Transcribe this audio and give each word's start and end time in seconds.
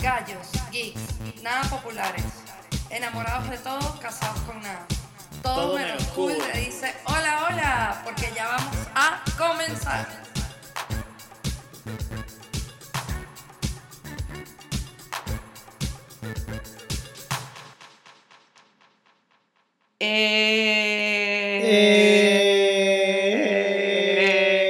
Gallos, 0.00 0.48
geeks, 0.70 1.00
nada 1.42 1.62
populares. 1.70 2.24
Enamorados 2.90 3.48
de 3.48 3.58
todo, 3.58 3.98
casados 4.00 4.40
con 4.42 4.60
nada. 4.60 4.86
Todo, 5.42 5.54
Todo 5.54 5.78
menos 5.78 6.02
cool. 6.14 6.32
le 6.52 6.60
dice 6.60 6.94
hola, 7.06 7.46
hola, 7.48 8.02
porque 8.04 8.30
ya 8.34 8.46
vamos 8.48 8.76
a 8.94 9.22
comenzar. 9.36 10.06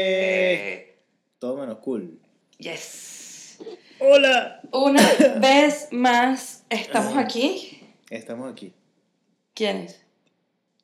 Eh... 0.06 1.00
Todo 1.38 1.56
menos 1.56 1.78
cool. 1.78 2.20
Yes. 2.58 3.58
Hola. 3.98 4.60
Una 4.72 5.02
vez 5.38 5.88
más 5.92 6.64
estamos 6.68 7.16
aquí. 7.16 7.80
Estamos 8.34 8.52
aquí. 8.52 8.72
¿Quiénes? 9.54 10.00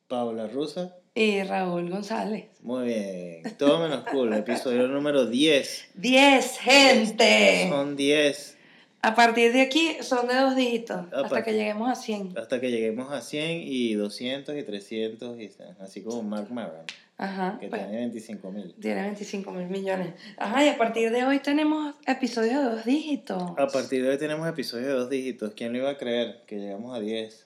Paula 0.07 0.47
Rusa. 0.47 0.95
Y 1.13 1.43
Raúl 1.43 1.89
González. 1.89 2.45
Muy 2.61 2.85
bien. 2.85 3.57
Todo 3.57 3.79
menos 3.79 4.05
cool. 4.09 4.31
Episodio 4.31 4.87
número 4.87 5.25
10. 5.25 5.89
10, 5.95 6.57
gente. 6.59 7.67
Son 7.67 7.97
10 7.97 8.57
A 9.01 9.15
partir 9.15 9.51
de 9.51 9.63
aquí 9.63 9.97
son 9.99 10.29
de 10.29 10.35
dos 10.35 10.55
dígitos. 10.55 11.11
A 11.11 11.25
hasta 11.25 11.43
que 11.43 11.51
lleguemos 11.51 11.89
a 11.89 11.95
100. 11.95 12.37
hasta 12.37 12.61
que 12.61 12.71
lleguemos 12.71 13.11
a 13.11 13.19
100 13.19 13.63
y 13.65 13.95
200 13.95 14.57
y 14.57 14.63
300 14.63 15.41
y 15.41 15.51
así 15.81 16.03
como 16.03 16.23
Mark 16.23 16.49
Maron 16.53 16.85
Ajá. 17.21 17.57
que 17.59 17.67
pues, 17.67 17.81
tiene 17.83 17.97
25 17.97 18.51
mil. 18.51 18.73
tiene 18.81 19.03
25 19.03 19.51
mil 19.51 19.67
millones. 19.67 20.15
Ajá, 20.37 20.65
y 20.65 20.69
a 20.69 20.77
partir 20.77 21.11
de 21.11 21.23
hoy 21.23 21.39
tenemos 21.39 21.95
episodios 22.07 22.63
de 22.63 22.69
dos 22.71 22.85
dígitos. 22.85 23.43
A 23.57 23.67
partir 23.67 24.01
de 24.01 24.09
hoy 24.09 24.17
tenemos 24.17 24.49
episodios 24.49 24.87
de 24.87 24.93
dos 24.93 25.09
dígitos. 25.09 25.53
¿Quién 25.55 25.71
lo 25.71 25.77
iba 25.77 25.91
a 25.91 25.97
creer 25.97 26.41
que 26.47 26.57
llegamos 26.57 26.97
a 26.97 26.99
10? 26.99 27.45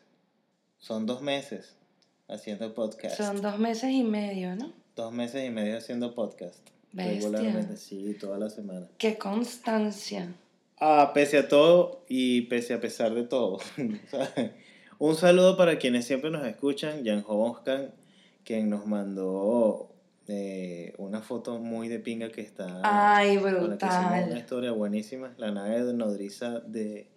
Son 0.78 1.06
dos 1.06 1.22
meses 1.22 1.76
haciendo 2.30 2.74
podcast. 2.74 3.18
Son 3.18 3.42
dos 3.42 3.60
meses 3.60 3.92
y 3.92 4.04
medio, 4.04 4.56
¿no? 4.56 4.72
Dos 4.96 5.12
meses 5.12 5.46
y 5.46 5.50
medio 5.50 5.78
haciendo 5.78 6.16
podcast. 6.16 6.58
Bestia. 6.94 7.16
Regularmente, 7.16 7.76
sí, 7.76 8.16
toda 8.18 8.38
la 8.38 8.50
semana. 8.50 8.88
Qué 8.98 9.18
constancia. 9.18 10.34
Ah, 10.80 11.12
pese 11.14 11.38
a 11.38 11.50
todo 11.50 12.06
y 12.08 12.44
pese 12.44 12.74
a 12.74 12.80
pesar 12.80 13.14
de 13.14 13.24
todo. 13.24 13.60
Un 15.00 15.16
saludo 15.16 15.58
para 15.58 15.78
quienes 15.78 16.06
siempre 16.06 16.30
nos 16.30 16.48
escuchan. 16.48 17.04
Jan 17.04 17.26
Hoskan, 17.28 17.94
quien 18.46 18.70
nos 18.70 18.86
mandó 18.86 19.90
eh, 20.28 20.94
una 20.98 21.22
foto 21.22 21.60
muy 21.60 21.90
de 21.90 22.00
pinga 22.00 22.30
que 22.30 22.42
está. 22.42 22.82
Ay, 22.84 23.32
que 23.32 23.34
hicimos 23.36 23.54
una 23.54 23.76
brutal. 23.76 24.38
historia 24.38 24.72
buenísima. 24.72 25.34
La 25.38 25.52
nave 25.52 25.84
de 25.84 25.94
nodriza 25.94 26.60
de 26.62 27.10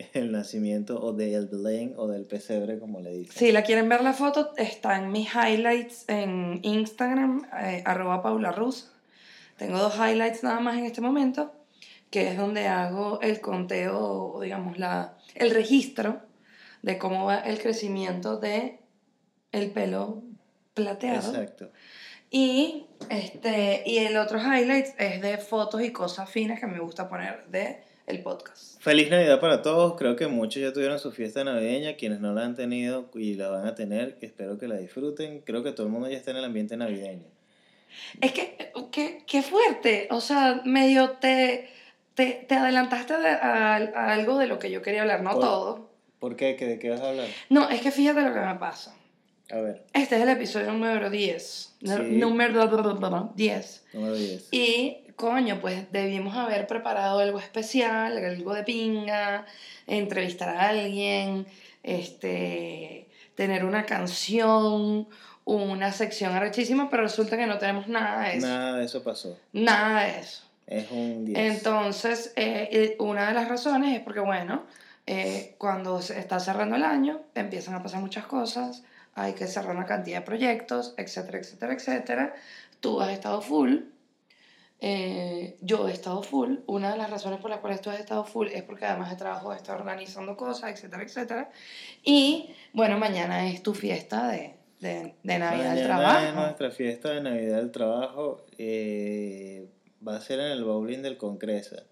el 0.14 0.32
nacimiento 0.32 1.02
o 1.02 1.12
del 1.12 1.48
Belén 1.48 1.94
o 1.96 2.08
del 2.08 2.24
pesebre, 2.24 2.78
como 2.78 3.00
le 3.00 3.12
dicen. 3.12 3.36
Si 3.36 3.52
la 3.52 3.62
quieren 3.62 3.88
ver 3.88 4.02
la 4.02 4.12
foto, 4.12 4.52
está 4.56 4.96
en 4.96 5.12
mis 5.12 5.28
highlights 5.34 6.04
en 6.08 6.60
Instagram, 6.62 7.46
eh, 7.60 7.82
arroba 7.84 8.22
Paula. 8.22 8.54
Tengo 9.56 9.78
dos 9.78 9.94
highlights 9.96 10.42
nada 10.42 10.60
más 10.60 10.78
en 10.78 10.86
este 10.86 11.00
momento, 11.00 11.52
que 12.10 12.30
es 12.30 12.36
donde 12.36 12.66
hago 12.66 13.20
el 13.20 13.40
conteo, 13.40 14.32
o 14.34 14.40
digamos, 14.40 14.78
la, 14.78 15.18
el 15.34 15.50
registro 15.50 16.20
de 16.82 16.96
cómo 16.96 17.26
va 17.26 17.40
el 17.40 17.60
crecimiento 17.60 18.38
de 18.38 18.80
el 19.52 19.70
pelo 19.72 20.22
plateado. 20.82 21.30
Exacto. 21.30 21.70
Y, 22.30 22.86
este, 23.08 23.82
y 23.86 23.98
el 23.98 24.16
otro 24.16 24.38
highlight 24.38 24.86
es 24.98 25.20
de 25.20 25.38
fotos 25.38 25.82
y 25.82 25.90
cosas 25.90 26.30
finas 26.30 26.60
que 26.60 26.66
me 26.66 26.78
gusta 26.78 27.08
poner 27.08 27.44
de 27.48 27.80
el 28.06 28.22
podcast. 28.22 28.80
Feliz 28.82 29.10
Navidad 29.10 29.40
para 29.40 29.62
todos. 29.62 29.94
Creo 29.96 30.16
que 30.16 30.26
muchos 30.26 30.62
ya 30.62 30.72
tuvieron 30.72 30.98
su 30.98 31.12
fiesta 31.12 31.42
navideña. 31.44 31.96
Quienes 31.96 32.20
no 32.20 32.32
la 32.32 32.44
han 32.44 32.54
tenido 32.54 33.10
y 33.14 33.34
la 33.34 33.48
van 33.48 33.66
a 33.66 33.74
tener, 33.74 34.16
espero 34.20 34.58
que 34.58 34.68
la 34.68 34.76
disfruten. 34.76 35.40
Creo 35.40 35.62
que 35.62 35.72
todo 35.72 35.86
el 35.86 35.92
mundo 35.92 36.08
ya 36.08 36.16
está 36.16 36.30
en 36.32 36.38
el 36.38 36.44
ambiente 36.44 36.76
navideño. 36.76 37.26
Es 38.20 38.32
que, 38.32 38.56
qué, 38.92 39.24
qué 39.26 39.42
fuerte. 39.42 40.08
O 40.10 40.20
sea, 40.20 40.62
medio 40.64 41.10
te, 41.20 41.68
te, 42.14 42.44
te 42.48 42.54
adelantaste 42.54 43.16
de- 43.18 43.28
a, 43.28 43.74
a 43.76 44.12
algo 44.12 44.38
de 44.38 44.46
lo 44.46 44.58
que 44.58 44.70
yo 44.70 44.82
quería 44.82 45.02
hablar, 45.02 45.22
no 45.22 45.32
Por- 45.32 45.40
todo. 45.40 45.90
¿Por 46.20 46.36
qué? 46.36 46.54
¿Que 46.54 46.66
¿De 46.66 46.78
qué 46.78 46.90
vas 46.90 47.00
a 47.00 47.08
hablar? 47.10 47.26
No, 47.48 47.68
es 47.70 47.80
que 47.80 47.90
fíjate 47.90 48.20
lo 48.22 48.32
que 48.34 48.40
me 48.40 48.54
pasa. 48.56 48.94
A 49.52 49.60
ver, 49.60 49.82
Este 49.92 50.16
es 50.16 50.22
el 50.22 50.28
episodio 50.28 50.72
número 50.72 51.10
10. 51.10 51.42
Sí. 51.42 51.88
Número 51.88 52.68
10. 53.34 53.84
número 53.92 54.14
10. 54.14 54.48
Y, 54.52 54.98
coño, 55.16 55.60
pues 55.60 55.90
debimos 55.90 56.36
haber 56.36 56.66
preparado 56.66 57.18
algo 57.18 57.38
especial, 57.38 58.16
algo 58.16 58.54
de 58.54 58.62
pinga, 58.62 59.46
entrevistar 59.86 60.50
a 60.50 60.68
alguien, 60.68 61.46
este, 61.82 63.08
tener 63.34 63.64
una 63.64 63.86
canción, 63.86 65.08
una 65.44 65.92
sección 65.92 66.32
arrechísima, 66.32 66.88
pero 66.88 67.02
resulta 67.02 67.36
que 67.36 67.46
no 67.46 67.58
tenemos 67.58 67.88
nada 67.88 68.28
de 68.28 68.36
eso. 68.36 68.46
Nada 68.46 68.76
de 68.78 68.84
eso 68.84 69.02
pasó. 69.02 69.36
Nada 69.52 70.04
de 70.04 70.20
eso. 70.20 70.44
Es 70.66 70.90
un 70.92 71.24
10. 71.24 71.38
Entonces, 71.38 72.32
eh, 72.36 72.94
una 73.00 73.26
de 73.28 73.34
las 73.34 73.48
razones 73.48 73.96
es 73.96 74.02
porque, 74.02 74.20
bueno, 74.20 74.64
eh, 75.06 75.56
cuando 75.58 76.00
se 76.02 76.20
está 76.20 76.38
cerrando 76.38 76.76
el 76.76 76.84
año, 76.84 77.20
empiezan 77.34 77.74
a 77.74 77.82
pasar 77.82 78.00
muchas 78.00 78.26
cosas, 78.26 78.84
hay 79.22 79.32
que 79.34 79.46
cerrar 79.46 79.74
una 79.76 79.86
cantidad 79.86 80.18
de 80.20 80.24
proyectos, 80.26 80.94
etcétera, 80.96 81.38
etcétera, 81.38 81.72
etcétera. 81.74 82.34
Tú 82.80 83.00
has 83.00 83.10
estado 83.12 83.40
full, 83.42 83.76
eh, 84.80 85.56
yo 85.60 85.88
he 85.88 85.92
estado 85.92 86.22
full. 86.22 86.56
Una 86.66 86.92
de 86.92 86.98
las 86.98 87.10
razones 87.10 87.38
por 87.40 87.50
las 87.50 87.60
cuales 87.60 87.80
tú 87.80 87.90
has 87.90 88.00
estado 88.00 88.24
full 88.24 88.48
es 88.48 88.62
porque 88.62 88.86
además 88.86 89.10
de 89.10 89.16
trabajo 89.16 89.52
estado 89.52 89.78
organizando 89.78 90.36
cosas, 90.36 90.70
etcétera, 90.72 91.02
etcétera. 91.02 91.50
Y, 92.02 92.50
bueno, 92.72 92.98
mañana 92.98 93.46
es 93.48 93.62
tu 93.62 93.74
fiesta 93.74 94.28
de, 94.28 94.54
de, 94.80 95.14
de 95.22 95.38
Navidad 95.38 95.74
del 95.74 95.88
Mañana 95.88 96.18
es 96.18 96.22
Trabajo. 96.32 96.40
nuestra 96.40 96.70
fiesta 96.70 97.10
de 97.10 97.20
Navidad 97.20 97.56
del 97.58 97.70
Trabajo. 97.70 98.44
eh, 98.58 99.68
va 100.06 100.16
a 100.16 100.20
ser 100.22 100.40
en 100.40 100.46
el 100.52 100.64
bowling 100.64 101.02
del 101.02 101.18
Concresa. 101.18 101.82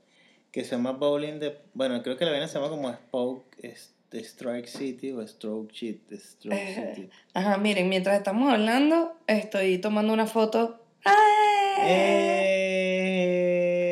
Que 0.50 0.64
se 0.64 0.70
llama 0.76 0.92
bowling 0.92 1.38
de... 1.40 1.58
Bueno, 1.74 2.02
creo 2.02 2.16
que 2.16 2.24
la 2.24 2.30
vaina 2.30 2.48
se 2.48 2.54
llama 2.54 2.70
como 2.70 2.90
Spoke, 2.90 3.54
es- 3.62 3.94
de 4.10 4.20
Strike 4.20 4.68
City 4.68 5.12
o 5.12 5.26
Stroke 5.26 5.74
City. 5.74 6.16
Stroke 6.16 6.56
Eh, 6.56 6.92
City. 6.94 7.10
Ajá, 7.34 7.56
miren, 7.58 7.88
mientras 7.88 8.16
estamos 8.18 8.50
hablando, 8.52 9.18
estoy 9.26 9.78
tomando 9.78 10.12
una 10.12 10.26
foto. 10.26 10.82
¡Ay! 11.04 11.14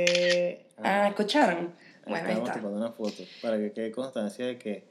Eh, 0.07 0.67
Ah, 0.79 1.09
¿escucharon? 1.09 1.75
Bueno, 2.07 2.27
ahí 2.29 2.33
Estamos 2.35 2.49
está. 2.49 2.61
tomando 2.61 2.79
una 2.87 2.93
foto 2.93 3.23
para 3.43 3.59
que 3.59 3.73
quede 3.73 3.91
constancia 3.91 4.47
de 4.47 4.57
que 4.59 4.85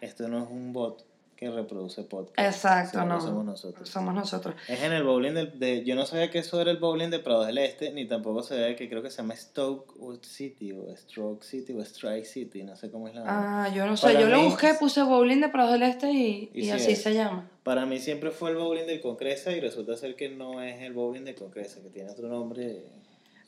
esto 0.00 0.28
no 0.28 0.44
es 0.44 0.48
un 0.50 0.72
bot 0.72 1.04
que 1.36 1.50
reproduce 1.50 2.02
podcast. 2.04 2.38
Exacto, 2.38 3.04
no. 3.04 3.20
Somos 3.20 3.44
nosotros. 3.44 3.88
Somos 3.88 4.14
nosotros. 4.14 4.54
Es 4.68 4.82
en 4.82 4.92
el 4.92 5.02
bowling 5.02 5.32
del, 5.32 5.58
de... 5.58 5.84
Yo 5.84 5.94
no 5.94 6.06
sabía 6.06 6.30
que 6.30 6.38
eso 6.38 6.60
era 6.60 6.70
el 6.70 6.78
bowling 6.78 7.10
de 7.10 7.18
Prado 7.18 7.44
del 7.44 7.58
Este, 7.58 7.92
ni 7.92 8.06
tampoco 8.06 8.42
sabía 8.42 8.74
que 8.76 8.88
creo 8.88 9.02
que 9.02 9.10
se 9.10 9.18
llama 9.18 9.34
Stoke 9.36 9.92
City, 10.22 10.72
o 10.72 10.96
Stroke 10.96 11.44
City, 11.44 11.72
o 11.72 11.80
Strike 11.80 12.24
City, 12.24 12.62
no 12.62 12.76
sé 12.76 12.90
cómo 12.90 13.08
es 13.08 13.14
la... 13.14 13.24
Ah, 13.26 13.68
yo 13.68 13.86
no 13.86 13.96
sé, 13.96 14.08
Para 14.08 14.20
yo 14.20 14.28
lo 14.28 14.42
busqué, 14.44 14.74
puse 14.74 15.02
bowling 15.02 15.40
de 15.40 15.48
Prados 15.48 15.72
del 15.72 15.82
Este 15.82 16.10
y, 16.10 16.50
Y 16.54 16.60
y 16.60 16.64
sí 16.64 16.70
así 16.70 16.92
es. 16.92 17.02
se 17.02 17.14
llama. 17.14 17.50
Para 17.62 17.86
mí 17.86 17.98
siempre 17.98 18.30
fue 18.30 18.50
el 18.50 18.56
bowling 18.56 18.86
del 18.86 19.00
Concresa 19.00 19.52
y 19.52 19.60
resulta 19.60 19.96
ser 19.96 20.16
que 20.16 20.28
no 20.28 20.62
es 20.62 20.80
el 20.82 20.92
bowling 20.92 21.24
del 21.24 21.34
Concresa, 21.34 21.80
que 21.82 21.88
tiene 21.88 22.10
otro 22.10 22.28
nombre. 22.28 22.82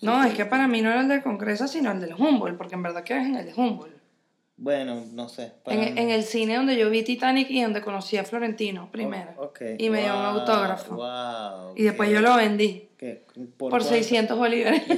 No, 0.03 0.23
es 0.25 0.35
que 0.35 0.45
para 0.45 0.69
mí 0.69 0.83
no 0.83 0.91
era 0.91 1.01
el 1.01 1.09
del 1.09 1.23
Congreso, 1.23 1.67
sino 1.67 1.91
el 1.91 2.01
del 2.01 2.15
Humboldt, 2.15 2.59
porque 2.59 2.75
en 2.75 2.83
verdad 2.83 3.03
que 3.03 3.17
es 3.17 3.27
en 3.27 3.37
el 3.37 3.47
de 3.47 3.55
Humboldt. 3.55 3.96
Bueno, 4.59 5.05
no 5.13 5.29
sé. 5.29 5.53
para 5.65 5.77
En, 5.77 5.95
mí- 5.95 6.01
en 6.01 6.11
el 6.11 6.23
cine 6.25 6.57
donde 6.57 6.77
yo 6.77 6.89
vi 6.89 7.03
Titanic 7.03 7.51
y 7.51 7.63
donde 7.63 7.83
conocí 7.83 8.17
a 8.17 8.25
Florentino 8.25 8.89
primero. 8.91 9.33
Oh, 9.37 9.45
ok. 9.47 9.61
Y 9.79 9.91
me 9.91 10.01
dio 10.03 10.15
un 10.17 10.23
Wow, 10.23 10.41
autógrafo. 10.41 10.95
wow, 10.97 11.75
Y 11.77 11.83
después 11.83 12.09
yo 12.11 12.21
lo 12.23 12.37
vendí 12.37 12.89
¿Qué? 12.97 13.23
por, 13.59 13.71
cuánto? 13.71 13.89
600 13.89 14.39
bolívares. 14.39 14.83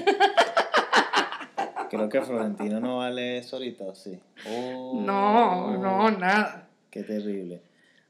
Creo 1.90 2.08
que 2.08 2.20
Florentino 2.22 2.80
no 2.80 2.98
vale 2.98 3.38
eso 3.38 3.56
ahorita, 3.56 3.84
¿o 3.84 3.94
sí? 3.94 4.18
Oh, 4.46 5.00
No, 5.04 5.76
no, 5.78 6.10
nada. 6.10 6.68
Qué 6.90 7.02
terrible. 7.02 7.62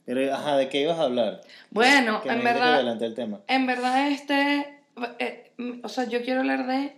Pero, 0.05 0.35
ajá, 0.35 0.57
¿de 0.57 0.69
qué 0.69 0.83
ibas 0.83 0.99
a 0.99 1.03
hablar? 1.05 1.41
Bueno, 1.71 2.21
en 2.25 2.43
verdad, 2.45 2.75
adelanté 2.75 3.07
el 3.07 3.15
tema. 3.15 3.41
en 3.47 3.67
verdad 3.67 4.09
este, 4.11 4.81
eh, 5.19 5.53
o 5.83 5.89
sea, 5.89 6.05
yo 6.05 6.23
quiero 6.23 6.41
hablar 6.41 6.67
de 6.67 6.97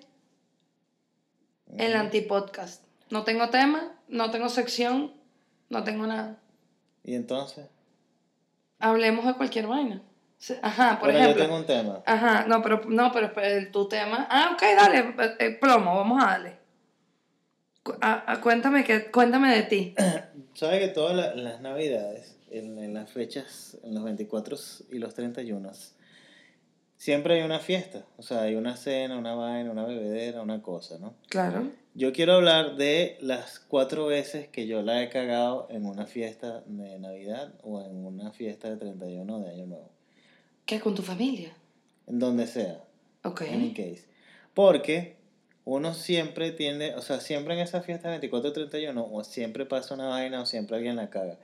el 1.77 1.95
antipodcast. 1.97 2.85
No 3.11 3.25
tengo 3.25 3.51
tema, 3.51 3.93
no 4.09 4.31
tengo 4.31 4.49
sección, 4.49 5.13
no 5.69 5.85
tengo 5.85 6.07
nada. 6.07 6.39
¿Y 7.05 7.15
entonces? 7.15 7.67
Hablemos 8.79 9.27
de 9.27 9.35
cualquier 9.35 9.67
vaina. 9.67 10.03
Ajá, 10.63 10.99
por 10.99 11.11
Bueno, 11.11 11.19
ejemplo. 11.19 11.39
yo 11.43 11.47
tengo 11.47 11.59
un 11.61 11.67
tema. 11.67 12.03
Ajá, 12.07 12.47
no, 12.47 12.63
pero 12.63 12.83
no, 12.87 13.13
pero 13.13 13.31
el- 13.43 13.71
tu 13.71 13.89
tema. 13.89 14.27
Ah, 14.31 14.51
ok, 14.55 14.63
dale, 14.63 14.99
eh, 14.99 15.37
eh, 15.39 15.51
plomo, 15.61 15.97
vamos 15.97 16.23
a 16.23 16.27
darle. 16.29 16.57
Ah, 18.01 18.39
cuéntame 18.43 18.85
que, 18.85 19.11
cuéntame 19.11 19.55
de 19.55 19.63
ti. 19.65 19.95
¿Sabes 20.55 20.81
que 20.81 20.89
todas 20.89 21.15
la- 21.17 21.35
las 21.35 21.61
navidades, 21.61 22.37
en, 22.51 22.79
en 22.79 22.95
las 22.95 23.11
fechas, 23.11 23.77
en 23.83 23.95
los 23.95 24.05
24 24.05 24.57
y 24.91 24.99
los 24.99 25.15
31, 25.15 25.71
siempre 27.01 27.37
hay 27.37 27.43
una 27.43 27.61
fiesta. 27.61 28.05
O 28.19 28.23
sea, 28.23 28.43
hay 28.43 28.57
una 28.57 28.77
cena, 28.77 29.17
una 29.17 29.35
vaina, 29.35 29.71
una 29.71 29.87
bebedera, 29.87 30.43
una 30.43 30.61
cosa, 30.61 30.99
¿no? 30.99 31.15
Claro. 31.31 31.71
Yo 31.95 32.13
quiero 32.13 32.35
hablar 32.35 32.77
de 32.77 33.17
las 33.23 33.59
cuatro 33.59 34.05
veces 34.05 34.49
que 34.49 34.67
yo 34.67 34.83
la 34.83 35.03
he 35.03 35.09
cagado 35.09 35.67
en 35.71 35.87
una 35.87 36.05
fiesta 36.05 36.63
de 36.67 36.99
Navidad 36.99 37.55
o 37.63 37.81
en 37.81 38.05
una 38.05 38.33
fiesta 38.33 38.69
de 38.69 38.77
31 38.77 39.41
de 39.41 39.51
Año 39.51 39.67
Nuevo. 39.67 39.91
¿Qué? 40.67 40.79
¿Con 40.79 40.95
tu 40.95 41.01
familia? 41.01 41.55
En 42.07 42.19
donde 42.19 42.47
sea. 42.47 42.85
Ok. 43.25 43.43
Any 43.51 43.73
case. 43.73 44.05
Porque 44.53 45.17
uno 45.65 45.95
siempre 45.95 46.51
tiende, 46.51 46.95
o 46.97 47.01
sea, 47.01 47.21
siempre 47.21 47.55
en 47.55 47.61
esa 47.61 47.81
fiesta 47.81 48.09
de 48.09 48.19
24 48.19 48.53
31, 48.53 49.09
o 49.11 49.25
siempre 49.25 49.65
pasa 49.65 49.95
una 49.95 50.09
vaina 50.09 50.43
o 50.43 50.47
siempre 50.47 50.77
alguien 50.77 50.97
la 50.97 51.09
caga. 51.09 51.39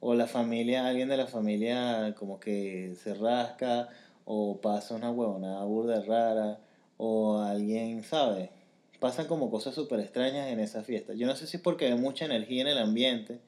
O 0.00 0.14
la 0.14 0.26
familia, 0.26 0.88
alguien 0.88 1.08
de 1.08 1.16
la 1.16 1.28
familia 1.28 2.14
como 2.18 2.40
que 2.40 2.94
se 3.02 3.14
rasca, 3.14 3.88
o 4.30 4.60
pasa 4.60 4.94
una 4.94 5.10
huevonada 5.10 5.64
burda 5.64 6.02
rara, 6.02 6.58
o 6.98 7.38
alguien, 7.38 8.04
¿sabe? 8.04 8.50
Pasan 9.00 9.26
como 9.26 9.50
cosas 9.50 9.74
súper 9.74 10.00
extrañas 10.00 10.48
en 10.48 10.60
esa 10.60 10.82
fiesta. 10.82 11.14
Yo 11.14 11.26
no 11.26 11.34
sé 11.34 11.46
si 11.46 11.56
es 11.56 11.62
porque 11.62 11.86
hay 11.86 11.94
mucha 11.94 12.26
energía 12.26 12.60
en 12.60 12.68
el 12.68 12.76
ambiente, 12.76 13.40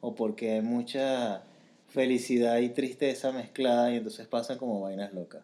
o 0.00 0.14
porque 0.14 0.52
hay 0.52 0.60
mucha 0.60 1.42
felicidad 1.88 2.58
y 2.58 2.68
tristeza 2.68 3.32
mezclada, 3.32 3.90
y 3.90 3.96
entonces 3.96 4.28
pasan 4.28 4.56
como 4.56 4.80
vainas 4.80 5.12
locas. 5.12 5.42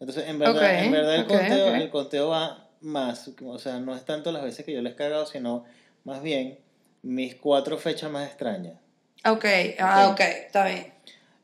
Entonces, 0.00 0.26
en 0.26 0.38
verdad, 0.38 0.56
Ok, 0.56 0.84
en 0.86 0.90
verdad 0.90 1.14
el, 1.16 1.26
conteo, 1.26 1.68
ok. 1.68 1.74
el 1.74 1.90
conteo 1.90 2.28
va 2.28 2.66
más, 2.80 3.30
o 3.44 3.58
sea, 3.58 3.78
no 3.78 3.94
es 3.94 4.06
tanto 4.06 4.32
las 4.32 4.42
veces 4.42 4.64
que 4.64 4.72
yo 4.72 4.80
les 4.80 4.94
he 4.94 4.96
cagado, 4.96 5.26
sino 5.26 5.64
más 6.04 6.22
bien 6.22 6.58
mis 7.02 7.34
cuatro 7.34 7.76
fechas 7.76 8.10
más 8.10 8.26
extrañas. 8.26 8.76
Ok, 9.26 9.44
ah, 9.78 10.08
ok, 10.12 10.20
está 10.20 10.64
bien. 10.64 10.94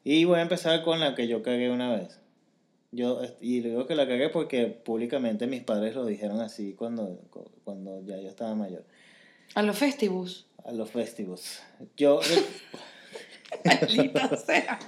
Y 0.03 0.25
voy 0.25 0.39
a 0.39 0.43
empezar 0.43 0.83
con 0.83 1.01
la 1.01 1.15
que 1.15 1.29
yo 1.29 1.43
cagué 1.43 1.71
una 1.71 1.95
vez. 1.95 2.24
Yo, 2.95 3.21
y 3.41 3.61
le 3.61 3.71
digo 3.71 3.87
que 3.87 3.95
la 3.97 4.07
cagué 4.07 4.29
porque 4.29 4.67
públicamente 4.67 5.47
mis 5.49 5.63
padres 5.63 5.97
lo 5.97 6.07
dijeron 6.07 6.41
así 6.41 6.75
cuando, 6.75 7.19
cuando 7.65 8.01
ya 8.05 8.19
yo 8.21 8.29
estaba 8.29 8.55
mayor. 8.55 8.85
A 9.55 9.63
los 9.63 9.77
festivus. 9.77 10.47
A 10.65 10.73
los 10.73 10.91
festivos. 10.91 11.61
Yo, 11.97 12.21
Maldita 13.65 14.37
sea. 14.47 14.79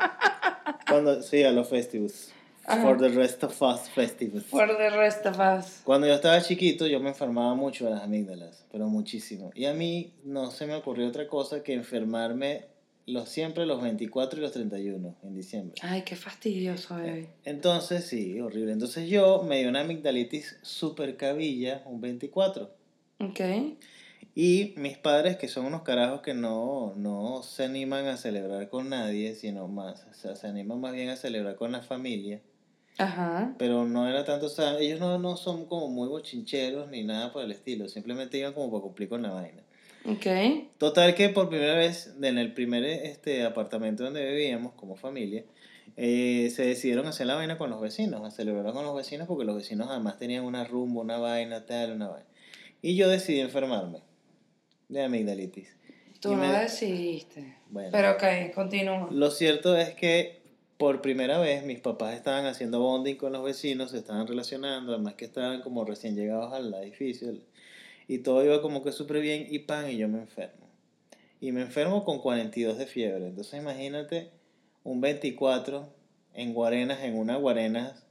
cuando, 0.88 1.22
sí, 1.22 1.42
a 1.42 1.50
los 1.50 1.68
festivos. 1.68 2.30
Ajá. 2.64 2.82
For 2.82 2.98
the 2.98 3.08
rest 3.08 3.44
of 3.44 3.60
us 3.62 3.88
festivals. 3.90 4.44
For 4.46 4.66
the 4.66 4.90
rest 4.90 5.24
of 5.26 5.38
us. 5.38 5.82
Cuando 5.84 6.06
yo 6.06 6.14
estaba 6.14 6.40
chiquito, 6.42 6.86
yo 6.86 6.98
me 6.98 7.10
enfermaba 7.10 7.54
mucho 7.54 7.84
de 7.84 7.92
las 7.92 8.02
amígdalas, 8.02 8.64
pero 8.72 8.88
muchísimo. 8.88 9.50
Y 9.54 9.66
a 9.66 9.74
mí 9.74 10.12
no 10.24 10.50
se 10.50 10.66
me 10.66 10.74
ocurrió 10.74 11.06
otra 11.06 11.28
cosa 11.28 11.62
que 11.62 11.74
enfermarme 11.74 12.66
los, 13.06 13.28
siempre 13.28 13.66
los 13.66 13.80
24 13.80 14.38
y 14.38 14.42
los 14.42 14.52
31 14.52 15.16
en 15.22 15.34
diciembre. 15.34 15.74
Ay, 15.82 16.02
qué 16.02 16.16
fastidioso, 16.16 16.96
bebé. 16.96 17.30
Entonces, 17.44 18.04
sí, 18.04 18.40
horrible. 18.40 18.72
Entonces 18.72 19.08
yo 19.08 19.42
me 19.44 19.60
dio 19.60 19.68
una 19.68 19.80
amigdalitis 19.80 20.58
super 20.62 21.16
cabilla 21.16 21.82
un 21.86 22.00
24. 22.00 22.70
Ok. 23.20 23.40
Y 24.34 24.74
mis 24.76 24.98
padres, 24.98 25.38
que 25.38 25.48
son 25.48 25.64
unos 25.64 25.82
carajos 25.82 26.20
que 26.20 26.34
no, 26.34 26.92
no 26.96 27.42
se 27.42 27.64
animan 27.64 28.06
a 28.06 28.18
celebrar 28.18 28.68
con 28.68 28.90
nadie, 28.90 29.34
sino 29.34 29.66
más, 29.68 30.06
o 30.10 30.14
sea, 30.14 30.36
se 30.36 30.46
animan 30.46 30.80
más 30.80 30.92
bien 30.92 31.08
a 31.08 31.16
celebrar 31.16 31.56
con 31.56 31.72
la 31.72 31.80
familia. 31.80 32.42
Ajá. 32.98 33.54
Pero 33.58 33.86
no 33.86 34.08
era 34.08 34.24
tanto, 34.24 34.46
o 34.46 34.50
sea, 34.50 34.78
ellos 34.78 35.00
no, 35.00 35.18
no 35.18 35.36
son 35.36 35.66
como 35.66 35.88
muy 35.88 36.08
bochincheros 36.08 36.90
ni 36.90 37.04
nada 37.04 37.32
por 37.32 37.44
el 37.44 37.52
estilo, 37.52 37.88
simplemente 37.88 38.38
iban 38.38 38.52
como 38.52 38.70
para 38.70 38.82
cumplir 38.82 39.08
con 39.08 39.22
la 39.22 39.30
vaina. 39.30 39.62
Ok. 40.08 40.26
Total 40.78 41.14
que 41.14 41.28
por 41.30 41.48
primera 41.48 41.74
vez 41.74 42.14
en 42.20 42.38
el 42.38 42.52
primer 42.52 42.84
este, 42.84 43.44
apartamento 43.44 44.04
donde 44.04 44.24
vivíamos 44.28 44.72
como 44.74 44.96
familia, 44.96 45.44
eh, 45.96 46.50
se 46.54 46.64
decidieron 46.66 47.06
hacer 47.06 47.26
la 47.26 47.34
vaina 47.34 47.58
con 47.58 47.70
los 47.70 47.80
vecinos, 47.80 48.22
a 48.24 48.30
celebrar 48.30 48.72
con 48.72 48.84
los 48.84 48.94
vecinos 48.94 49.26
porque 49.26 49.44
los 49.44 49.56
vecinos 49.56 49.88
además 49.90 50.18
tenían 50.18 50.44
una 50.44 50.64
rumba, 50.64 51.00
una 51.02 51.18
vaina, 51.18 51.64
tal, 51.66 51.92
una 51.92 52.08
vaina. 52.08 52.26
Y 52.82 52.96
yo 52.96 53.08
decidí 53.08 53.40
enfermarme 53.40 54.00
de 54.88 55.02
amigdalitis. 55.02 55.74
Tú 56.20 56.36
no 56.36 56.42
me- 56.42 56.48
decidiste. 56.60 57.56
Bueno, 57.70 57.90
Pero 57.92 58.12
ok, 58.12 58.54
continúa. 58.54 59.08
lo 59.10 59.30
cierto 59.30 59.76
es 59.76 59.94
que 59.94 60.40
por 60.76 61.00
primera 61.00 61.38
vez 61.38 61.64
mis 61.64 61.80
papás 61.80 62.14
estaban 62.14 62.44
haciendo 62.46 62.80
bonding 62.80 63.16
con 63.16 63.32
los 63.32 63.42
vecinos, 63.42 63.90
se 63.92 63.98
estaban 63.98 64.26
relacionando, 64.26 64.92
además 64.92 65.14
que 65.14 65.24
estaban 65.24 65.62
como 65.62 65.84
recién 65.84 66.14
llegados 66.14 66.52
al 66.52 66.72
edificio 66.74 67.32
y 68.08 68.18
todo 68.18 68.44
iba 68.44 68.62
como 68.62 68.82
que 68.82 68.92
súper 68.92 69.20
bien 69.20 69.46
y 69.50 69.60
pan 69.60 69.90
y 69.90 69.96
yo 69.96 70.08
me 70.08 70.18
enfermo. 70.18 70.66
Y 71.40 71.52
me 71.52 71.60
enfermo 71.62 72.04
con 72.04 72.20
42 72.20 72.78
de 72.78 72.86
fiebre. 72.86 73.26
Entonces 73.26 73.60
imagínate 73.60 74.30
un 74.84 75.00
24 75.00 75.88
en 76.34 76.54
Guarenas, 76.54 77.02
en 77.02 77.18
una 77.18 77.36
Guarenas 77.36 78.04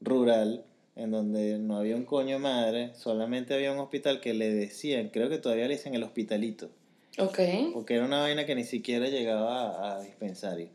rural, 0.00 0.64
en 0.96 1.10
donde 1.10 1.58
no 1.58 1.76
había 1.76 1.96
un 1.96 2.04
coño 2.04 2.38
madre, 2.38 2.92
solamente 2.94 3.54
había 3.54 3.72
un 3.72 3.78
hospital 3.78 4.20
que 4.20 4.34
le 4.34 4.52
decían, 4.52 5.10
creo 5.10 5.28
que 5.28 5.38
todavía 5.38 5.68
le 5.68 5.74
dicen 5.76 5.94
el 5.94 6.02
hospitalito 6.02 6.70
Ok. 7.18 7.38
porque 7.72 7.94
era 7.94 8.04
una 8.04 8.20
vaina 8.20 8.46
que 8.46 8.54
ni 8.54 8.64
siquiera 8.64 9.08
llegaba 9.08 9.92
a, 9.92 9.96
a 9.96 10.00
dispensario. 10.02 10.68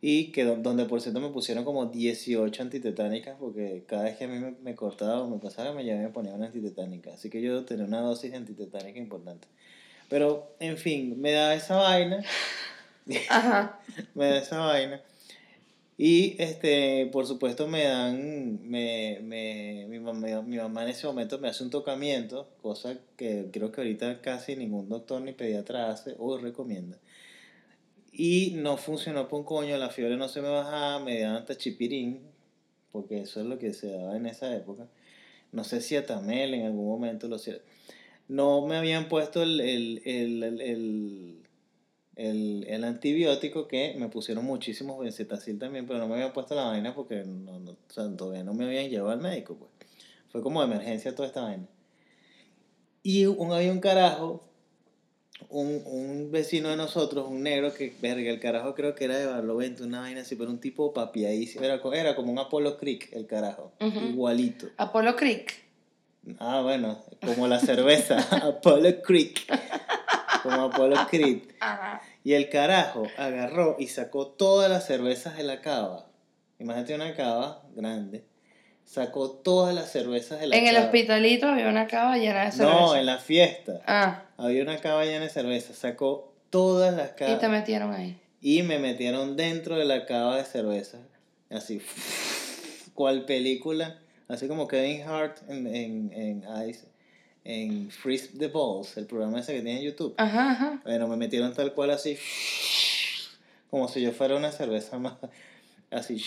Y 0.00 0.30
que 0.32 0.44
do- 0.44 0.56
donde 0.56 0.84
por 0.84 1.00
cierto 1.00 1.20
me 1.20 1.30
pusieron 1.30 1.64
como 1.64 1.86
18 1.86 2.62
antitetánicas, 2.62 3.36
porque 3.40 3.84
cada 3.86 4.04
vez 4.04 4.16
que 4.16 4.24
a 4.24 4.28
mí 4.28 4.38
me, 4.38 4.52
me 4.62 4.74
cortaba 4.76 5.22
o 5.22 5.28
me 5.28 5.38
pasaba, 5.38 5.72
me 5.74 5.82
llevaba 5.84 6.02
y 6.04 6.06
me 6.06 6.12
ponía 6.12 6.34
una 6.34 6.46
antitetánica. 6.46 7.14
Así 7.14 7.30
que 7.30 7.42
yo 7.42 7.64
tenía 7.64 7.84
una 7.84 8.00
dosis 8.00 8.30
de 8.30 8.36
antitetánica 8.36 8.98
importante. 8.98 9.48
Pero, 10.08 10.54
en 10.60 10.76
fin, 10.78 11.20
me 11.20 11.32
da 11.32 11.54
esa 11.54 11.76
vaina, 11.76 12.22
Ajá. 13.28 13.80
me 14.14 14.26
da 14.26 14.38
esa 14.38 14.58
vaina. 14.58 15.02
Y, 15.96 16.36
este, 16.40 17.06
por 17.12 17.26
supuesto, 17.26 17.66
me 17.66 17.82
dan, 17.84 18.60
me, 18.68 19.18
me, 19.22 19.86
mi, 19.88 19.98
mamá, 19.98 20.42
mi 20.42 20.56
mamá 20.56 20.84
en 20.84 20.90
ese 20.90 21.06
momento 21.08 21.38
me 21.40 21.48
hace 21.48 21.64
un 21.64 21.70
tocamiento, 21.70 22.48
cosa 22.62 22.96
que 23.16 23.48
creo 23.52 23.72
que 23.72 23.80
ahorita 23.80 24.20
casi 24.20 24.54
ningún 24.54 24.88
doctor 24.88 25.20
ni 25.22 25.32
pediatra 25.32 25.90
hace 25.90 26.14
o 26.18 26.38
recomienda. 26.38 26.98
Y 28.18 28.54
no 28.56 28.76
funcionó 28.76 29.28
por 29.28 29.38
un 29.38 29.46
coño, 29.46 29.78
la 29.78 29.90
fiebre 29.90 30.16
no 30.16 30.28
se 30.28 30.42
me 30.42 30.48
bajaba, 30.48 30.98
me 30.98 31.20
daban 31.20 31.46
tachipirín, 31.46 32.20
porque 32.90 33.20
eso 33.20 33.40
es 33.40 33.46
lo 33.46 33.60
que 33.60 33.72
se 33.72 33.92
daba 33.92 34.16
en 34.16 34.26
esa 34.26 34.52
época. 34.56 34.88
No 35.52 35.62
sé 35.62 35.80
si 35.80 35.94
Atamel 35.94 36.52
en 36.52 36.66
algún 36.66 36.88
momento 36.88 37.28
lo 37.28 37.36
hacía. 37.36 37.58
No 38.26 38.66
me 38.66 38.76
habían 38.76 39.08
puesto 39.08 39.40
el, 39.44 39.60
el, 39.60 40.02
el, 40.04 41.44
el, 42.16 42.66
el, 42.68 42.84
antibiótico 42.84 43.68
que 43.68 43.94
me 43.96 44.08
pusieron 44.08 44.44
muchísimos 44.44 44.98
bencetacil 44.98 45.60
también, 45.60 45.86
pero 45.86 46.00
no 46.00 46.08
me 46.08 46.14
habían 46.14 46.32
puesto 46.32 46.56
la 46.56 46.64
vaina 46.64 46.96
porque 46.96 47.22
no, 47.24 47.60
no, 47.60 47.70
o 47.70 47.76
sea, 47.86 48.10
todavía 48.16 48.42
no 48.42 48.52
me 48.52 48.64
habían 48.64 48.90
llevado 48.90 49.12
al 49.12 49.20
médico. 49.20 49.54
Pues. 49.54 49.70
Fue 50.32 50.42
como 50.42 50.60
emergencia 50.60 51.14
toda 51.14 51.28
esta 51.28 51.42
vaina. 51.42 51.68
Y 53.04 53.26
un, 53.26 53.52
había 53.52 53.70
un 53.70 53.78
carajo, 53.78 54.42
un, 55.50 55.82
un 55.86 56.30
vecino 56.30 56.68
de 56.68 56.76
nosotros, 56.76 57.26
un 57.28 57.42
negro 57.42 57.72
que, 57.72 57.94
verga, 58.00 58.30
el 58.30 58.40
carajo 58.40 58.74
creo 58.74 58.94
que 58.94 59.04
era 59.04 59.16
de 59.16 59.26
Barlovento, 59.26 59.84
una 59.84 60.00
vaina 60.00 60.22
así, 60.22 60.36
pero 60.36 60.50
un 60.50 60.60
tipo 60.60 60.92
papiadísimo. 60.92 61.64
Era, 61.64 61.80
era 61.94 62.16
como 62.16 62.32
un 62.32 62.38
Apollo 62.38 62.76
Creek, 62.78 63.12
el 63.12 63.26
carajo, 63.26 63.72
igualito. 63.80 64.66
Apollo 64.76 65.16
Creek. 65.16 65.64
Ah, 66.38 66.60
bueno, 66.62 66.98
como 67.24 67.46
la 67.46 67.58
cerveza, 67.60 68.18
Apollo 68.46 69.00
Creek. 69.02 69.46
Como 70.42 70.62
Apollo 70.62 70.96
Creek. 71.10 71.54
Ajá. 71.60 72.02
Y 72.24 72.34
el 72.34 72.50
carajo 72.50 73.04
agarró 73.16 73.76
y 73.78 73.86
sacó 73.86 74.26
todas 74.26 74.70
las 74.70 74.86
cervezas 74.86 75.36
de 75.36 75.44
la 75.44 75.60
cava. 75.60 76.10
Imagínate 76.58 76.94
una 76.94 77.14
cava 77.14 77.62
grande. 77.74 78.24
Sacó 78.88 79.28
todas 79.30 79.74
las 79.74 79.92
cervezas 79.92 80.40
de 80.40 80.46
la 80.46 80.56
En 80.56 80.66
el 80.66 80.78
hospitalito 80.78 81.46
había 81.46 81.68
una 81.68 81.86
cava 81.86 82.16
llena 82.16 82.46
de 82.46 82.52
cerveza. 82.52 82.80
No, 82.80 82.96
en 82.96 83.04
la 83.04 83.18
fiesta. 83.18 83.82
Ah, 83.86 84.22
Había 84.38 84.62
una 84.62 84.78
cava 84.78 85.04
llena 85.04 85.24
de 85.24 85.28
cerveza. 85.28 85.74
Sacó 85.74 86.32
todas 86.48 86.94
las 86.94 87.10
y 87.10 87.14
cavas. 87.16 87.38
te 87.38 87.48
metieron 87.48 87.92
ahí. 87.92 88.18
Y 88.40 88.62
me 88.62 88.78
metieron 88.78 89.36
dentro 89.36 89.76
de 89.76 89.84
la 89.84 90.06
cava 90.06 90.38
de 90.38 90.44
cerveza. 90.46 90.96
Así. 91.50 91.82
Cual 92.94 93.26
película. 93.26 93.98
Así 94.26 94.48
como 94.48 94.66
Kevin 94.66 95.02
Hart 95.02 95.36
en, 95.50 95.66
en, 95.66 96.10
en 96.14 96.44
Ice. 96.70 96.86
En 97.44 97.90
Freeze 97.90 98.38
the 98.38 98.48
Balls. 98.48 98.96
El 98.96 99.04
programa 99.04 99.40
ese 99.40 99.52
que 99.52 99.60
tiene 99.60 99.80
en 99.80 99.84
YouTube. 99.84 100.14
Ajá, 100.16 100.52
ajá. 100.52 100.80
Bueno, 100.84 101.08
me 101.08 101.16
metieron 101.18 101.52
tal 101.52 101.74
cual 101.74 101.90
así. 101.90 102.16
Como 103.70 103.86
si 103.88 104.00
yo 104.00 104.12
fuera 104.12 104.34
una 104.34 104.50
cerveza 104.50 104.98
más. 104.98 105.14
Así. 105.90 106.24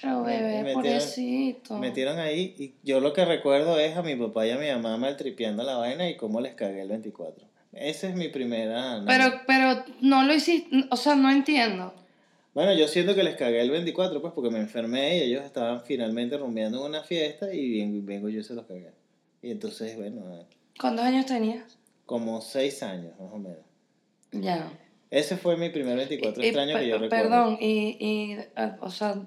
Pero 0.00 0.22
bebé, 0.22 0.72
pobrecito. 0.74 1.74
Me 1.74 1.88
metieron 1.88 2.18
ahí 2.18 2.54
y 2.58 2.74
yo 2.82 3.00
lo 3.00 3.12
que 3.12 3.24
recuerdo 3.24 3.78
es 3.78 3.96
a 3.96 4.02
mi 4.02 4.16
papá 4.16 4.46
y 4.46 4.50
a 4.50 4.58
mi 4.58 4.68
mamá 4.68 4.96
maltripeando 4.96 5.62
la 5.62 5.76
vaina 5.76 6.08
y 6.08 6.16
cómo 6.16 6.40
les 6.40 6.54
cagué 6.54 6.82
el 6.82 6.88
24. 6.88 7.46
Esa 7.72 8.08
es 8.08 8.14
mi 8.16 8.28
primera... 8.28 9.02
Pero, 9.06 9.42
pero 9.46 9.84
no 10.00 10.24
lo 10.24 10.34
hiciste, 10.34 10.86
o 10.90 10.96
sea, 10.96 11.14
no 11.14 11.30
entiendo. 11.30 11.94
Bueno, 12.52 12.74
yo 12.74 12.88
siento 12.88 13.14
que 13.14 13.22
les 13.22 13.36
cagué 13.36 13.60
el 13.60 13.70
24 13.70 14.20
pues 14.20 14.32
porque 14.32 14.50
me 14.50 14.58
enfermé 14.58 15.18
y 15.18 15.20
ellos 15.22 15.44
estaban 15.44 15.82
finalmente 15.82 16.36
rumbeando 16.36 16.78
en 16.78 16.84
una 16.90 17.02
fiesta 17.04 17.52
y 17.54 17.78
vengo, 17.78 18.04
vengo 18.04 18.28
yo 18.28 18.40
y 18.40 18.44
se 18.44 18.54
los 18.54 18.66
cagué. 18.66 18.90
Y 19.42 19.50
entonces, 19.52 19.96
bueno, 19.96 20.46
¿Cuántos 20.80 21.04
años 21.04 21.26
tenías? 21.26 21.78
como 22.06 22.40
seis 22.40 22.82
años 22.82 23.12
más 23.20 23.30
o 23.32 23.38
menos. 23.38 23.58
Ya. 24.32 24.72
Ese 25.10 25.36
fue 25.36 25.56
mi 25.56 25.70
primer 25.70 25.96
24 25.96 26.42
Y- 26.42 26.46
y 26.46 26.48
extraño 26.48 26.76
que 26.78 26.88
yo 26.88 26.98
recuerdo. 26.98 27.28
Perdón, 27.30 27.58
y, 27.60 27.96
y, 28.00 28.36
ah, 28.56 28.76
o 28.80 28.90
sea, 28.90 29.22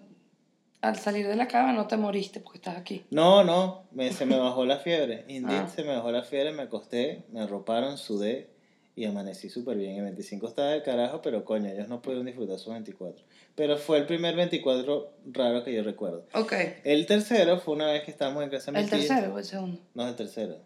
al 0.84 0.98
salir 0.98 1.28
de 1.28 1.36
la 1.36 1.48
cama 1.48 1.74
no 1.74 1.88
te 1.88 1.98
moriste 1.98 2.40
porque 2.40 2.58
estás 2.58 2.78
aquí. 2.78 3.04
No, 3.10 3.44
no, 3.44 3.84
me, 3.92 4.12
se 4.12 4.26
me 4.26 4.38
bajó 4.38 4.66
la 4.66 4.78
fiebre. 4.78 5.26
Indeed, 5.30 5.62
Ah. 5.64 5.68
se 5.68 5.84
me 5.84 5.96
bajó 5.96 6.12
la 6.12 6.24
fiebre, 6.24 6.52
me 6.52 6.64
acosté, 6.64 7.24
me 7.32 7.40
arroparon, 7.42 7.98
sudé 7.98 8.50
y 8.96 9.06
amanecí 9.06 9.50
súper 9.50 9.78
bien. 9.78 9.96
El 9.98 10.04
25 10.04 10.48
estaba 10.48 10.70
del 10.70 10.84
carajo, 10.84 11.22
pero 11.22 11.44
coño, 11.46 11.68
ellos 11.70 11.88
no 11.88 12.02
pudieron 12.02 12.26
disfrutar 12.26 12.60
sus 12.60 12.72
24. 12.74 13.24
Pero 13.56 13.78
fue 13.78 13.98
el 13.98 14.06
primer 14.06 14.36
24 14.36 15.10
raro 15.32 15.64
que 15.64 15.74
yo 15.74 15.82
recuerdo. 15.84 16.26
Ok. 16.34 16.54
El 16.84 17.06
tercero 17.08 17.60
fue 17.60 17.74
una 17.76 17.88
vez 17.88 18.04
que 18.04 18.12
estábamos 18.12 18.44
en 18.44 18.50
casa 18.50 18.72
de 18.72 18.80
¿El 18.82 18.90
tercero 18.90 19.34
o 19.34 19.38
el 19.40 19.46
segundo? 19.46 19.80
No, 19.96 20.08
el 20.08 20.16
tercero. 20.16 20.58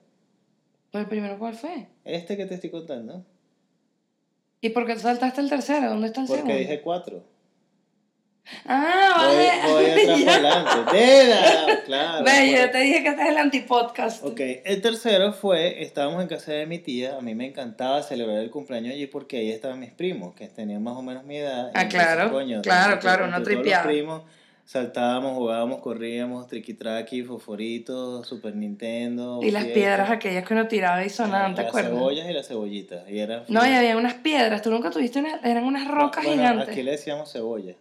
¿Pero 0.92 1.04
el 1.04 1.10
primero 1.10 1.38
cuál 1.38 1.54
fue? 1.54 1.88
Este 2.06 2.36
que 2.38 2.46
te 2.46 2.56
estoy 2.56 2.70
contando. 2.70 3.24
¿Y 4.62 4.70
por 4.70 4.86
qué 4.88 4.98
saltaste 4.98 5.40
el 5.42 5.50
tercero? 5.50 5.90
¿Dónde 5.90 6.08
está 6.08 6.22
el 6.22 6.28
Porque 6.28 6.42
segundo? 6.42 6.60
dije 6.60 6.82
cuatro. 6.82 7.24
Ah, 8.66 9.26
Voy, 9.28 9.36
vale. 9.36 9.74
voy 9.74 9.86
atrás 10.04 10.20
Ya. 10.20 10.26
para 10.26 10.54
adelante. 10.54 10.98
¡Deda! 10.98 11.68
Claro. 11.88 12.26
Ve, 12.26 12.52
yo 12.52 12.70
te 12.70 12.78
dije 12.80 13.02
que 13.02 13.10
este 13.10 13.22
es 13.24 13.30
el 13.30 13.38
antipodcast. 13.38 14.26
Ok, 14.26 14.42
el 14.66 14.82
tercero 14.82 15.32
fue, 15.32 15.82
estábamos 15.84 16.22
en 16.22 16.28
casa 16.28 16.52
de 16.52 16.66
mi 16.66 16.80
tía, 16.80 17.16
a 17.18 17.22
mí 17.22 17.34
me 17.34 17.46
encantaba 17.46 18.04
celebrar 18.04 18.40
el 18.40 18.50
cumpleaños 18.50 18.94
allí 18.94 19.08
porque 19.08 19.38
ahí 19.38 19.52
estaban 19.52 19.80
mis 19.80 19.92
primos, 19.92 20.36
que 20.36 20.48
tenían 20.50 20.84
más 20.84 20.98
o 20.98 21.02
menos 21.02 21.24
mi 21.24 21.38
edad. 21.38 21.72
Ah, 21.74 21.88
claro, 21.88 22.30
coño, 22.30 22.62
claro, 22.62 23.00
claro, 23.00 23.24
una 23.26 23.42
todos 23.42 23.56
los 23.66 23.78
primos 23.86 24.24
saltábamos, 24.66 25.38
jugábamos, 25.38 25.80
corríamos, 25.80 26.46
triqui-traqui, 26.48 27.24
fosforitos, 27.26 28.28
Super 28.28 28.54
Nintendo. 28.54 29.40
Y 29.42 29.52
las 29.52 29.64
fiesta, 29.64 29.80
piedras 29.80 30.10
aquellas 30.12 30.46
que 30.46 30.54
uno 30.54 30.68
tiraba 30.68 31.06
y 31.06 31.10
sonaban, 31.10 31.56
¿te 31.56 31.62
Las 31.62 31.70
acuerdas? 31.70 31.94
cebollas 31.94 32.30
y 32.30 32.34
las 32.34 32.48
cebollitas. 32.50 33.10
Y 33.10 33.26
No, 33.48 33.66
y 33.66 33.72
había 33.72 33.96
unas 33.96 34.16
piedras. 34.16 34.62
Tú 34.62 34.70
nunca 34.70 34.90
tuviste 34.90 35.20
una... 35.20 35.40
Eran 35.42 35.64
unas 35.64 35.88
rocas 35.88 36.26
bueno, 36.26 36.42
gigantes. 36.42 36.68
Aquí 36.70 36.84
le 36.84 36.92
decíamos 36.92 37.32
cebolla, 37.32 37.76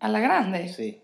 A 0.00 0.08
la 0.08 0.20
grande. 0.20 0.68
sí. 0.68 1.00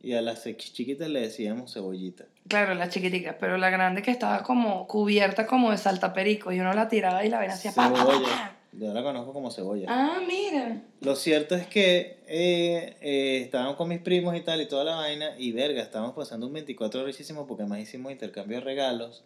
Y 0.00 0.14
a 0.14 0.22
las 0.22 0.44
chiquitas 0.44 1.08
le 1.08 1.22
decíamos 1.22 1.74
cebollita. 1.74 2.24
Claro, 2.46 2.72
la 2.74 2.88
chiquitica. 2.88 3.36
Pero 3.40 3.58
la 3.58 3.68
grande 3.68 4.00
que 4.00 4.12
estaba 4.12 4.44
como 4.44 4.86
cubierta 4.86 5.44
como 5.44 5.72
de 5.72 5.76
saltaperico. 5.76 6.52
Y 6.52 6.60
uno 6.60 6.72
la 6.72 6.88
tiraba 6.88 7.24
y 7.24 7.28
la 7.28 7.40
ven 7.40 7.50
hacía 7.50 7.72
pa, 7.72 7.92
pa, 7.92 7.98
pa, 7.98 8.06
pa. 8.06 8.12
Cebolla. 8.12 8.58
Yo 8.72 8.94
la 8.94 9.02
conozco 9.02 9.32
como 9.32 9.50
cebolla. 9.50 9.86
Ah, 9.88 10.20
mira. 10.26 10.82
Lo 11.00 11.16
cierto 11.16 11.56
es 11.56 11.66
que 11.66 12.18
eh, 12.28 12.96
eh, 13.00 13.40
estábamos 13.42 13.74
con 13.76 13.88
mis 13.88 13.98
primos 13.98 14.36
y 14.36 14.40
tal 14.42 14.60
y 14.60 14.66
toda 14.66 14.84
la 14.84 14.94
vaina 14.94 15.30
y 15.36 15.50
verga, 15.52 15.82
estábamos 15.82 16.14
pasando 16.14 16.46
un 16.46 16.52
24 16.52 17.04
richísimo 17.04 17.46
porque 17.46 17.62
además 17.62 17.80
hicimos 17.80 18.12
intercambio 18.12 18.58
de 18.58 18.64
regalos, 18.64 19.24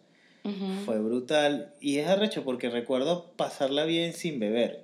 fue 0.85 0.99
brutal 0.99 1.73
y 1.79 1.99
es 1.99 2.07
arrecho 2.07 2.43
porque 2.43 2.69
recuerdo 2.69 3.31
pasarla 3.37 3.85
bien 3.85 4.13
sin 4.13 4.39
beber. 4.39 4.83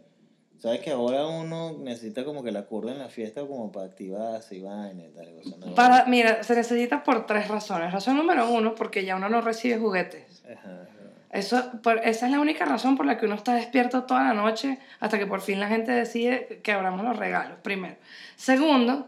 Sabes 0.59 0.81
que 0.81 0.91
ahora 0.91 1.25
uno 1.25 1.77
necesita 1.79 2.25
como 2.25 2.43
que 2.43 2.51
la 2.51 2.63
curva 2.63 2.91
en 2.91 2.99
la 2.99 3.07
fiesta 3.07 3.41
como 3.41 3.71
para 3.71 3.85
activarse 3.85 4.55
y 4.57 4.61
vaina 4.61 5.03
y 5.05 5.09
tal. 5.09 5.33
¿no? 5.69 5.73
Para, 5.75 6.03
mira, 6.05 6.43
se 6.43 6.53
necesita 6.53 7.01
por 7.03 7.25
tres 7.25 7.47
razones. 7.47 7.93
Razón 7.93 8.17
número 8.17 8.49
uno, 8.49 8.75
porque 8.75 9.05
ya 9.05 9.15
uno 9.15 9.29
no 9.29 9.39
recibe 9.39 9.77
juguetes. 9.77 10.43
Ajá, 10.45 10.57
ajá. 10.83 10.89
Eso, 11.31 11.71
por, 11.81 11.99
esa 11.99 12.25
es 12.25 12.31
la 12.31 12.39
única 12.41 12.65
razón 12.65 12.97
por 12.97 13.05
la 13.05 13.17
que 13.17 13.25
uno 13.25 13.35
está 13.35 13.53
despierto 13.53 14.03
toda 14.03 14.23
la 14.23 14.33
noche 14.33 14.79
hasta 14.99 15.17
que 15.17 15.27
por 15.27 15.39
fin 15.41 15.59
la 15.61 15.67
gente 15.69 15.91
decide 15.93 16.59
que 16.61 16.71
abramos 16.73 17.05
los 17.05 17.15
regalos, 17.15 17.57
primero. 17.61 17.95
Segundo, 18.35 19.07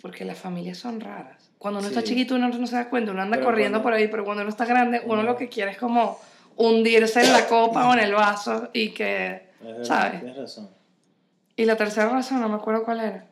porque 0.00 0.24
las 0.24 0.38
familias 0.38 0.78
son 0.78 1.00
raras. 1.00 1.50
Cuando 1.58 1.80
uno 1.80 1.88
está 1.88 2.04
chiquito 2.04 2.36
uno 2.36 2.48
no 2.48 2.66
se 2.68 2.76
da 2.76 2.88
cuenta, 2.88 3.10
uno 3.12 3.20
anda 3.20 3.36
Pero 3.36 3.46
corriendo 3.46 3.78
cuando- 3.78 3.82
por 3.82 3.92
ahí, 3.94 4.08
pero 4.08 4.24
cuando 4.24 4.42
uno 4.42 4.50
está 4.50 4.64
grande 4.64 5.00
uno 5.04 5.14
Uno- 5.14 5.22
lo 5.24 5.36
que 5.36 5.48
quiere 5.48 5.72
es 5.72 5.76
como 5.78 6.18
hundirse 6.56 7.20
en 7.24 7.32
la 7.32 7.46
copa 7.46 7.88
o 7.88 7.92
en 7.94 7.98
el 8.00 8.14
vaso 8.14 8.70
y 8.72 8.90
que, 8.90 9.47
Es 9.64 9.88
¿sabes? 9.88 10.20
Tienes 10.20 10.36
razón. 10.36 10.70
Y 11.56 11.64
la 11.64 11.76
tercera 11.76 12.08
razón, 12.08 12.40
no 12.40 12.48
me 12.48 12.56
acuerdo 12.56 12.84
cuál 12.84 13.00
era. 13.00 13.26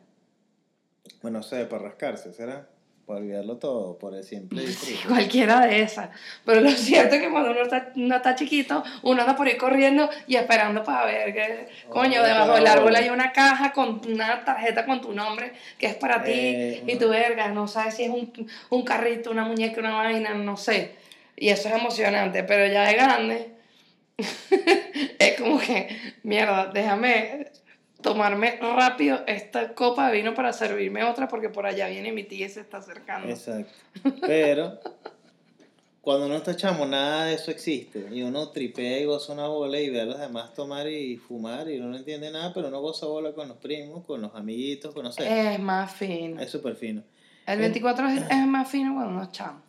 Bueno, 1.21 1.39
no 1.39 1.43
sé, 1.43 1.65
para 1.65 1.83
rascarse, 1.83 2.33
¿será? 2.33 2.67
Para 3.05 3.19
olvidarlo 3.19 3.55
todo, 3.55 3.97
por 3.97 4.13
el 4.13 4.23
simple 4.25 4.63
disfrute. 4.65 5.07
Cualquiera 5.07 5.65
de 5.65 5.81
esas. 5.81 6.09
Pero 6.43 6.59
lo 6.59 6.69
cierto 6.71 7.15
es 7.15 7.21
que 7.21 7.31
cuando 7.31 7.51
uno 7.51 7.61
está, 7.61 7.93
uno 7.95 8.17
está 8.17 8.35
chiquito, 8.35 8.83
uno 9.03 9.21
anda 9.21 9.33
por 9.37 9.47
ahí 9.47 9.55
corriendo 9.55 10.09
y 10.27 10.35
esperando 10.35 10.83
para 10.83 11.05
ver 11.05 11.33
que, 11.33 11.69
coño, 11.87 12.19
Oh, 12.19 12.25
debajo 12.25 12.53
del 12.55 12.67
árbol 12.67 12.93
hay 12.97 13.07
una 13.09 13.31
caja 13.31 13.71
con 13.71 14.01
una 14.05 14.43
tarjeta 14.43 14.85
con 14.85 14.99
tu 14.99 15.13
nombre 15.13 15.53
que 15.77 15.85
es 15.87 15.95
para 15.95 16.21
ti 16.21 16.31
Eh, 16.33 16.83
y 16.85 16.97
tu 16.97 17.07
verga, 17.07 17.47
no 17.47 17.69
sabes 17.69 17.95
si 17.95 18.03
es 18.03 18.09
un, 18.09 18.29
un 18.69 18.83
carrito, 18.83 19.31
una 19.31 19.45
muñeca, 19.45 19.79
una 19.79 19.93
vaina, 19.95 20.33
no 20.33 20.57
sé. 20.57 20.95
Y 21.37 21.47
eso 21.47 21.69
es 21.69 21.75
emocionante, 21.75 22.43
pero 22.43 22.67
ya 22.67 22.83
de 22.83 22.93
grande 22.93 23.56
es 25.19 25.39
como 25.39 25.59
que, 25.59 25.89
mierda, 26.23 26.67
déjame 26.67 27.51
tomarme 28.01 28.57
rápido 28.61 29.19
esta 29.27 29.73
copa 29.73 30.09
de 30.09 30.17
vino 30.17 30.33
para 30.33 30.53
servirme 30.53 31.03
otra 31.03 31.27
porque 31.27 31.49
por 31.49 31.65
allá 31.65 31.87
viene 31.87 32.11
mi 32.11 32.23
tía 32.23 32.45
y 32.45 32.49
se 32.49 32.61
está 32.61 32.77
acercando. 32.77 33.29
Exacto. 33.29 33.73
Pero 34.21 34.79
cuando 36.01 36.25
uno 36.27 36.37
está 36.37 36.55
chamo, 36.55 36.85
nada 36.85 37.25
de 37.25 37.35
eso 37.35 37.51
existe. 37.51 38.07
Y 38.11 38.21
uno 38.21 38.49
tripea 38.49 38.99
y 38.99 39.05
goza 39.05 39.33
una 39.33 39.47
bola 39.47 39.79
y 39.79 39.89
ve 39.89 40.01
a 40.01 40.05
los 40.05 40.19
demás 40.19 40.53
tomar 40.53 40.87
y 40.87 41.17
fumar 41.17 41.69
y 41.69 41.77
uno 41.77 41.89
no 41.89 41.97
entiende 41.97 42.31
nada, 42.31 42.53
pero 42.53 42.69
uno 42.69 42.81
goza 42.81 43.05
bola 43.05 43.33
con 43.33 43.47
los 43.49 43.57
primos, 43.57 44.05
con 44.05 44.21
los 44.21 44.33
amiguitos, 44.33 44.93
con 44.93 45.03
no 45.03 45.11
sé. 45.11 45.53
Es 45.53 45.59
más 45.59 45.91
fino. 45.93 46.41
Es 46.41 46.49
súper 46.49 46.75
fino. 46.75 47.03
El 47.45 47.59
24 47.59 48.07
es, 48.09 48.23
es 48.29 48.47
más 48.47 48.69
fino 48.69 48.93
cuando 48.93 49.11
uno 49.11 49.23
es 49.23 49.31
chamo. 49.31 49.61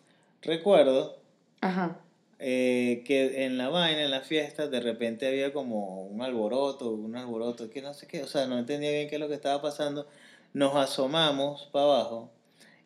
Recuerdo 0.43 1.19
Ajá. 1.61 1.97
Eh, 2.39 3.03
que 3.05 3.45
en 3.45 3.59
la 3.59 3.69
vaina, 3.69 4.05
en 4.05 4.11
la 4.11 4.21
fiesta, 4.21 4.69
de 4.69 4.81
repente 4.81 5.27
había 5.27 5.53
como 5.53 6.03
un 6.05 6.23
alboroto, 6.23 6.91
un 6.91 7.17
alboroto, 7.17 7.69
que 7.71 7.83
no 7.83 7.95
sé 7.95 8.07
qué, 8.07 8.23
o 8.23 8.27
sea, 8.27 8.47
no 8.47 8.59
entendía 8.59 8.91
bien 8.91 9.09
qué 9.09 9.17
es 9.17 9.21
lo 9.21 9.29
que 9.29 9.35
estaba 9.35 9.61
pasando. 9.61 10.07
Nos 10.55 10.77
asomamos 10.77 11.69
para 11.73 11.85
abajo 11.87 12.31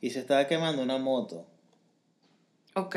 y 0.00 0.10
se 0.10 0.20
estaba 0.20 0.46
quemando 0.46 0.82
una 0.82 0.98
moto. 0.98 1.46
Ok. 2.74 2.96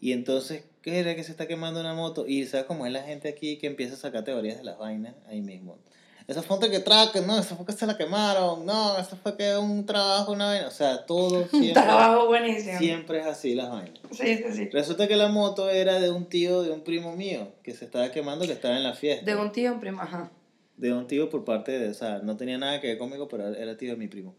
Y 0.00 0.12
entonces, 0.12 0.64
¿qué 0.82 0.98
era 0.98 1.16
que 1.16 1.24
se 1.24 1.30
está 1.30 1.46
quemando 1.46 1.80
una 1.80 1.94
moto? 1.94 2.26
Y 2.26 2.44
sabes 2.46 2.66
cómo 2.66 2.86
es 2.86 2.92
la 2.92 3.02
gente 3.02 3.28
aquí 3.28 3.56
que 3.56 3.66
empieza 3.66 3.94
a 3.94 3.98
sacar 3.98 4.24
teorías 4.24 4.58
de 4.58 4.64
las 4.64 4.78
vainas 4.78 5.14
ahí 5.26 5.40
mismo. 5.40 5.78
Esa 6.26 6.42
fue 6.42 6.56
un 6.56 6.82
traque, 6.82 7.20
no, 7.20 7.38
esa 7.38 7.54
fue 7.54 7.64
que 7.64 7.72
se 7.72 7.86
la 7.86 7.96
quemaron, 7.96 8.66
no, 8.66 8.98
esa 8.98 9.14
fue 9.16 9.36
que 9.36 9.56
un 9.56 9.86
trabajo, 9.86 10.32
una 10.32 10.46
vaina. 10.46 10.66
O 10.66 10.72
sea, 10.72 11.06
todo 11.06 11.42
Un 11.42 11.48
siempre, 11.48 11.82
trabajo 11.82 12.26
buenísimo. 12.26 12.78
siempre 12.78 13.20
es 13.20 13.26
así 13.26 13.54
las 13.54 13.70
vainas. 13.70 14.00
Sí, 14.10 14.36
sí, 14.38 14.44
sí. 14.52 14.68
Resulta 14.72 15.06
que 15.06 15.14
la 15.14 15.28
moto 15.28 15.70
era 15.70 16.00
de 16.00 16.10
un 16.10 16.26
tío, 16.28 16.62
de 16.62 16.72
un 16.72 16.80
primo 16.82 17.14
mío, 17.14 17.52
que 17.62 17.74
se 17.74 17.84
estaba 17.84 18.10
quemando, 18.10 18.44
que 18.44 18.52
estaba 18.52 18.76
en 18.76 18.82
la 18.82 18.94
fiesta. 18.94 19.24
De 19.24 19.36
un 19.36 19.52
tío, 19.52 19.72
un 19.72 19.78
primo. 19.78 20.02
Ajá. 20.02 20.32
De 20.76 20.92
un 20.92 21.06
tío 21.06 21.30
por 21.30 21.44
parte 21.44 21.78
de, 21.78 21.90
o 21.90 21.94
sea, 21.94 22.18
no 22.18 22.36
tenía 22.36 22.58
nada 22.58 22.80
que 22.80 22.88
ver 22.88 22.98
conmigo, 22.98 23.28
pero 23.28 23.54
era 23.54 23.76
tío 23.76 23.92
de 23.92 23.96
mi 23.96 24.08
primo. 24.08 24.34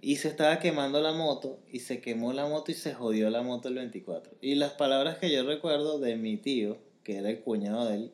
Y 0.00 0.16
se 0.16 0.28
estaba 0.28 0.58
quemando 0.58 1.02
la 1.02 1.12
moto, 1.12 1.58
y 1.70 1.80
se 1.80 2.00
quemó 2.00 2.32
la 2.32 2.46
moto 2.46 2.72
y 2.72 2.74
se 2.74 2.94
jodió 2.94 3.28
la 3.28 3.42
moto 3.42 3.68
el 3.68 3.74
24. 3.74 4.32
Y 4.40 4.54
las 4.54 4.72
palabras 4.72 5.18
que 5.18 5.30
yo 5.30 5.42
recuerdo 5.44 5.98
de 5.98 6.16
mi 6.16 6.38
tío, 6.38 6.78
que 7.04 7.18
era 7.18 7.28
el 7.28 7.40
cuñado 7.40 7.86
de 7.86 7.96
él, 7.96 8.12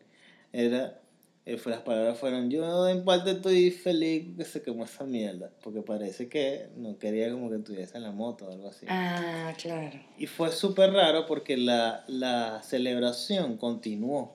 era, 0.52 1.00
eh, 1.46 1.58
fue, 1.58 1.70
las 1.70 1.82
palabras 1.82 2.18
fueron, 2.18 2.50
yo 2.50 2.88
en 2.88 3.04
parte 3.04 3.30
estoy 3.30 3.70
feliz 3.70 4.36
que 4.36 4.44
se 4.44 4.62
quemó 4.62 4.84
esa 4.84 5.04
mierda, 5.04 5.48
porque 5.62 5.80
parece 5.80 6.28
que 6.28 6.70
no 6.74 6.98
quería 6.98 7.30
como 7.30 7.48
que 7.50 7.58
tuviese 7.58 8.00
la 8.00 8.10
moto 8.10 8.46
o 8.46 8.50
algo 8.50 8.68
así. 8.68 8.84
Ah, 8.88 9.54
claro. 9.56 9.96
Y 10.18 10.26
fue 10.26 10.50
súper 10.50 10.92
raro 10.92 11.24
porque 11.24 11.56
la, 11.56 12.02
la 12.08 12.62
celebración 12.64 13.58
continuó. 13.58 14.34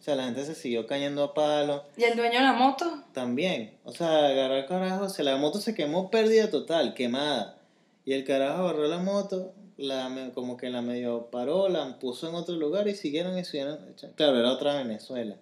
O 0.00 0.02
sea, 0.02 0.14
la 0.14 0.24
gente 0.24 0.46
se 0.46 0.54
siguió 0.54 0.86
cayendo 0.86 1.22
a 1.22 1.34
palo. 1.34 1.84
¿Y 1.98 2.04
el 2.04 2.16
dueño 2.16 2.38
de 2.38 2.44
la 2.44 2.54
moto? 2.54 3.04
También, 3.12 3.74
o 3.84 3.92
sea, 3.92 4.28
agarró 4.28 4.56
el 4.56 4.64
carajo, 4.64 5.10
se 5.10 5.24
la 5.24 5.36
moto 5.36 5.58
se 5.58 5.74
quemó 5.74 6.10
pérdida 6.10 6.48
total, 6.48 6.94
quemada. 6.94 7.58
Y 8.06 8.14
el 8.14 8.24
carajo 8.24 8.62
agarró 8.62 8.88
la 8.88 8.98
moto, 8.98 9.52
la 9.76 10.30
como 10.34 10.56
que 10.56 10.70
la 10.70 10.80
medio 10.80 11.28
paró, 11.30 11.68
la 11.68 11.98
puso 11.98 12.30
en 12.30 12.34
otro 12.34 12.54
lugar 12.54 12.88
y 12.88 12.94
siguieron 12.94 13.38
y 13.38 13.44
siguieron. 13.44 13.78
Claro, 14.16 14.38
era 14.38 14.52
otra 14.52 14.76
Venezuela. 14.76 15.36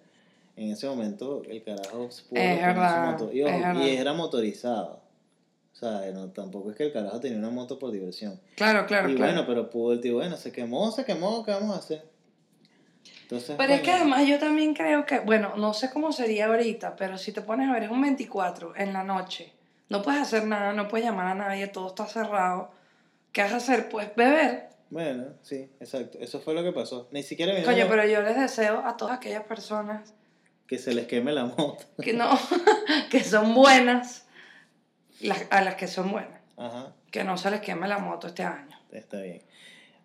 En 0.55 0.71
ese 0.71 0.87
momento 0.87 1.41
el 1.49 1.63
carajo 1.63 1.97
pudo 1.97 2.07
Es 2.07 2.27
poner 2.29 2.59
su 2.59 2.65
verdad, 2.65 3.11
moto. 3.11 3.33
Y, 3.33 3.41
ojo, 3.41 3.51
es 3.51 3.59
verdad. 3.61 3.81
y 3.81 3.89
era 3.95 4.13
motorizado. 4.13 5.01
O 5.71 5.75
sea, 5.75 6.11
no, 6.13 6.29
tampoco 6.29 6.69
es 6.69 6.77
que 6.77 6.83
el 6.83 6.93
carajo 6.93 7.19
tenía 7.19 7.39
una 7.39 7.49
moto 7.49 7.79
por 7.79 7.91
diversión. 7.91 8.39
Claro, 8.55 8.85
claro, 8.85 9.09
y 9.09 9.15
claro. 9.15 9.33
bueno, 9.33 9.47
pero 9.47 9.69
pudo 9.69 9.93
el 9.93 10.01
tío, 10.01 10.15
bueno, 10.15 10.37
se 10.37 10.51
quemó, 10.51 10.91
se 10.91 11.03
quemó, 11.03 11.43
¿qué 11.43 11.51
vamos 11.51 11.75
a 11.75 11.79
hacer? 11.79 12.05
Entonces, 13.23 13.55
Pero 13.57 13.73
es 13.73 13.81
que 13.81 13.91
además 13.91 14.27
yo 14.27 14.37
también 14.37 14.75
creo 14.75 15.05
que, 15.05 15.19
bueno, 15.19 15.53
no 15.57 15.73
sé 15.73 15.89
cómo 15.89 16.11
sería 16.11 16.45
ahorita, 16.45 16.95
pero 16.95 17.17
si 17.17 17.31
te 17.31 17.41
pones 17.41 17.67
a 17.69 17.73
ver, 17.73 17.83
es 17.83 17.89
un 17.89 18.01
24 18.01 18.75
en 18.75 18.93
la 18.93 19.03
noche. 19.03 19.51
No 19.89 20.03
puedes 20.03 20.21
hacer 20.21 20.45
nada, 20.45 20.73
no 20.73 20.87
puedes 20.87 21.05
llamar 21.05 21.27
a 21.27 21.35
nadie, 21.35 21.67
todo 21.67 21.87
está 21.87 22.05
cerrado. 22.05 22.71
¿Qué 23.31 23.41
vas 23.41 23.53
a 23.53 23.57
hacer? 23.57 23.89
Pues 23.89 24.15
beber. 24.15 24.69
Bueno, 24.91 25.25
sí, 25.41 25.69
exacto. 25.79 26.19
Eso 26.21 26.39
fue 26.39 26.53
lo 26.53 26.63
que 26.63 26.71
pasó. 26.71 27.07
Ni 27.11 27.23
siquiera 27.23 27.53
Coño, 27.63 27.87
pero 27.89 28.05
yo 28.05 28.21
les 28.21 28.39
deseo 28.39 28.85
a 28.85 28.95
todas 28.95 29.17
aquellas 29.17 29.43
personas 29.43 30.13
que 30.67 30.77
se 30.77 30.93
les 30.93 31.07
queme 31.07 31.31
la 31.33 31.45
moto. 31.45 31.85
que 32.01 32.13
no, 32.13 32.29
que 33.11 33.23
son 33.23 33.53
buenas, 33.53 34.25
las- 35.21 35.45
a 35.51 35.61
las 35.61 35.75
que 35.75 35.87
son 35.87 36.11
buenas, 36.11 36.41
Ajá, 36.57 36.93
que 37.11 37.23
no 37.23 37.37
se 37.37 37.51
les 37.51 37.61
queme 37.61 37.87
la 37.87 37.99
moto 37.99 38.27
este 38.27 38.43
año. 38.43 38.77
está 38.91 39.21
bien. 39.21 39.41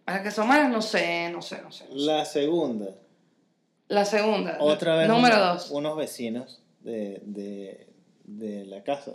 A 0.07 0.13
las 0.15 0.23
que 0.23 0.31
son 0.31 0.49
malas, 0.49 0.71
no 0.71 0.81
sé, 0.83 1.31
no 1.31 1.43
sé, 1.43 1.61
no 1.63 1.71
sé. 1.71 1.85
no 1.85 1.91
sé. 1.91 1.97
La 1.99 2.25
segunda, 2.25 2.95
La 3.89 4.05
segunda. 4.05 4.57
otra 4.61 4.97
vez 4.97 5.07
Número 5.09 5.37
unos, 5.37 5.63
dos. 5.69 5.71
unos 5.71 5.97
vecinos 5.97 6.63
de, 6.81 7.21
de, 7.25 7.87
de 8.25 8.65
la 8.65 8.83
casa 8.83 9.13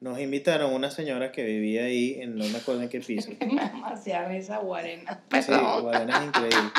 nos 0.00 0.18
invitaron 0.18 0.72
una 0.72 0.90
señora 0.90 1.30
que 1.30 1.44
vivía 1.44 1.84
ahí, 1.84 2.18
en 2.20 2.36
no 2.36 2.44
me 2.48 2.58
acuerdo 2.58 2.82
en 2.82 2.88
qué 2.88 3.00
piso. 3.00 3.30
Me 3.40 3.54
da 3.54 3.68
demasiada 3.68 4.28
risa 4.28 4.58
Guarena. 4.58 5.20
Sí. 5.40 5.52
Guarena 5.52 6.18
es 6.18 6.24
increíble. 6.26 6.70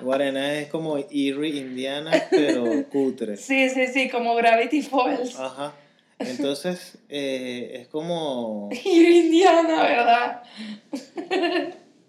Guarena 0.00 0.58
es 0.58 0.68
como 0.68 0.96
Erie, 0.98 1.56
Indiana, 1.56 2.10
pero 2.30 2.64
cutre. 2.90 3.36
Sí, 3.36 3.68
sí, 3.70 3.86
sí, 3.88 4.08
como 4.08 4.34
Gravity 4.34 4.82
Falls. 4.82 5.38
Ajá. 5.38 5.74
Entonces, 6.18 6.98
eh, 7.08 7.72
es 7.80 7.88
como 7.88 8.70
Y 8.72 9.18
Indiana, 9.26 9.82
¿verdad? 9.82 10.42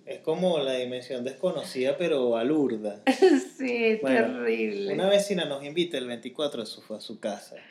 es 0.05 0.19
como 0.19 0.59
la 0.59 0.73
dimensión 0.73 1.23
desconocida, 1.23 1.97
pero 1.97 2.29
balurda. 2.29 3.01
Sí, 3.57 3.97
Bueno, 4.03 4.37
terrible. 4.43 4.93
Una 4.93 5.09
vecina 5.09 5.45
nos 5.45 5.63
invita 5.63 5.97
el 5.97 6.05
24 6.07 6.61
a 6.61 6.65
su, 6.67 6.93
a 6.93 7.01
su 7.01 7.19
casa. 7.19 7.55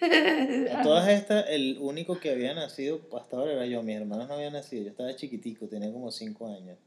A 0.00 0.82
todas 0.82 1.08
estas, 1.08 1.46
el 1.50 1.76
único 1.80 2.20
que 2.20 2.30
había 2.30 2.54
nacido 2.54 3.00
hasta 3.16 3.36
ahora 3.36 3.52
era 3.54 3.66
yo. 3.66 3.82
Mis 3.82 3.96
hermanos 3.96 4.28
no 4.28 4.34
habían 4.34 4.52
nacido. 4.52 4.84
Yo 4.84 4.90
estaba 4.90 5.14
chiquitico, 5.16 5.66
tenía 5.66 5.92
como 5.92 6.10
5 6.12 6.46
años. 6.56 6.78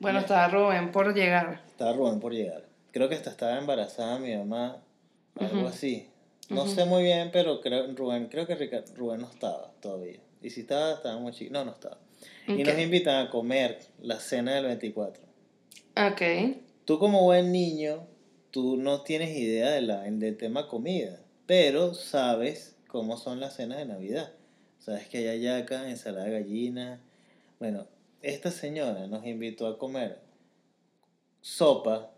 Bueno, 0.00 0.18
estaba 0.20 0.48
Rubén 0.48 0.90
por 0.92 1.14
llegar. 1.14 1.62
Estaba 1.68 1.92
Rubén 1.92 2.20
por 2.20 2.32
llegar. 2.32 2.64
Creo 2.90 3.08
que 3.08 3.14
hasta 3.14 3.30
estaba 3.30 3.58
embarazada 3.58 4.18
mi 4.18 4.34
mamá, 4.36 4.78
algo 5.38 5.58
Ujú. 5.58 5.66
así. 5.68 6.08
No 6.48 6.62
Ujú. 6.62 6.70
sé 6.72 6.84
muy 6.86 7.02
bien, 7.04 7.30
pero 7.32 7.60
creo, 7.60 7.86
Rubén, 7.94 8.26
creo 8.28 8.46
que 8.46 8.54
Rica- 8.56 8.82
Rubén 8.96 9.20
no 9.20 9.28
estaba 9.30 9.70
todavía. 9.80 10.18
Y 10.42 10.50
si 10.50 10.62
estaba, 10.62 10.94
estaba 10.94 11.18
muy 11.18 11.32
chiquito. 11.32 11.52
No, 11.52 11.64
no 11.66 11.72
estaba. 11.72 11.98
Y 12.48 12.64
nos 12.64 12.78
invitan 12.78 13.26
a 13.26 13.30
comer 13.30 13.78
la 14.02 14.18
cena 14.18 14.54
del 14.54 14.64
24. 14.66 15.22
Ok. 15.96 16.56
Tú 16.84 16.98
como 16.98 17.22
buen 17.22 17.52
niño, 17.52 18.06
tú 18.50 18.76
no 18.76 19.02
tienes 19.02 19.36
idea 19.36 19.70
de 19.70 19.82
la, 19.82 20.02
del 20.02 20.36
tema 20.36 20.66
comida, 20.66 21.20
pero 21.46 21.94
sabes 21.94 22.74
cómo 22.88 23.16
son 23.16 23.38
las 23.38 23.54
cenas 23.54 23.78
de 23.78 23.84
Navidad. 23.84 24.32
Sabes 24.80 25.06
que 25.08 25.18
hay 25.18 25.26
hallaca, 25.38 25.88
ensalada 25.90 26.24
de 26.24 26.32
gallina. 26.32 27.00
Bueno, 27.60 27.86
esta 28.22 28.50
señora 28.50 29.06
nos 29.06 29.26
invitó 29.26 29.66
a 29.66 29.78
comer 29.78 30.20
sopa, 31.40 32.10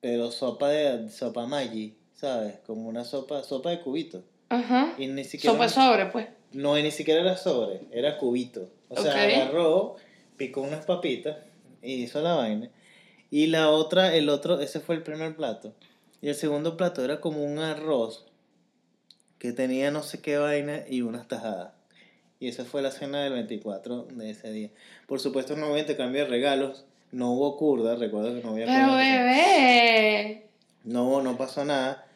pero 0.00 0.30
sopa 0.30 0.68
de 0.68 1.08
sopa 1.10 1.46
Maggi, 1.46 1.96
¿sabes? 2.14 2.58
Como 2.66 2.88
una 2.88 3.04
sopa, 3.04 3.42
sopa 3.42 3.70
de 3.70 3.80
cubito. 3.80 4.22
Ajá. 4.48 4.94
Y 4.98 5.06
ni 5.06 5.24
siquiera 5.24 5.52
Sopa 5.54 5.68
sobre, 5.68 6.06
pues. 6.06 6.28
no, 6.52 6.74
ni 6.76 6.90
siquiera 6.90 7.20
era 7.20 7.36
sobre, 7.36 7.82
era 7.92 8.18
cubito. 8.18 8.68
O 8.88 9.00
sea, 9.00 9.12
Ok. 9.12 9.16
agarró, 9.18 9.96
picó 10.36 10.60
unas 10.62 10.84
papitas 10.84 11.36
y 11.82 12.02
hizo 12.02 12.20
la 12.20 12.34
vaina. 12.34 12.70
Y 13.30 13.46
la 13.46 13.70
otra, 13.70 14.14
el 14.16 14.28
otro, 14.28 14.60
ese 14.60 14.80
fue 14.80 14.96
el 14.96 15.02
primer 15.04 15.36
plato. 15.36 15.72
Y 16.20 16.28
el 16.28 16.34
segundo 16.34 16.76
plato 16.76 17.04
era 17.04 17.20
como 17.20 17.44
un 17.44 17.58
arroz 17.60 18.26
que 19.38 19.52
tenía 19.52 19.90
no 19.90 20.02
sé 20.02 20.20
qué 20.20 20.36
vaina 20.36 20.84
y 20.88 21.02
unas 21.02 21.28
tajadas. 21.28 21.72
Y 22.40 22.48
esa 22.48 22.64
fue 22.64 22.82
la 22.82 22.90
cena 22.90 23.22
del 23.22 23.34
24 23.34 24.06
de 24.12 24.30
ese 24.30 24.50
día. 24.50 24.70
Por 25.06 25.20
supuesto 25.20 25.54
no 25.56 25.68
hubo 25.68 25.78
intercambio 25.78 26.24
de 26.24 26.28
regalos, 26.30 26.86
no 27.12 27.32
hubo 27.32 27.56
curda, 27.56 27.94
recuerdo 27.96 28.34
que 28.34 28.42
no 28.42 28.50
había 28.52 28.66
Pero 28.66 28.86
curda. 28.86 28.96
bebé. 28.98 30.46
No, 30.84 31.04
hubo- 31.08 31.22
no 31.22 31.36
pasó 31.36 31.64
nada. 31.64 32.06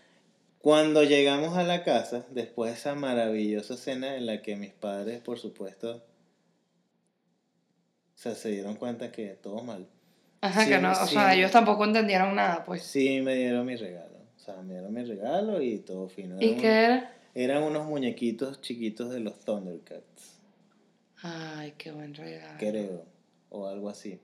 Cuando 0.61 1.03
llegamos 1.05 1.59
a 1.59 1.63
la 1.63 1.85
casa, 1.85 2.25
después 2.31 2.71
de 2.73 2.79
esa 2.79 2.95
maravillosa 2.95 3.77
cena 3.77 4.17
en 4.17 4.25
la 4.25 4.41
que 4.41 4.57
mis 4.57 4.73
padres, 4.73 5.21
por 5.21 5.39
supuesto, 5.39 5.97
o 8.15 8.17
sea, 8.19 8.35
se 8.35 8.51
dieron 8.51 8.77
cuenta 8.77 9.13
que 9.13 9.27
todo 9.43 9.63
mal. 9.63 9.87
Ajá, 10.41 10.63
Sí, 10.65 10.71
que 10.71 10.79
no, 10.79 10.93
o 10.93 11.07
sí. 11.07 11.15
sea, 11.15 11.35
ellos 11.35 11.51
tampoco 11.51 11.85
entendieron 11.85 12.35
nada, 12.35 12.65
pues. 12.65 12.83
Sí, 12.83 13.21
me 13.21 13.35
dieron 13.35 13.67
mi 13.67 13.77
regalo. 13.77 14.15
O 14.37 14.39
sea, 14.39 14.57
me 14.63 14.75
dieron 14.75 14.93
mi 14.93 15.05
regalo 15.05 15.61
y 15.61 15.79
todo 15.79 16.09
fino. 16.09 16.37
¿Y 16.41 16.55
qué 16.57 16.67
era? 16.85 17.11
Eran 17.35 17.63
unos 17.65 17.87
muñequitos 17.87 18.61
chiquitos 18.61 19.11
de 19.11 19.21
los 19.21 19.41
Thundercats, 19.41 20.39
Ay, 21.23 21.73
qué 21.79 21.91
buen 21.91 22.15
regalo. 22.15 22.59
creo, 22.59 23.05
o 23.51 23.67
algo 23.67 23.89
así. 23.89 24.21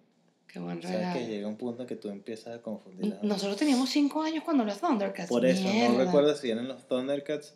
Qué 0.47 0.59
buen 0.59 0.83
Sabes 0.83 0.99
regalo. 0.99 1.19
que 1.19 1.27
llega 1.27 1.49
un 1.49 1.57
punto 1.57 1.87
que 1.87 1.97
tú 1.97 2.09
empiezas 2.09 2.57
a 2.59 2.63
confundir 2.63 3.07
las 3.07 3.23
Nosotros 3.23 3.57
teníamos 3.57 3.89
5 3.91 4.23
años 4.23 4.45
cuando 4.45 4.65
los 4.65 4.81
Thundercats. 4.81 5.29
Por 5.29 5.47
eso, 5.47 5.63
no 5.73 5.99
recuerdo 5.99 6.35
si 6.37 6.51
eran 6.51 6.69
los 6.69 6.87
Thundercats 6.87 7.55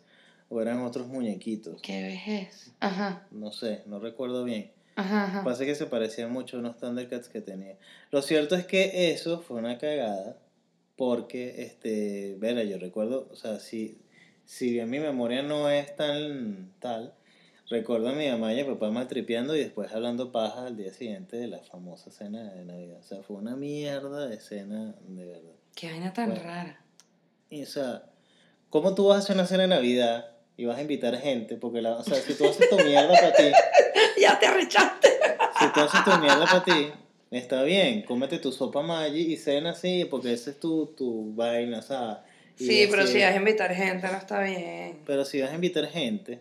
o 0.49 0.61
eran 0.61 0.81
otros 0.81 1.07
muñequitos. 1.07 1.81
Qué 1.81 2.01
vejez. 2.03 2.71
Ajá, 2.79 3.27
No 3.31 3.51
sé, 3.51 3.83
no 3.85 3.99
recuerdo 3.99 4.43
bien. 4.45 4.71
ajá, 4.95 5.25
ajá. 5.25 5.43
Pasa 5.43 5.65
que 5.65 5.75
se 5.75 5.85
parecían 5.87 6.31
mucho 6.31 6.57
a 6.57 6.59
unos 6.61 6.77
Thundercats 6.77 7.27
que 7.29 7.41
tenía. 7.41 7.77
Lo 8.11 8.21
cierto 8.21 8.55
es 8.55 8.65
que 8.65 9.11
eso 9.11 9.41
fue 9.41 9.57
una 9.57 9.77
cagada 9.77 10.37
porque, 10.95 11.63
este, 11.63 12.35
verá, 12.39 12.63
yo 12.63 12.77
recuerdo, 12.77 13.27
o 13.29 13.35
sea, 13.35 13.59
si, 13.59 13.97
si 14.45 14.71
bien 14.71 14.89
mi 14.89 14.99
memoria 14.99 15.41
no 15.41 15.69
es 15.69 15.95
tan 15.95 16.71
tal, 16.79 17.13
recuerdo 17.69 18.09
a 18.09 18.13
mi 18.13 18.27
mamá 18.29 18.53
y 18.53 18.59
a 18.59 18.65
mi 18.65 18.73
papá 18.73 18.91
maltripeando 18.91 19.55
y 19.55 19.59
después 19.59 19.91
hablando 19.93 20.31
paja 20.31 20.67
al 20.67 20.77
día 20.77 20.93
siguiente 20.93 21.37
de 21.37 21.47
la 21.47 21.59
famosa 21.59 22.11
cena 22.11 22.53
de 22.53 22.65
Navidad. 22.65 22.99
O 22.99 23.03
sea, 23.03 23.21
fue 23.23 23.37
una 23.37 23.55
mierda 23.55 24.27
de 24.27 24.39
cena, 24.39 24.95
de 25.07 25.25
verdad. 25.25 25.51
Qué 25.75 25.89
vaina 25.89 26.13
tan 26.13 26.29
Bueno. 26.29 26.43
rara. 26.43 26.79
Y, 27.49 27.63
o 27.63 27.65
sea, 27.65 28.03
¿cómo 28.69 28.93
tú 28.95 29.07
vas 29.07 29.17
a 29.17 29.19
hacer 29.19 29.35
una 29.35 29.45
cena 29.45 29.63
de 29.63 29.69
Navidad 29.69 30.27
y 30.57 30.65
vas 30.65 30.77
a 30.77 30.81
invitar 30.81 31.17
gente? 31.17 31.55
Porque, 31.57 31.81
la, 31.81 31.95
o 31.97 32.03
sea, 32.03 32.15
si 32.15 32.33
tú 32.35 32.47
haces 32.47 32.69
tu 32.69 32.77
mierda 32.77 33.13
para 33.13 33.33
ti, 33.33 33.43
ya 34.21 34.37
te 34.39 34.45
arrechaste. 34.47 35.09
si 35.59 35.73
tú 35.73 35.79
haces 35.81 36.03
tu 36.03 36.11
mierda 36.19 36.45
para 36.45 36.63
ti, 36.63 36.91
está 37.31 37.63
bien, 37.63 38.03
cómete 38.03 38.39
tu 38.39 38.51
sopa 38.51 38.81
Maggi 38.81 39.33
y 39.33 39.37
cena 39.37 39.71
así, 39.71 40.05
porque 40.05 40.33
esa 40.33 40.51
es 40.51 40.59
tu, 40.59 40.87
tu 40.97 41.33
vaina, 41.35 41.79
o 41.79 41.81
sea. 41.81 42.23
Sí, 42.55 42.87
pero 42.89 43.05
si 43.05 43.21
vas 43.21 43.33
a 43.33 43.35
invitar 43.35 43.73
gente, 43.73 44.07
no 44.07 44.17
está 44.17 44.41
bien. 44.41 44.99
Pero 45.05 45.25
si 45.25 45.41
vas 45.41 45.51
a 45.51 45.55
invitar 45.55 45.87
gente 45.87 46.39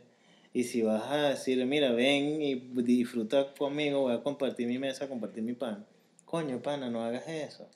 y 0.52 0.64
si 0.64 0.82
vas 0.82 1.02
a 1.10 1.30
decir, 1.30 1.64
mira, 1.66 1.90
ven 1.92 2.40
y 2.40 2.54
disfruta 2.82 3.52
conmigo, 3.54 4.02
voy 4.02 4.14
a 4.14 4.22
compartir 4.22 4.68
mi 4.68 4.78
mesa, 4.78 5.08
compartir 5.08 5.42
mi 5.42 5.54
pan. 5.54 5.84
Coño, 6.24 6.60
pana, 6.62 6.90
no 6.90 7.02
hagas 7.04 7.26
eso. 7.28 7.68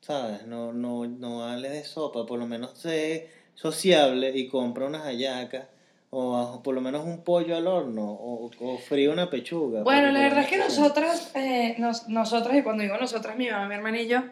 ¿Sabes? 0.00 0.46
No, 0.46 0.72
no, 0.72 1.06
no 1.06 1.44
hables 1.44 1.72
de 1.72 1.84
sopa, 1.84 2.26
por 2.26 2.38
lo 2.38 2.46
menos 2.46 2.78
sé 2.78 3.30
sociable 3.54 4.32
y 4.34 4.48
compra 4.48 4.86
unas 4.86 5.02
hallacas. 5.02 5.68
O 6.16 6.60
por 6.62 6.76
lo 6.76 6.80
menos 6.80 7.04
un 7.04 7.24
pollo 7.24 7.56
al 7.56 7.66
horno, 7.66 8.04
o, 8.08 8.48
o 8.60 8.78
frío 8.78 9.12
una 9.12 9.30
pechuga. 9.30 9.82
Bueno, 9.82 10.12
la 10.12 10.20
verdad 10.20 10.42
es 10.42 10.46
que 10.48 10.58
nosotras, 10.58 11.32
eh, 11.34 11.74
nos, 11.78 12.08
nosotras, 12.08 12.56
y 12.56 12.62
cuando 12.62 12.84
digo 12.84 12.96
nosotras, 12.96 13.36
mi 13.36 13.50
mamá, 13.50 13.66
mi 13.66 13.74
hermana 13.74 14.00
y 14.00 14.06
yo, 14.06 14.22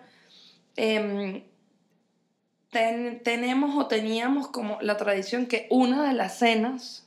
em, 0.77 1.43
ten- 2.73 3.21
tenemos 3.23 3.77
o 3.77 3.87
teníamos 3.87 4.49
como 4.49 4.79
la 4.81 4.97
tradición 4.97 5.47
que 5.47 5.67
una 5.71 6.09
de 6.09 6.15
las 6.15 6.39
cenas 6.39 7.07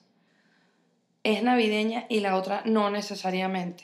es 1.24 1.42
navideña 1.44 2.06
y 2.08 2.20
la 2.22 2.38
otra 2.38 2.62
no 2.66 2.90
necesariamente. 2.92 3.84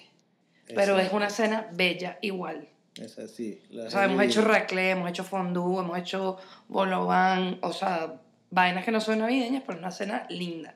Pero 0.73 0.97
es 0.99 1.11
una 1.11 1.29
cena 1.29 1.67
bella 1.73 2.17
igual. 2.21 2.69
Es 2.95 3.17
así. 3.19 3.61
la 3.71 3.85
O 3.85 3.89
sea, 3.91 4.05
hemos 4.05 4.23
hecho 4.23 4.41
raclé, 4.41 4.91
hemos 4.91 5.09
hecho 5.09 5.23
fondue, 5.23 5.81
hemos 5.83 5.97
hecho 5.97 6.37
bolobán, 6.69 7.57
o 7.61 7.73
sea, 7.73 8.21
vainas 8.51 8.85
que 8.85 8.91
no 8.91 9.01
son 9.01 9.19
navideñas, 9.19 9.63
pero 9.65 9.79
una 9.79 9.91
cena 9.91 10.25
linda. 10.29 10.75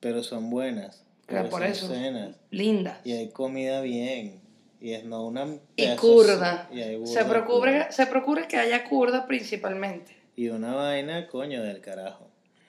Pero 0.00 0.22
son 0.22 0.48
buenas. 0.50 1.02
Claro, 1.26 1.48
por 1.50 1.62
son 1.62 1.70
eso. 1.70 1.88
cenas. 1.88 2.36
Linda. 2.50 3.00
Y 3.04 3.12
hay 3.12 3.30
comida 3.30 3.80
bien. 3.80 4.40
Y 4.80 4.92
es 4.92 5.04
no 5.04 5.26
una 5.26 5.46
Y 5.76 5.84
hay 5.84 7.06
Se 7.06 7.24
procura, 7.24 7.90
se 7.90 8.06
procura 8.06 8.46
que 8.46 8.56
haya 8.58 8.84
curda 8.84 9.26
principalmente. 9.26 10.16
Y 10.36 10.48
una 10.48 10.74
vaina, 10.74 11.26
coño, 11.28 11.62
del 11.62 11.80
carajo. 11.80 12.28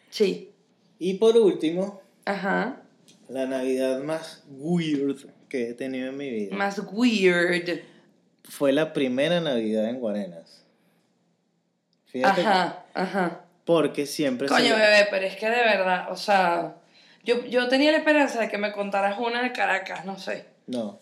Sí. 0.09 0.51
Y 0.99 1.15
por 1.15 1.35
último, 1.37 2.01
Ajá. 2.25 2.81
la 3.27 3.45
Navidad 3.45 3.99
más 4.01 4.43
weird 4.49 5.29
que 5.49 5.69
he 5.69 5.73
tenido 5.73 6.09
en 6.09 6.17
mi 6.17 6.29
vida 6.29 6.55
Más 6.55 6.81
weird. 6.91 7.81
fue 8.43 8.71
la 8.71 8.93
primera 8.93 9.41
Navidad 9.41 9.89
en 9.89 9.99
Guarenas. 9.99 10.63
Fíjate, 12.05 12.41
Ajá, 12.41 12.85
ajá. 12.93 13.41
porque 13.65 14.05
siempre 14.05 14.47
Coño, 14.47 14.63
se... 14.63 14.73
bebé, 14.73 15.07
pero 15.11 15.25
es 15.25 15.35
que 15.35 15.47
de 15.49 15.61
verdad, 15.61 16.09
o 16.11 16.15
sea, 16.15 16.75
yo, 17.23 17.43
yo 17.45 17.67
tenía 17.67 17.91
la 17.91 17.97
esperanza 17.97 18.39
de 18.39 18.47
que 18.47 18.57
me 18.57 18.71
contaras 18.71 19.19
una 19.19 19.43
de 19.43 19.51
Caracas, 19.51 20.05
no 20.05 20.17
sé. 20.17 20.45
No. 20.67 20.99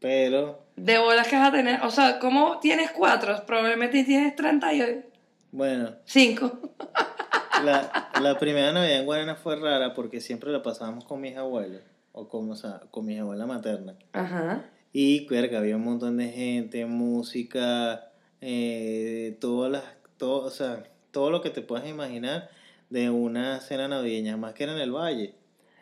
Pero, 0.00 0.64
De 0.76 0.98
bolas 0.98 1.26
que 1.26 1.36
vas 1.36 1.48
a 1.48 1.52
tener, 1.52 1.80
o 1.82 1.90
sea, 1.90 2.18
¿cómo 2.18 2.60
tienes 2.60 2.92
cuatro? 2.92 3.34
Probablemente 3.46 4.04
tienes 4.04 4.36
35. 4.36 5.08
bueno, 5.50 5.96
Cinco. 6.04 6.74
la, 7.64 8.10
la 8.20 8.38
primera 8.38 8.72
Navidad 8.72 9.00
en 9.00 9.06
Guarenas 9.06 9.38
fue 9.38 9.56
rara 9.56 9.94
porque 9.94 10.20
siempre 10.20 10.50
la 10.52 10.62
pasábamos 10.62 11.04
con 11.04 11.20
mis 11.20 11.36
abuelos. 11.36 11.82
O 12.12 12.28
con, 12.28 12.50
o 12.50 12.56
sea, 12.56 12.80
con 12.90 13.06
mi 13.06 13.18
abuela 13.18 13.46
materna. 13.46 13.94
Ajá. 14.12 14.64
Y 14.92 15.26
verga, 15.26 15.58
había 15.58 15.76
un 15.76 15.84
montón 15.84 16.16
de 16.16 16.28
gente, 16.28 16.84
música, 16.86 18.10
eh, 18.40 19.36
todas 19.40 19.70
las, 19.70 19.84
todo, 20.16 20.44
o 20.44 20.50
sea, 20.50 20.82
todo 21.10 21.30
lo 21.30 21.42
que 21.42 21.50
te 21.50 21.62
puedas 21.62 21.86
imaginar 21.86 22.50
de 22.90 23.10
una 23.10 23.60
cena 23.60 23.86
navideña, 23.88 24.36
más 24.36 24.54
que 24.54 24.64
era 24.64 24.72
en 24.72 24.80
el 24.80 24.92
valle. 24.92 25.34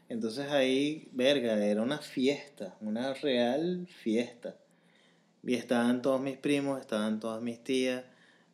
Entonces 0.08 0.50
ahí, 0.50 1.08
verga, 1.12 1.64
era 1.64 1.82
una 1.82 1.98
fiesta, 1.98 2.76
una 2.80 3.14
real 3.14 3.86
fiesta. 3.88 4.56
Y 5.44 5.54
estaban 5.54 6.02
todos 6.02 6.20
mis 6.20 6.36
primos, 6.36 6.80
estaban 6.80 7.20
todas 7.20 7.42
mis 7.42 7.62
tías, 7.62 8.04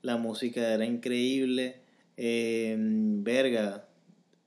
la 0.02 0.16
música 0.16 0.72
era 0.72 0.84
increíble, 0.84 1.80
eh, 2.16 2.76
verga, 2.78 3.86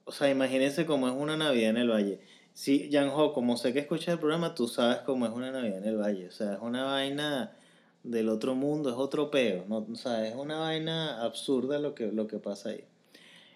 o 0.05 0.11
sea, 0.11 0.29
imagínense 0.29 0.85
cómo 0.85 1.07
es 1.07 1.13
una 1.15 1.35
Navidad 1.35 1.71
en 1.71 1.77
el 1.77 1.89
Valle. 1.89 2.19
Sí, 2.53 2.89
Ho, 3.11 3.33
como 3.33 3.57
sé 3.57 3.73
que 3.73 3.79
escuchas 3.79 4.09
el 4.09 4.19
programa, 4.19 4.53
tú 4.53 4.67
sabes 4.67 4.99
cómo 4.99 5.25
es 5.25 5.31
una 5.31 5.51
Navidad 5.51 5.79
en 5.79 5.85
el 5.85 5.97
Valle. 5.97 6.27
O 6.27 6.31
sea, 6.31 6.53
es 6.53 6.59
una 6.61 6.83
vaina 6.85 7.57
del 8.03 8.29
otro 8.29 8.53
mundo, 8.53 8.91
es 8.91 8.95
otro 8.95 9.31
peo. 9.31 9.65
¿no? 9.67 9.79
O 9.91 9.95
sea, 9.95 10.27
es 10.27 10.35
una 10.35 10.59
vaina 10.59 11.23
absurda 11.23 11.79
lo 11.79 11.95
que, 11.95 12.11
lo 12.11 12.27
que 12.27 12.37
pasa 12.37 12.69
ahí. 12.69 12.83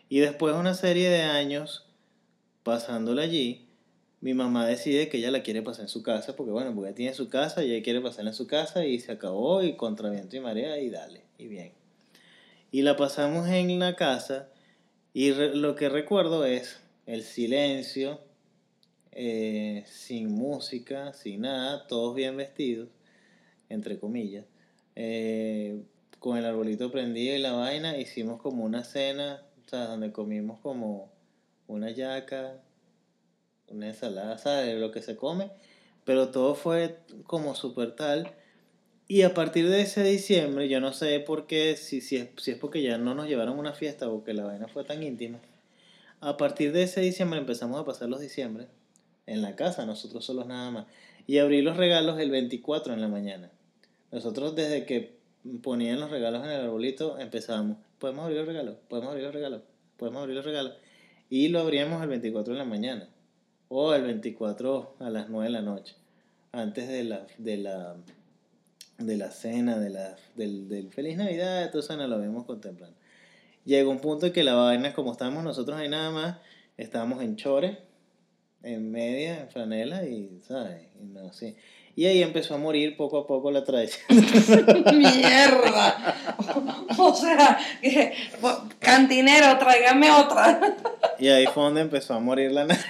Y 0.09 0.19
después 0.19 0.55
de 0.55 0.59
una 0.59 0.73
serie 0.73 1.09
de 1.09 1.21
años 1.21 1.85
pasándola 2.63 3.23
allí, 3.23 3.69
mi 4.21 4.33
mamá 4.33 4.67
decide 4.67 5.07
que 5.07 5.17
ella 5.17 5.31
la 5.31 5.43
quiere 5.43 5.61
pasar 5.61 5.83
en 5.83 5.89
su 5.89 6.03
casa, 6.03 6.35
porque 6.35 6.51
bueno, 6.51 6.73
porque 6.73 6.89
ella 6.89 6.95
tiene 6.95 7.13
su 7.13 7.29
casa 7.29 7.63
y 7.63 7.71
ella 7.71 7.83
quiere 7.83 8.01
pasarla 8.01 8.31
en 8.31 8.35
su 8.35 8.47
casa 8.47 8.85
y 8.85 8.99
se 8.99 9.13
acabó 9.13 9.63
y 9.63 9.77
contra 9.77 10.09
viento 10.09 10.35
y 10.35 10.41
marea 10.41 10.79
y 10.79 10.89
dale, 10.89 11.23
y 11.37 11.47
bien. 11.47 11.71
Y 12.71 12.81
la 12.81 12.97
pasamos 12.97 13.47
en 13.47 13.79
la 13.79 13.95
casa 13.95 14.49
y 15.13 15.31
lo 15.31 15.75
que 15.75 15.89
recuerdo 15.89 16.45
es 16.45 16.81
el 17.05 17.23
silencio, 17.23 18.19
eh, 19.11 19.83
sin 19.87 20.31
música, 20.31 21.13
sin 21.13 21.41
nada, 21.41 21.87
todos 21.87 22.13
bien 22.13 22.37
vestidos, 22.37 22.89
entre 23.69 23.99
comillas, 23.99 24.45
eh, 24.95 25.81
con 26.19 26.37
el 26.37 26.45
arbolito 26.45 26.91
prendido 26.91 27.35
y 27.35 27.39
la 27.39 27.53
vaina, 27.53 27.97
hicimos 27.97 28.41
como 28.41 28.65
una 28.65 28.83
cena, 28.83 29.43
o 29.65 29.69
sea, 29.69 29.85
donde 29.85 30.11
comimos 30.11 30.59
como 30.59 31.09
una 31.69 31.91
yaca, 31.91 32.61
una 33.67 33.87
ensalada, 33.87 34.37
¿sabes? 34.37 34.77
Lo 34.79 34.91
que 34.91 35.01
se 35.01 35.15
come, 35.15 35.51
pero 36.03 36.29
todo 36.29 36.55
fue 36.55 36.97
como 37.25 37.55
súper 37.55 37.95
tal. 37.95 38.31
Y 39.07 39.21
a 39.21 39.33
partir 39.33 39.69
de 39.69 39.81
ese 39.81 40.03
diciembre, 40.03 40.67
yo 40.67 40.81
no 40.81 40.93
sé 40.93 41.19
por 41.19 41.47
qué, 41.47 41.77
si, 41.77 42.01
si, 42.01 42.17
es, 42.17 42.29
si 42.37 42.51
es 42.51 42.57
porque 42.57 42.81
ya 42.81 42.97
no 42.97 43.15
nos 43.15 43.27
llevaron 43.27 43.57
una 43.57 43.73
fiesta 43.73 44.09
o 44.09 44.23
que 44.23 44.33
la 44.33 44.43
vaina 44.43 44.67
fue 44.67 44.83
tan 44.83 45.01
íntima. 45.01 45.39
A 46.21 46.37
partir 46.37 46.73
de 46.73 46.83
ese 46.83 47.01
diciembre 47.01 47.39
empezamos 47.39 47.79
a 47.79 47.85
pasar 47.85 48.09
los 48.09 48.19
diciembre 48.19 48.67
en 49.25 49.41
la 49.41 49.55
casa, 49.55 49.85
nosotros 49.85 50.25
solos 50.25 50.47
nada 50.47 50.69
más. 50.71 50.85
Y 51.27 51.37
abrí 51.37 51.61
los 51.61 51.77
regalos 51.77 52.19
el 52.19 52.31
24 52.31 52.93
en 52.93 53.01
la 53.01 53.07
mañana. 53.07 53.51
Nosotros 54.11 54.55
desde 54.55 54.85
que 54.85 55.17
ponían 55.61 55.99
los 55.99 56.09
regalos 56.09 56.43
en 56.43 56.49
el 56.49 56.61
arbolito 56.61 57.19
empezábamos, 57.19 57.77
podemos 57.99 58.25
abrir 58.25 58.39
los 58.39 58.47
regalos, 58.47 58.75
podemos 58.89 59.11
abrir 59.11 59.25
los 59.25 59.33
regalos, 59.33 59.61
podemos 59.97 60.21
abrir 60.21 60.35
los 60.35 60.45
regalos. 60.45 60.73
Y 61.29 61.49
lo 61.49 61.59
abríamos 61.59 62.01
el 62.01 62.09
24 62.09 62.53
en 62.53 62.57
la 62.59 62.65
mañana 62.65 63.07
o 63.69 63.93
el 63.93 64.03
24 64.03 64.95
a 64.99 65.09
las 65.09 65.29
9 65.29 65.45
de 65.45 65.51
la 65.51 65.61
noche, 65.61 65.95
antes 66.51 66.87
de 66.87 67.03
la, 67.03 67.27
de 67.37 67.57
la, 67.57 67.95
de 68.97 69.17
la 69.17 69.31
cena, 69.31 69.77
de 69.77 69.91
la, 69.91 70.15
del, 70.35 70.89
Feliz 70.91 71.17
Navidad, 71.17 71.65
entonces 71.65 71.95
no 71.95 72.07
lo 72.07 72.19
vemos 72.19 72.45
contemplando. 72.45 72.97
Llegó 73.65 73.91
un 73.91 73.99
punto 73.99 74.25
en 74.25 74.33
que 74.33 74.43
la 74.43 74.55
vaina, 74.55 74.93
como 74.93 75.11
estábamos 75.11 75.43
nosotros 75.43 75.77
ahí 75.77 75.87
nada 75.87 76.09
más, 76.09 76.37
estábamos 76.77 77.21
en 77.21 77.35
chores, 77.35 77.77
en 78.63 78.91
media, 78.91 79.41
en 79.41 79.49
franela 79.49 80.05
y, 80.05 80.39
¿sabes? 80.41 80.87
Y 80.99 81.05
no 81.05 81.31
sé. 81.31 81.55
Y 81.99 82.05
ahí 82.05 82.23
empezó 82.23 82.55
a 82.55 82.57
morir 82.57 82.95
poco 82.95 83.17
a 83.17 83.27
poco 83.27 83.51
la 83.51 83.65
tradición. 83.65 83.99
¡Mierda! 84.97 86.15
O 86.97 87.13
sea, 87.13 87.59
cantinero, 88.79 89.57
tráigame 89.57 90.09
otra. 90.09 90.77
Y 91.19 91.27
ahí 91.27 91.45
fue 91.47 91.63
donde 91.63 91.81
empezó 91.81 92.13
a 92.13 92.19
morir 92.19 92.53
la 92.53 92.67
Navidad. 92.67 92.85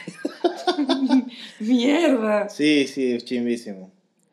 Mierda. 1.59 2.49
Sí, 2.49 2.87
sí, 2.87 3.13
es 3.13 3.25
chimbísimo. 3.25 3.91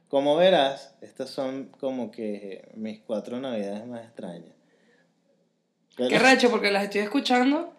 Como 0.08 0.36
verás, 0.36 0.94
estas 1.00 1.30
son 1.30 1.70
como 1.80 2.10
que 2.10 2.68
mis 2.74 3.00
cuatro 3.00 3.40
navidades 3.40 3.86
más 3.86 4.04
extrañas. 4.04 4.54
Qué 5.96 6.18
recho, 6.18 6.50
porque 6.50 6.70
las 6.70 6.84
estoy 6.84 7.00
escuchando 7.00 7.72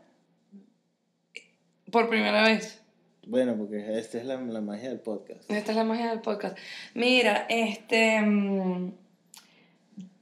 por 1.92 2.10
primera 2.10 2.42
vez. 2.42 2.82
Bueno, 3.28 3.58
porque 3.58 4.00
esta 4.00 4.18
es 4.18 4.26
la, 4.26 4.38
la, 4.38 4.62
magia 4.62 4.90
del 4.90 5.02
podcast. 5.02 5.52
Esta 5.52 5.72
es 5.72 5.78
la 5.78 5.84
magia 5.84 6.10
del 6.10 6.22
podcast. 6.22 6.58
Mira, 6.94 7.46
este. 7.50 8.22
Mm, 8.22 8.94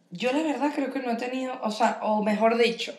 yo 0.09 0.31
la 0.31 0.41
verdad 0.41 0.71
creo 0.73 0.91
que 0.91 0.99
no 0.99 1.11
he 1.11 1.15
tenido, 1.15 1.53
o 1.61 1.71
sea, 1.71 1.99
o 2.01 2.23
mejor 2.23 2.57
dicho, 2.57 2.95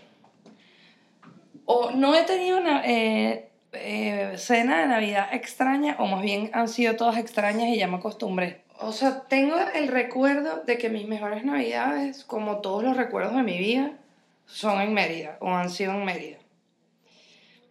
o 1.64 1.90
no 1.90 2.14
he 2.14 2.22
tenido 2.22 2.58
una, 2.58 2.86
eh, 2.86 3.48
eh, 3.72 4.34
cena 4.36 4.80
de 4.80 4.86
Navidad 4.86 5.28
extraña, 5.32 5.96
o 5.98 6.06
más 6.06 6.22
bien 6.22 6.50
han 6.52 6.68
sido 6.68 6.94
todas 6.94 7.18
extrañas 7.18 7.68
y 7.68 7.78
ya 7.78 7.88
me 7.88 7.96
acostumbré. 7.96 8.62
O 8.78 8.92
sea, 8.92 9.22
tengo 9.22 9.56
el 9.74 9.88
recuerdo 9.88 10.62
de 10.64 10.78
que 10.78 10.88
mis 10.88 11.08
mejores 11.08 11.44
Navidades, 11.44 12.24
como 12.24 12.60
todos 12.60 12.84
los 12.84 12.96
recuerdos 12.96 13.34
de 13.34 13.42
mi 13.42 13.58
vida, 13.58 13.92
son 14.44 14.80
en 14.80 14.94
Mérida, 14.94 15.38
o 15.40 15.48
han 15.48 15.70
sido 15.70 15.92
en 15.92 16.04
Mérida. 16.04 16.38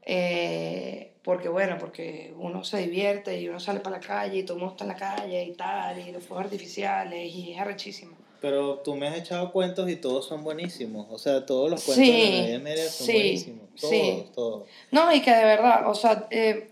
Eh, 0.01 1.14
porque 1.25 1.49
bueno, 1.49 1.77
porque 1.79 2.35
uno 2.37 2.63
se 2.63 2.77
divierte 2.77 3.41
y 3.41 3.49
uno 3.49 3.59
sale 3.59 3.79
para 3.79 3.97
la 3.97 3.99
calle 3.99 4.37
y 4.37 4.43
todo 4.43 4.57
el 4.57 4.59
mundo 4.59 4.75
está 4.75 4.83
en 4.83 4.89
la 4.89 4.95
calle 4.95 5.43
y 5.43 5.53
tal, 5.53 5.99
y 5.99 6.11
los 6.11 6.23
fuegos 6.23 6.45
artificiales, 6.45 7.33
y 7.33 7.53
es 7.53 7.59
arrechísimo. 7.59 8.15
Pero 8.39 8.75
tú 8.77 8.95
me 8.95 9.07
has 9.07 9.17
echado 9.17 9.51
cuentos 9.51 9.89
y 9.89 9.95
todos 9.95 10.27
son 10.27 10.43
buenísimos. 10.43 11.07
O 11.09 11.17
sea, 11.17 11.43
todos 11.43 11.71
los 11.71 11.83
cuentos 11.83 12.05
de 12.05 12.59
la 12.59 12.89
son 12.91 13.07
buenísimos. 13.07 13.69
Todos, 13.75 13.91
sí. 13.91 14.25
todos. 14.35 14.67
No, 14.91 15.11
y 15.11 15.21
que 15.23 15.31
de 15.31 15.45
verdad, 15.45 15.89
o 15.89 15.95
sea, 15.95 16.27
eh, 16.29 16.69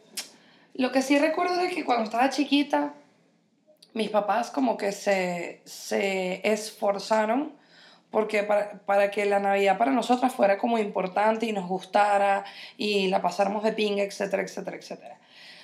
lo 0.75 0.91
que 0.91 1.01
sí 1.01 1.17
recuerdo 1.17 1.59
es 1.61 1.73
que 1.73 1.83
cuando 1.83 2.03
estaba 2.03 2.29
chiquita, 2.29 2.93
mis 3.93 4.11
papás 4.11 4.51
como 4.51 4.77
que 4.77 4.91
se, 4.91 5.61
se 5.65 6.47
esforzaron 6.47 7.53
porque 8.13 8.43
para, 8.43 8.73
para, 8.85 9.09
que 9.09 9.25
la 9.25 9.39
Navidad 9.39 9.79
para 9.79 9.91
nosotras 9.91 10.31
fuera 10.31 10.59
como 10.59 10.77
importante 10.77 11.47
y 11.47 11.51
nos 11.51 11.67
gustara 11.67 12.45
y 12.77 13.07
la 13.07 13.23
pasáramos 13.23 13.63
de 13.63 13.73
pinga, 13.73 14.03
etcétera, 14.03 14.43
etcétera, 14.43 14.77
etcétera. 14.77 15.17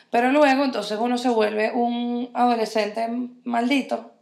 Pero 0.10 0.32
luego 0.32 0.66
entonces 0.66 0.98
uno 1.00 1.20
se 1.20 1.30
vuelve 1.30 1.72
un 1.72 2.32
adolescente 2.34 3.08
maldito 3.44 4.14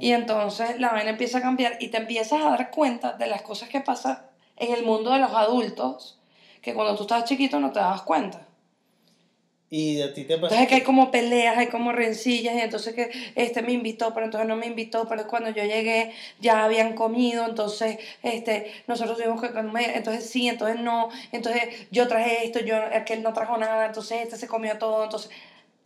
y 0.00 0.10
entonces 0.10 0.80
la 0.80 0.88
vaina 0.88 1.10
empieza 1.10 1.38
a 1.38 1.42
cambiar 1.42 1.76
y 1.78 1.88
te 1.88 1.98
empiezas 1.98 2.42
a 2.42 2.50
dar 2.50 2.70
cuenta 2.72 3.12
de 3.12 3.28
las 3.28 3.42
cosas 3.42 3.68
que 3.68 3.80
pasan 3.80 4.18
en 4.56 4.74
el 4.74 4.84
mundo 4.84 5.12
de 5.12 5.20
los 5.20 5.32
adultos 5.32 6.18
que 6.62 6.74
cuando 6.74 6.96
tú 6.96 7.02
estabas 7.02 7.26
chiquito 7.26 7.60
no 7.60 7.70
te 7.70 7.78
dabas 7.78 8.02
cuenta. 8.02 8.44
Y 9.74 10.02
a 10.02 10.12
ti 10.12 10.24
te. 10.24 10.34
Entonces 10.34 10.68
que 10.68 10.74
hay 10.74 10.80
como 10.82 11.10
peleas, 11.10 11.56
hay 11.56 11.68
como 11.68 11.92
rencillas, 11.92 12.54
y 12.54 12.60
entonces 12.60 12.94
que 12.94 13.10
este 13.36 13.62
me 13.62 13.72
invitó, 13.72 14.12
pero 14.12 14.26
entonces 14.26 14.46
no 14.46 14.54
me 14.54 14.66
invitó, 14.66 15.08
pero 15.08 15.26
cuando 15.26 15.48
yo 15.48 15.64
llegué 15.64 16.12
ya 16.40 16.62
habían 16.62 16.94
comido, 16.94 17.46
entonces 17.46 17.96
este, 18.22 18.70
nosotros 18.86 19.16
tuvimos 19.16 19.40
que 19.40 19.50
comer, 19.50 19.92
entonces 19.96 20.28
sí, 20.28 20.46
entonces 20.46 20.78
no, 20.78 21.08
entonces 21.32 21.86
yo 21.90 22.06
traje 22.06 22.44
esto, 22.44 22.60
yo, 22.60 22.76
aquel 22.76 23.22
no 23.22 23.32
trajo 23.32 23.56
nada, 23.56 23.86
entonces 23.86 24.20
este 24.20 24.36
se 24.36 24.46
comió 24.46 24.76
todo, 24.76 25.04
entonces. 25.04 25.30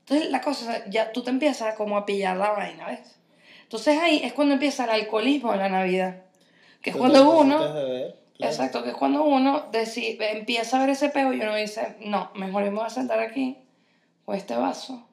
Entonces 0.01 0.31
la 0.31 0.41
cosa, 0.41 0.85
ya 0.91 1.13
tú 1.13 1.23
te 1.23 1.31
empiezas 1.31 1.77
como 1.77 1.97
a 1.97 2.05
pillar 2.07 2.37
la 2.37 2.51
vaina, 2.51 2.89
¿ves? 2.89 3.17
Entonces 3.63 3.97
ahí 4.03 4.21
es 4.25 4.33
cuando 4.33 4.55
empieza 4.55 4.83
el 4.83 4.91
alcoholismo 4.91 5.53
en 5.53 5.61
la 5.61 5.69
Navidad. 5.69 6.23
Que 6.83 6.91
es 6.91 6.97
cuando 6.97 7.39
uno... 7.39 7.61
Exacto, 8.39 8.83
que 8.83 8.91
es 8.91 8.97
cuando 8.97 9.23
uno 9.23 9.67
decide, 9.71 10.37
empieza 10.37 10.77
a 10.77 10.81
ver 10.81 10.91
ese 10.91 11.09
peo 11.09 11.33
y 11.33 11.41
uno 11.41 11.55
dice, 11.55 11.95
no, 12.01 12.33
mejor 12.35 12.65
me 12.65 12.71
voy 12.71 12.85
a 12.85 12.91
sentar 12.91 13.21
aquí 13.21 13.57
o 14.27 14.35
este 14.35 14.55
vaso. 14.55 15.07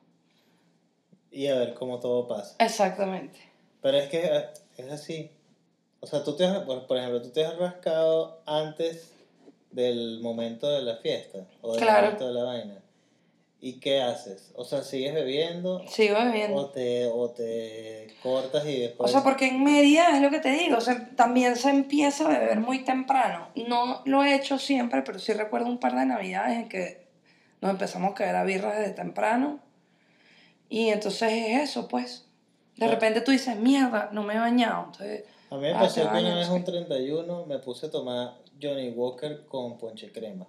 Y 1.32 1.47
a 1.47 1.56
ver 1.56 1.73
cómo 1.73 1.99
todo 1.99 2.28
pasa. 2.28 2.56
Exactamente. 2.60 3.39
Pero 3.82 3.97
es 3.97 4.10
que 4.10 4.26
eh, 4.26 4.49
es 4.78 4.91
así. 4.91 5.32
O 6.02 6.06
sea, 6.06 6.23
tú 6.23 6.36
te 6.36 6.45
has, 6.45 6.60
por 6.60 6.97
ejemplo, 6.97 7.21
tú 7.21 7.30
te 7.30 7.45
has 7.45 7.58
rascado 7.58 8.41
antes 8.45 9.13
del 9.71 10.19
momento 10.21 10.69
de 10.69 10.82
la 10.82 10.97
fiesta 10.97 11.47
o 11.62 11.76
del 11.76 11.86
momento 11.86 12.28
de 12.28 12.34
la 12.34 12.43
vaina. 12.43 12.80
¿Y 13.60 13.80
qué 13.80 14.02
haces? 14.02 14.52
O 14.56 14.65
sea, 14.65 14.84
¿sigues 14.84 15.13
bebiendo? 15.13 15.88
Sigo 15.88 16.15
bebiendo. 16.15 16.58
O 16.58 16.69
te, 16.69 17.08
o 17.08 17.30
te 17.30 18.13
cortas 18.21 18.65
y 18.65 18.82
después... 18.82 19.10
O 19.10 19.13
sea, 19.13 19.23
porque 19.23 19.47
en 19.47 19.63
media 19.63 20.10
es 20.13 20.21
lo 20.21 20.30
que 20.30 20.39
te 20.39 20.52
digo, 20.52 20.78
o 20.78 20.82
sea, 20.82 21.12
también 21.15 21.56
se 21.56 21.69
empieza 21.69 22.26
a 22.26 22.28
beber 22.28 22.60
muy 22.60 22.84
temprano. 22.84 23.47
No 23.56 24.02
lo 24.04 24.21
he 24.26 24.36
hecho 24.36 24.60
siempre, 24.60 25.02
pero 25.04 25.17
sí 25.17 25.32
recuerdo 25.32 25.67
un 25.67 25.80
par 25.80 25.95
de 25.95 26.06
navidades 26.06 26.58
en 26.58 26.67
que 26.67 27.03
nos 27.63 27.71
empezamos 27.71 28.12
a 28.12 28.13
caer 28.13 28.36
a 28.36 28.43
birras 28.43 28.78
desde 28.78 28.91
temprano. 28.91 29.62
Y 30.67 30.89
entonces 30.89 31.32
es 31.32 31.69
eso, 31.69 31.88
pues. 31.88 32.28
De 32.76 32.89
repente 32.89 33.21
tú 33.21 33.32
dices, 33.32 33.58
mierda, 33.58 34.10
no 34.12 34.21
me 34.21 34.34
he 34.34 34.38
bañado. 34.38 34.88
Entonces, 34.88 35.23
a 35.49 35.56
mí 35.56 35.62
me 35.62 35.71
pasó 35.71 36.02
que 36.02 36.17
una 36.17 36.36
vez 36.36 36.49
un 36.49 36.65
31 36.65 37.45
me 37.45 37.60
puse 37.60 37.86
a 37.86 37.89
tomar 37.91 38.38
Johnny 38.62 38.89
Walker 38.89 39.45
con 39.45 39.78
ponche 39.78 40.12
crema. 40.12 40.45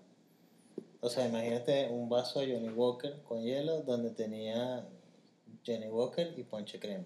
O 1.01 1.09
sea, 1.09 1.29
imagínate 1.29 1.89
un 1.89 2.09
vaso 2.09 2.41
de 2.41 2.53
Johnny 2.53 2.71
Walker 2.71 3.23
con 3.23 3.45
hielo 3.45 3.83
donde 3.83 4.11
tenía 4.11 4.85
Johnny 5.65 5.87
Walker 5.87 6.35
y 6.37 6.43
ponche 6.43 6.81
crema. 6.81 7.05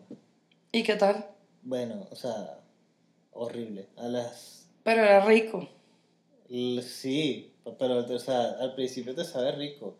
¿Y 0.72 0.84
qué 0.84 0.94
tal? 0.94 1.26
Bueno, 1.62 2.06
o 2.10 2.16
sea, 2.16 2.60
horrible. 3.32 3.88
A 3.98 4.08
las... 4.08 4.70
Pero 4.84 5.02
era 5.02 5.22
rico. 5.26 5.68
Sí, 6.48 7.52
pero 7.78 7.98
o 7.98 8.18
sea, 8.18 8.56
al 8.60 8.74
principio 8.74 9.14
te 9.14 9.24
sabe 9.24 9.52
rico, 9.52 9.96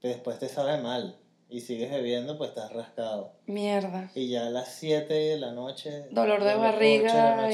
pero 0.00 0.14
después 0.14 0.38
te 0.38 0.48
sabe 0.48 0.80
mal. 0.80 1.16
Y 1.50 1.62
sigues 1.62 1.90
bebiendo, 1.90 2.36
pues 2.36 2.50
estás 2.50 2.70
rascado. 2.74 3.32
Mierda. 3.46 4.10
Y 4.14 4.28
ya 4.28 4.48
a 4.48 4.50
las 4.50 4.74
7 4.74 5.14
de 5.14 5.38
la 5.38 5.52
noche. 5.52 6.04
Dolor 6.10 6.44
de 6.44 6.54
barriga. 6.54 7.48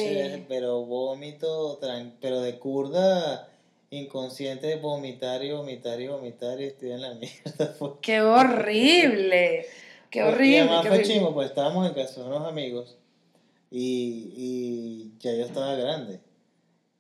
Pero 0.48 0.84
vómito, 0.84 1.78
pero 2.20 2.40
de 2.40 2.58
curda 2.58 3.48
inconsciente 3.90 4.66
de 4.66 4.76
vomitar 4.76 5.44
y 5.44 5.52
vomitar 5.52 6.00
y 6.00 6.08
vomitar 6.08 6.60
y 6.60 6.64
estoy 6.64 6.90
en 6.90 7.02
la 7.02 7.14
mierda. 7.14 7.74
pues. 7.78 7.92
¡Qué 8.02 8.20
horrible! 8.20 9.66
¡Qué 10.10 10.18
Y 10.18 10.22
horrible! 10.22 10.60
además 10.62 10.82
qué 10.82 10.88
fue 10.88 10.96
horrible. 10.98 11.14
chimo, 11.14 11.34
pues 11.34 11.48
estábamos 11.50 11.86
en 11.88 11.94
casa 11.94 12.20
de 12.20 12.26
unos 12.26 12.48
amigos 12.48 12.96
y, 13.70 14.32
y 14.36 15.12
ya 15.20 15.32
yo 15.34 15.44
estaba 15.44 15.74
grande. 15.76 16.18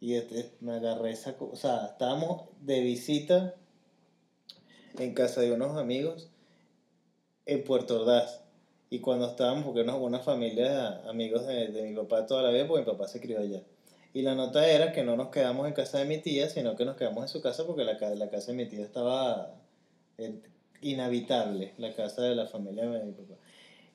Y 0.04 0.16
este, 0.16 0.50
me 0.60 0.72
agarré 0.72 1.12
esa 1.12 1.38
co- 1.38 1.48
o 1.50 1.56
sea, 1.56 1.86
estábamos 1.86 2.42
de 2.60 2.82
visita 2.82 3.54
en 4.98 5.14
casa 5.14 5.40
de 5.40 5.50
unos 5.50 5.78
amigos 5.78 6.28
en 7.46 7.64
Puerto 7.64 8.02
Ordaz. 8.02 8.42
Y 8.90 8.98
cuando 8.98 9.26
estábamos, 9.30 9.64
porque 9.64 9.80
éramos 9.80 10.02
una 10.02 10.18
familia 10.18 11.08
amigos 11.08 11.46
de, 11.46 11.68
de 11.68 11.82
mi 11.84 11.96
papá 11.96 12.26
toda 12.26 12.42
la 12.42 12.50
vida, 12.50 12.66
porque 12.68 12.84
mi 12.84 12.92
papá 12.92 13.08
se 13.08 13.18
crió 13.18 13.40
allá. 13.40 13.62
Y 14.12 14.20
la 14.20 14.34
nota 14.34 14.68
era 14.68 14.92
que 14.92 15.04
no 15.04 15.16
nos 15.16 15.28
quedamos 15.30 15.66
en 15.66 15.72
casa 15.72 16.00
de 16.00 16.04
mi 16.04 16.18
tía, 16.18 16.50
sino 16.50 16.76
que 16.76 16.84
nos 16.84 16.96
quedamos 16.96 17.22
en 17.22 17.28
su 17.28 17.40
casa 17.40 17.66
porque 17.66 17.84
la, 17.84 17.94
la 17.94 18.28
casa 18.28 18.52
de 18.52 18.58
mi 18.58 18.66
tía 18.66 18.84
estaba 18.84 19.54
eh, 20.18 20.38
inhabitable, 20.82 21.72
la 21.78 21.94
casa 21.94 22.20
de 22.20 22.34
la 22.34 22.46
familia 22.46 22.84
de 22.90 23.04
mi 23.06 23.12
papá. 23.12 23.36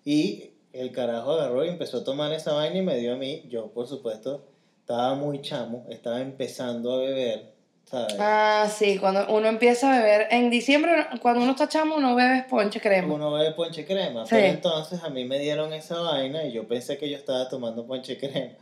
Y 0.04 0.54
el 0.74 0.92
carajo 0.92 1.34
agarró 1.34 1.64
y 1.66 1.68
empezó 1.68 1.98
a 2.00 2.04
tomar 2.04 2.34
esa 2.34 2.54
vaina 2.54 2.80
y 2.80 2.82
me 2.82 2.98
dio 2.98 3.14
a 3.14 3.18
mí. 3.18 3.46
Yo, 3.48 3.68
por 3.74 3.86
supuesto, 3.86 4.44
estaba 4.90 5.14
muy 5.14 5.40
chamo, 5.44 5.86
estaba 5.92 6.20
empezando 6.20 6.92
a 6.96 6.98
beber, 6.98 7.52
¿sabes? 7.86 8.16
Ah, 8.18 8.68
sí, 8.76 8.98
cuando 8.98 9.28
uno 9.30 9.48
empieza 9.48 9.94
a 9.94 10.00
beber, 10.00 10.26
en 10.32 10.50
diciembre, 10.50 11.06
cuando 11.22 11.44
uno 11.44 11.52
está 11.52 11.70
chamo, 11.70 11.98
uno 11.98 12.16
bebe 12.16 12.48
ponche 12.50 12.82
crema. 12.82 13.14
Uno 13.14 13.32
bebe 13.32 13.52
ponche 13.52 13.86
crema, 13.86 14.26
Sí. 14.26 14.32
pero 14.32 14.48
entonces 14.48 15.04
a 15.04 15.10
mí 15.12 15.26
me 15.26 15.38
dieron 15.38 15.74
esa 15.74 16.00
vaina 16.00 16.44
y 16.44 16.54
yo 16.54 16.68
pensé 16.68 16.98
que 16.98 17.08
yo 17.08 17.18
estaba 17.18 17.48
tomando 17.50 17.86
ponche 17.86 18.18
crema. 18.18 18.54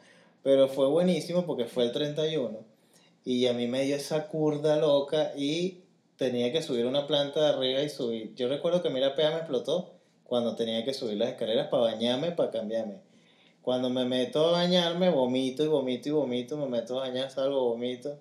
Pero 0.44 0.68
fue 0.68 0.88
buenísimo 0.90 1.46
porque 1.46 1.64
fue 1.64 1.86
el 1.86 1.94
31 1.94 2.60
y 3.24 3.48
a 3.48 3.54
mí 3.54 3.68
me 3.68 3.84
dio 3.84 3.96
esa 3.96 4.28
curda 4.28 4.76
loca 4.76 5.32
y 5.38 5.80
tenía 6.18 6.52
que 6.52 6.62
subir 6.62 6.86
una 6.88 7.08
planta 7.08 7.40
de 7.42 7.50
arriba 7.52 7.82
y 7.84 7.90
subir. 7.90 8.36
Yo 8.36 8.50
recuerdo 8.50 8.84
que 8.84 8.90
mi 8.90 9.00
la 9.00 9.16
pea 9.16 9.30
me 9.30 9.38
explotó 9.38 9.94
cuando 10.26 10.58
tenía 10.58 10.84
que 10.84 10.94
subir 10.94 11.16
las 11.18 11.30
escaleras 11.30 11.68
para 11.68 11.84
bañarme, 11.84 12.32
para 12.32 12.52
cambiarme. 12.52 13.07
Cuando 13.68 13.90
me 13.90 14.06
meto 14.06 14.48
a 14.48 14.52
bañarme, 14.54 15.10
vomito 15.10 15.62
y 15.62 15.68
vomito 15.68 16.08
y 16.08 16.12
vomito, 16.14 16.56
me 16.56 16.68
meto 16.68 16.98
a 16.98 17.10
bañar, 17.10 17.30
salgo, 17.30 17.66
vomito, 17.66 18.18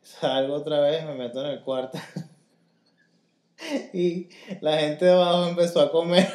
salgo 0.00 0.54
otra 0.54 0.78
vez, 0.78 1.04
me 1.04 1.14
meto 1.14 1.44
en 1.44 1.50
el 1.50 1.62
cuarto. 1.62 1.98
y 3.92 4.28
la 4.60 4.78
gente 4.78 5.06
de 5.06 5.10
abajo 5.10 5.48
empezó 5.48 5.80
a 5.80 5.90
comer. 5.90 6.28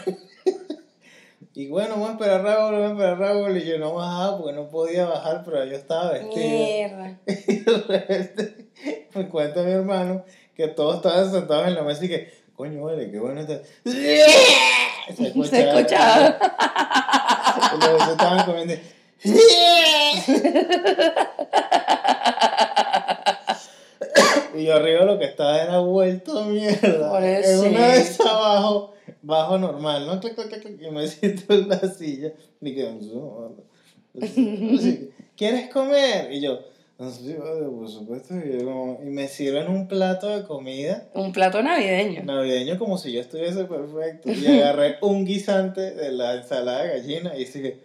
y 1.54 1.70
bueno, 1.70 1.92
vamos 1.92 2.10
a 2.10 2.12
esperar 2.12 2.42
a 2.42 2.44
Raúl, 2.44 2.72
vamos 2.74 2.90
a 2.90 2.92
esperar 2.92 3.14
a 3.14 3.16
Raúl. 3.16 3.58
Y 3.58 3.66
yo 3.66 3.80
no 3.80 3.94
bajaba 3.94 4.38
porque 4.38 4.54
no 4.54 4.70
podía 4.70 5.06
bajar, 5.06 5.42
pero 5.46 5.64
yo 5.64 5.78
estaba 5.78 6.12
vestido. 6.12 6.36
Mierda. 6.36 7.18
Y 7.48 7.56
de 7.60 7.72
repente 7.88 8.68
me 9.16 9.30
cuenta 9.30 9.64
mi 9.64 9.72
hermano 9.72 10.26
que 10.54 10.68
todos 10.68 10.98
estaban 10.98 11.32
sentados 11.32 11.66
en 11.66 11.76
la 11.76 11.84
mesa 11.84 12.04
y 12.04 12.10
que, 12.10 12.34
coño, 12.58 12.84
vale, 12.84 13.10
qué 13.10 13.20
bueno 13.20 13.40
está. 13.40 13.62
Se 13.86 15.16
Se 15.16 15.28
escuchaba. 15.30 16.38
Y 17.76 17.80
los 17.80 17.90
otros 17.90 18.10
estaban 18.10 18.46
comiendo. 18.46 18.74
Y 24.56 24.64
yo 24.66 24.76
arriba 24.76 25.06
lo 25.06 25.20
que 25.20 25.26
estaba 25.26 25.62
era 25.62 25.80
vuelto 25.80 26.46
mierda. 26.46 27.10
Pobrecito. 27.10 27.66
En 27.66 27.76
una 27.76 27.88
vez 27.88 28.20
abajo, 28.22 28.94
bajo 29.22 29.58
normal, 29.58 30.06
¿no? 30.06 30.20
Clac, 30.20 30.36
clac, 30.36 30.66
Y 30.82 30.90
me 30.92 31.08
siento 31.08 31.54
en 31.54 31.70
la 31.70 31.80
silla. 31.80 32.34
Y 32.62 32.76
que, 32.76 32.88
así, 34.22 35.12
¿quieres 35.38 35.70
comer? 35.72 36.34
Y 36.34 36.42
yo, 36.42 36.60
sí, 37.12 37.34
por 37.34 37.90
supuesto. 37.90 38.36
Y, 38.38 38.64
como- 38.64 39.00
y 39.04 39.10
me 39.10 39.28
sirven 39.28 39.68
un 39.70 39.88
plato 39.88 40.28
de 40.28 40.44
comida 40.46 41.08
Un 41.14 41.32
plato 41.32 41.62
navideño. 41.64 42.24
navideño 42.24 42.78
como 42.78 42.98
si 42.98 43.12
yo 43.14 43.22
estuviese 43.22 43.66
perfecto. 43.66 44.30
Y 44.32 44.46
agarré 44.48 44.98
un 45.02 45.26
guisante 45.26 45.92
de 45.92 46.12
la 46.12 46.36
ensalada 46.36 46.84
de 46.84 46.90
gallina 47.00 47.36
y 47.36 47.40
dije, 47.46 47.80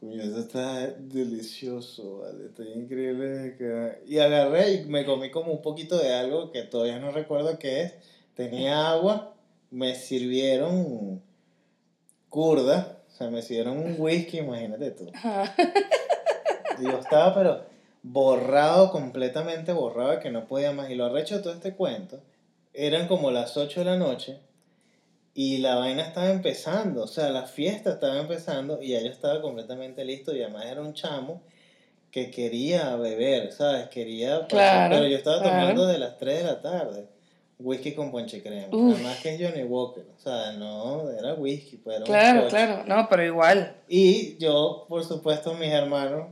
coño, 0.00 0.22
eso 0.22 0.40
está 0.40 0.88
delicioso, 0.88 2.18
vale, 2.18 2.46
está 2.46 2.64
increíble. 2.64 3.54
que-". 3.56 3.98
Y 4.06 4.18
agarré 4.18 4.72
y 4.74 4.84
me 4.84 5.04
comí 5.06 5.30
como 5.30 5.52
un 5.52 5.62
poquito 5.62 5.96
de 5.98 6.12
algo 6.12 6.50
que 6.52 6.62
todavía 6.62 6.98
no 6.98 7.10
recuerdo 7.10 7.58
qué 7.58 7.82
es. 7.82 7.94
Tenía 8.34 8.90
agua, 8.90 9.34
me 9.70 9.94
sirvieron 9.94 11.22
curda, 12.28 12.98
o 13.08 13.10
sea, 13.16 13.30
me 13.30 13.42
sirvieron 13.42 13.78
un 13.78 13.96
whisky, 13.98 14.38
imagínate 14.38 14.90
tú. 14.92 15.06
Y 16.80 16.84
yo 16.84 16.98
estaba, 16.98 17.34
pero 17.34 17.64
borrado, 18.12 18.90
completamente 18.90 19.72
borrado, 19.72 20.18
que 20.20 20.30
no 20.30 20.46
podía 20.46 20.72
más. 20.72 20.90
Y 20.90 20.94
lo 20.94 21.06
arrecho 21.06 21.36
de 21.36 21.42
todo 21.42 21.52
este 21.54 21.74
cuento, 21.74 22.20
eran 22.72 23.06
como 23.08 23.30
las 23.30 23.56
8 23.56 23.80
de 23.80 23.86
la 23.86 23.96
noche 23.96 24.38
y 25.34 25.58
la 25.58 25.76
vaina 25.76 26.02
estaba 26.02 26.30
empezando, 26.30 27.04
o 27.04 27.06
sea, 27.06 27.28
la 27.30 27.42
fiesta 27.44 27.90
estaba 27.90 28.18
empezando 28.18 28.82
y 28.82 28.88
ya 28.88 29.00
yo 29.00 29.10
estaba 29.10 29.40
completamente 29.40 30.04
listo 30.04 30.34
y 30.34 30.42
además 30.42 30.66
era 30.66 30.80
un 30.80 30.94
chamo 30.94 31.42
que 32.10 32.30
quería 32.30 32.96
beber, 32.96 33.52
¿sabes? 33.52 33.88
Quería, 33.88 34.40
pasar- 34.40 34.48
Claro, 34.48 34.94
pero 34.96 35.08
yo 35.08 35.16
estaba 35.16 35.42
claro. 35.42 35.58
tomando 35.60 35.86
de 35.86 35.98
las 35.98 36.16
3 36.18 36.38
de 36.38 36.44
la 36.44 36.62
tarde. 36.62 37.06
Whisky 37.60 37.92
con 37.92 38.12
ponche 38.12 38.40
crema. 38.40 38.68
Uf. 38.70 38.94
Además 38.94 39.18
que 39.20 39.34
es 39.34 39.40
Johnny 39.42 39.64
Walker. 39.64 40.04
O 40.16 40.20
sea, 40.20 40.52
no, 40.52 41.10
era 41.10 41.34
whisky, 41.34 41.76
pues 41.76 41.96
era 41.96 42.04
un 42.04 42.10
Claro, 42.10 42.48
claro. 42.48 42.84
No, 42.86 43.08
pero 43.10 43.24
igual. 43.24 43.74
Y 43.88 44.36
yo, 44.38 44.86
por 44.88 45.04
supuesto, 45.04 45.54
mis 45.54 45.70
hermanos, 45.70 46.28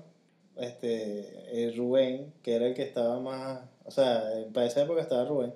este, 0.56 1.34
eh, 1.52 1.72
Rubén, 1.76 2.32
que 2.42 2.54
era 2.56 2.66
el 2.66 2.74
que 2.74 2.82
estaba 2.82 3.20
más, 3.20 3.60
o 3.84 3.90
sea, 3.90 4.22
para 4.54 4.66
esa 4.66 4.82
época 4.82 5.02
estaba 5.02 5.24
Rubén, 5.24 5.54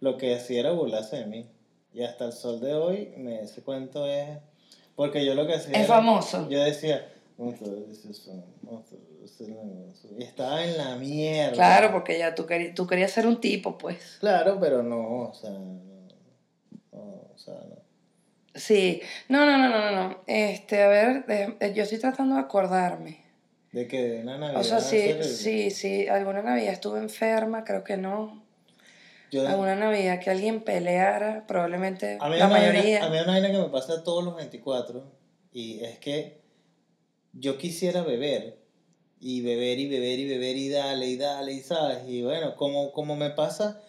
lo 0.00 0.16
que 0.18 0.34
hacía 0.34 0.60
era 0.60 0.72
burlarse 0.72 1.16
de 1.16 1.26
mí. 1.26 1.46
Y 1.94 2.02
hasta 2.04 2.24
el 2.26 2.32
sol 2.32 2.60
de 2.60 2.74
hoy, 2.74 3.12
me, 3.18 3.42
ese 3.42 3.62
cuento 3.62 4.06
es, 4.06 4.28
porque 4.96 5.24
yo 5.26 5.34
lo 5.34 5.46
que 5.46 5.54
hacía 5.54 5.72
Es 5.72 5.84
era- 5.86 5.94
famoso. 5.96 6.48
yo 6.48 6.62
decía, 6.62 7.06
y 10.18 10.22
estaba 10.22 10.64
en 10.64 10.76
la 10.76 10.96
mierda. 10.96 11.52
Claro, 11.52 11.92
porque 11.92 12.18
ya 12.18 12.34
tú, 12.34 12.46
querías, 12.46 12.74
tú 12.74 12.86
querías 12.86 13.10
ser 13.10 13.26
un 13.26 13.40
tipo, 13.40 13.78
pues. 13.78 14.16
Claro, 14.20 14.58
pero 14.60 14.82
no, 14.82 15.28
o 15.30 15.34
sea, 15.34 15.50
no, 15.50 15.80
o 16.92 17.32
sea, 17.36 17.54
no. 17.54 17.76
Sí. 18.54 19.00
No, 19.28 19.46
no, 19.46 19.56
no, 19.56 19.68
no, 19.70 19.90
no, 19.90 20.08
no. 20.08 20.18
Este, 20.26 20.82
a 20.82 20.88
ver, 20.88 21.24
eh, 21.28 21.72
yo 21.74 21.82
estoy 21.84 21.98
tratando 21.98 22.34
de 22.34 22.42
acordarme. 22.42 23.22
De 23.72 23.88
que 23.88 24.02
de 24.02 24.18
una 24.22 24.38
Navidad. 24.38 24.60
O 24.60 24.64
sea, 24.64 24.80
sí, 24.80 24.98
el- 24.98 25.24
sí, 25.24 25.70
sí. 25.70 26.06
Alguna 26.06 26.42
Navidad 26.42 26.72
estuve 26.74 26.98
enferma, 26.98 27.64
creo 27.64 27.82
que 27.84 27.96
no. 27.96 28.42
yo- 29.30 29.48
Alguna 29.48 29.74
Navidad 29.74 30.20
que 30.20 30.28
alguien 30.30 30.60
peleara, 30.62 31.46
probablemente 31.46 32.18
A 32.20 32.28
mí, 32.28 32.36
la 32.36 32.46
una 32.48 32.54
vaina- 32.54 32.72
mayoría. 32.72 33.04
a 33.04 33.08
mí 33.08 33.16
hay 33.16 33.22
una 33.24 33.32
vaina 33.32 33.50
que 33.50 33.58
me 33.58 33.68
pasa 33.70 34.04
todos 34.04 34.22
los 34.22 34.36
24 34.36 35.10
y 35.52 35.82
es 35.84 35.98
que 35.98 36.42
yo 37.32 37.56
quisiera 37.56 38.02
beber 38.02 38.58
y 39.20 39.40
beber 39.40 39.78
y 39.78 39.88
beber 39.88 40.18
y 40.18 40.28
beber 40.28 40.56
y 40.56 40.68
dale 40.68 41.06
y 41.06 41.16
dale 41.16 41.52
y 41.52 41.60
sabes 41.60 42.00
y 42.06 42.22
bueno 42.22 42.56
como, 42.56 42.92
como 42.92 43.16
me 43.16 43.30
pasa 43.30 43.80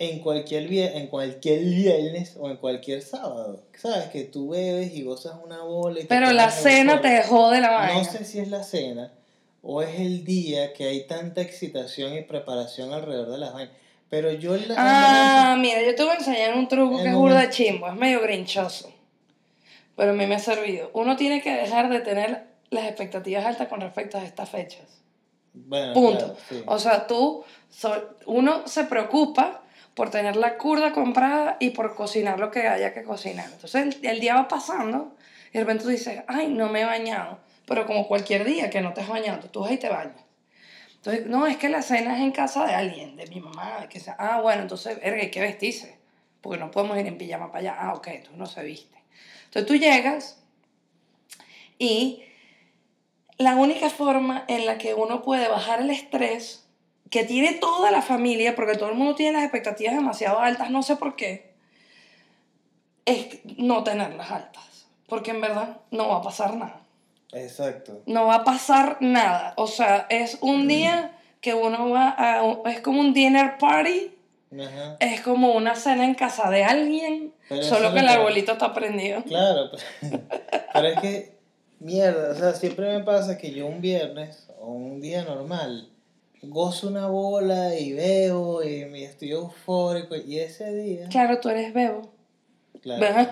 en 0.00 0.18
cualquier 0.20 0.72
en 0.72 1.06
cualquier 1.08 1.60
viernes 1.60 2.34
o 2.40 2.48
en 2.50 2.56
cualquier 2.56 3.02
sábado 3.02 3.62
sabes 3.78 4.08
que 4.08 4.24
tú 4.24 4.48
bebes 4.48 4.94
y 4.94 5.02
gozas 5.02 5.34
una 5.44 5.62
bola 5.62 6.00
y 6.00 6.04
Pero 6.06 6.32
la 6.32 6.50
cena 6.50 7.00
te 7.02 7.22
jode 7.22 7.60
la 7.60 7.70
vaina. 7.70 7.94
no 7.98 8.04
sé 8.04 8.24
si 8.24 8.38
es 8.40 8.48
la 8.48 8.64
cena 8.64 9.12
o 9.62 9.82
es 9.82 10.00
el 10.00 10.24
día 10.24 10.72
que 10.72 10.86
hay 10.86 11.06
tanta 11.06 11.42
excitación 11.42 12.14
y 12.14 12.22
preparación 12.22 12.94
alrededor 12.94 13.28
de 13.30 13.38
las 13.38 13.52
vainas 13.52 13.74
pero 14.08 14.32
yo 14.32 14.56
en 14.56 14.68
la- 14.68 14.74
en 14.74 14.84
la- 14.84 15.52
Ah, 15.52 15.56
mira, 15.56 15.82
yo 15.82 15.94
te 15.94 16.02
voy 16.02 16.12
a 16.12 16.16
enseñar 16.16 16.54
un 16.56 16.66
truco 16.66 16.96
El 16.98 17.04
que 17.04 17.10
es 17.10 17.14
burda 17.14 17.50
chimbo, 17.50 17.86
es 17.86 17.94
medio 17.94 18.20
grinchoso. 18.22 18.90
Pero 19.96 20.10
a 20.10 20.14
mí 20.14 20.26
me 20.26 20.34
ha 20.34 20.38
servido. 20.40 20.90
Uno 20.94 21.14
tiene 21.16 21.40
que 21.42 21.52
dejar 21.52 21.88
de 21.90 22.00
tener 22.00 22.44
las 22.70 22.86
expectativas 22.86 23.44
altas 23.46 23.68
con 23.68 23.80
respecto 23.82 24.16
a 24.18 24.24
estas 24.24 24.48
fechas. 24.48 24.82
bueno, 25.52 25.92
Punto. 25.92 26.18
claro, 26.18 26.36
sí. 26.48 26.62
O 26.66 26.78
sea, 26.80 27.06
tú, 27.06 27.44
uno 28.26 28.66
se 28.66 28.82
preocupa 28.84 29.62
por 30.00 30.08
tener 30.08 30.34
la 30.36 30.56
curda 30.56 30.92
comprada 30.92 31.58
y 31.60 31.72
por 31.72 31.94
cocinar 31.94 32.40
lo 32.40 32.50
que 32.50 32.66
haya 32.66 32.94
que 32.94 33.02
cocinar. 33.02 33.50
Entonces 33.52 33.98
el, 34.00 34.18
día 34.18 34.34
va 34.34 34.48
pasando 34.48 35.14
y 35.50 35.52
de 35.52 35.60
repente 35.60 35.84
tú 35.84 35.90
dices, 35.90 36.22
ay, 36.26 36.48
no 36.48 36.70
me 36.70 36.80
he 36.80 36.84
bañado. 36.86 37.38
Pero 37.66 37.84
como 37.84 38.08
cualquier 38.08 38.46
día 38.46 38.70
que 38.70 38.80
no 38.80 38.94
te 38.94 39.02
has 39.02 39.08
bañado, 39.08 39.50
tú 39.50 39.60
vas 39.60 39.72
y 39.72 39.76
te 39.76 39.90
bañas. 39.90 40.24
Entonces, 40.94 41.26
no, 41.26 41.46
es 41.46 41.58
que 41.58 41.68
la 41.68 41.82
cena 41.82 42.16
es 42.16 42.22
en 42.22 42.32
casa 42.32 42.66
de 42.66 42.72
alguien, 42.72 43.14
de 43.14 43.26
mi 43.26 43.40
mamá, 43.40 43.90
que 43.90 44.00
sea, 44.00 44.16
ah, 44.18 44.40
bueno, 44.40 44.62
entonces, 44.62 44.98
verga, 45.02 45.20
hay 45.20 45.30
que 45.30 45.42
vestirse, 45.42 45.98
porque 46.40 46.58
no 46.58 46.70
podemos 46.70 46.96
ir 46.96 47.06
en 47.06 47.18
pijama 47.18 47.52
para 47.52 47.58
allá. 47.58 47.76
Ah, 47.78 47.92
ok, 47.92 48.06
entonces 48.06 48.38
no 48.38 48.46
se 48.46 48.62
viste. 48.62 48.96
Entonces 49.44 49.66
tú 49.66 49.76
llegas 49.76 50.42
y 51.78 52.24
la 53.36 53.54
única 53.54 53.90
forma 53.90 54.46
en 54.48 54.64
la 54.64 54.78
que 54.78 54.94
uno 54.94 55.20
puede 55.20 55.46
bajar 55.48 55.82
el 55.82 55.90
estrés 55.90 56.69
que 57.10 57.24
tiene 57.24 57.54
toda 57.54 57.90
la 57.90 58.02
familia, 58.02 58.54
porque 58.54 58.76
todo 58.76 58.90
el 58.90 58.94
mundo 58.94 59.16
tiene 59.16 59.32
las 59.32 59.42
expectativas 59.42 59.94
demasiado 59.94 60.38
altas, 60.38 60.70
no 60.70 60.82
sé 60.82 60.96
por 60.96 61.16
qué, 61.16 61.50
es 63.04 63.40
no 63.56 63.82
tenerlas 63.82 64.30
altas, 64.30 64.86
porque 65.08 65.32
en 65.32 65.40
verdad 65.40 65.78
no 65.90 66.08
va 66.08 66.18
a 66.18 66.22
pasar 66.22 66.54
nada. 66.54 66.80
Exacto. 67.32 68.02
No 68.06 68.26
va 68.26 68.36
a 68.36 68.44
pasar 68.44 68.98
nada. 69.00 69.54
O 69.56 69.66
sea, 69.66 70.06
es 70.10 70.38
un 70.40 70.66
día 70.66 71.16
que 71.40 71.54
uno 71.54 71.90
va 71.90 72.14
a... 72.16 72.70
Es 72.70 72.80
como 72.80 73.00
un 73.00 73.12
dinner 73.12 73.56
party, 73.58 74.12
Ajá. 74.52 74.96
es 74.98 75.20
como 75.20 75.52
una 75.52 75.76
cena 75.76 76.04
en 76.04 76.14
casa 76.14 76.50
de 76.50 76.64
alguien, 76.64 77.32
Pero 77.48 77.62
solo 77.62 77.92
que 77.92 78.00
el 78.00 78.08
arbolito 78.08 78.52
está 78.52 78.74
prendido. 78.74 79.22
Claro, 79.24 79.70
pero, 80.00 80.22
pero 80.72 80.88
es 80.88 81.00
que, 81.00 81.38
mierda, 81.78 82.32
o 82.32 82.34
sea, 82.34 82.54
siempre 82.54 82.98
me 82.98 83.04
pasa 83.04 83.38
que 83.38 83.52
yo 83.52 83.66
un 83.66 83.80
viernes 83.80 84.48
o 84.58 84.66
un 84.66 85.00
día 85.00 85.24
normal 85.24 85.88
gozo 86.42 86.88
una 86.88 87.06
bola 87.08 87.78
y 87.78 87.92
veo 87.92 88.62
y 88.62 88.84
me 88.86 89.04
estoy 89.04 89.30
eufórico 89.32 90.16
y 90.16 90.38
ese 90.38 90.72
día, 90.74 91.08
Claro, 91.08 91.38
tú 91.40 91.48
eres 91.50 91.72
bebo. 91.74 92.10
claro, 92.80 93.30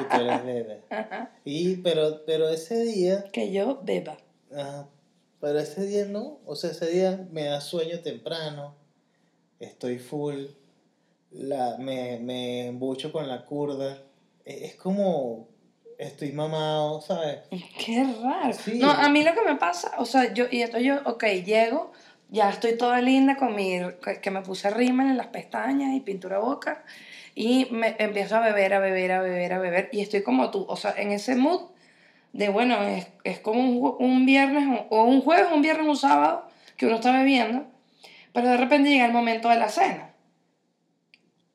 y 0.00 0.08
tú 0.16 0.20
eres 0.22 0.44
bebé. 0.44 0.82
Ajá. 0.90 1.32
Y, 1.44 1.76
pero, 1.76 2.24
pero 2.24 2.48
ese 2.48 2.82
día, 2.84 3.24
Que 3.32 3.52
yo 3.52 3.80
beba. 3.82 4.16
ajá, 4.54 4.88
pero 5.40 5.58
ese 5.60 5.86
día 5.86 6.04
no, 6.06 6.38
o 6.46 6.56
sea, 6.56 6.70
ese 6.70 6.86
día 6.90 7.28
me 7.30 7.44
da 7.44 7.60
sueño 7.60 8.00
temprano, 8.00 8.74
estoy 9.60 9.98
full, 9.98 10.46
la, 11.30 11.76
me, 11.78 12.18
me 12.20 12.66
embucho 12.68 13.12
con 13.12 13.28
la 13.28 13.44
curda, 13.44 14.02
es 14.44 14.74
como, 14.76 15.48
estoy 15.98 16.32
mamado, 16.32 17.00
¿sabes? 17.00 17.40
Qué 17.84 18.06
raro. 18.22 18.52
Sí. 18.52 18.78
No, 18.78 18.90
a 18.90 19.08
mí 19.08 19.22
lo 19.24 19.34
que 19.34 19.42
me 19.42 19.56
pasa, 19.56 19.92
o 19.98 20.06
sea, 20.06 20.32
yo, 20.32 20.46
y 20.50 20.62
entonces 20.62 20.86
yo, 20.86 21.00
ok, 21.04 21.24
llego, 21.44 21.92
ya 22.30 22.48
estoy 22.50 22.78
toda 22.78 23.00
linda 23.00 23.36
con 23.36 23.54
mi, 23.54 23.80
que 24.22 24.30
me 24.30 24.42
puse 24.42 24.70
rímel 24.70 25.08
en 25.08 25.16
las 25.16 25.26
pestañas 25.26 25.94
y 25.94 26.00
pintura 26.00 26.38
boca, 26.38 26.84
y 27.34 27.66
me 27.70 27.96
empiezo 27.98 28.36
a 28.36 28.40
beber, 28.40 28.74
a 28.74 28.78
beber, 28.78 29.12
a 29.12 29.20
beber, 29.20 29.52
a 29.52 29.58
beber, 29.58 29.88
y 29.92 30.00
estoy 30.00 30.22
como 30.22 30.50
tú, 30.50 30.64
o 30.68 30.76
sea, 30.76 30.94
en 30.96 31.12
ese 31.12 31.34
mood 31.34 31.62
de, 32.32 32.48
bueno, 32.48 32.80
es, 32.82 33.08
es 33.24 33.40
como 33.40 33.60
un, 33.60 33.96
un 33.98 34.26
viernes, 34.26 34.86
o 34.90 35.04
un 35.04 35.20
jueves, 35.20 35.48
un 35.52 35.62
viernes, 35.62 35.86
un 35.86 35.96
sábado, 35.96 36.48
que 36.76 36.86
uno 36.86 36.96
está 36.96 37.12
bebiendo, 37.12 37.64
pero 38.32 38.48
de 38.48 38.56
repente 38.56 38.90
llega 38.90 39.06
el 39.06 39.12
momento 39.12 39.48
de 39.48 39.56
la 39.56 39.68
cena. 39.68 40.07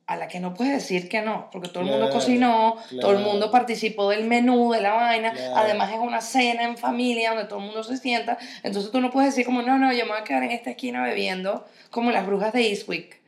A 0.05 0.17
la 0.17 0.27
que 0.27 0.41
no 0.41 0.53
puedes 0.53 0.73
decir 0.73 1.07
que 1.07 1.21
no, 1.21 1.49
porque 1.51 1.69
todo 1.69 1.79
el 1.79 1.85
mundo 1.89 2.07
Claro, 2.07 2.13
cocinó, 2.19 2.75
todo 2.99 3.11
el 3.13 3.19
mundo 3.19 3.49
participó 3.51 4.09
del 4.09 4.25
menú, 4.25 4.73
de 4.73 4.81
la 4.81 4.93
vaina. 4.93 5.31
Claro. 5.31 5.55
Además, 5.55 5.91
es 5.93 5.99
una 5.99 6.19
cena 6.19 6.63
en 6.63 6.77
familia 6.77 7.29
donde 7.29 7.45
todo 7.45 7.59
el 7.59 7.65
mundo 7.65 7.83
se 7.83 7.95
sienta. 7.95 8.37
Entonces, 8.63 8.91
tú 8.91 8.99
no 8.99 9.09
puedes 9.11 9.29
decir, 9.33 9.45
como, 9.45 9.61
no, 9.61 9.77
no, 9.79 9.93
yo 9.93 10.03
me 10.05 10.11
voy 10.11 10.19
a 10.19 10.23
quedar 10.25 10.43
en 10.43 10.51
esta 10.51 10.71
esquina 10.71 11.01
bebiendo, 11.03 11.65
como 11.89 12.11
las 12.11 12.25
brujas 12.25 12.51
de 12.51 12.67
Eastwick. 12.67 13.21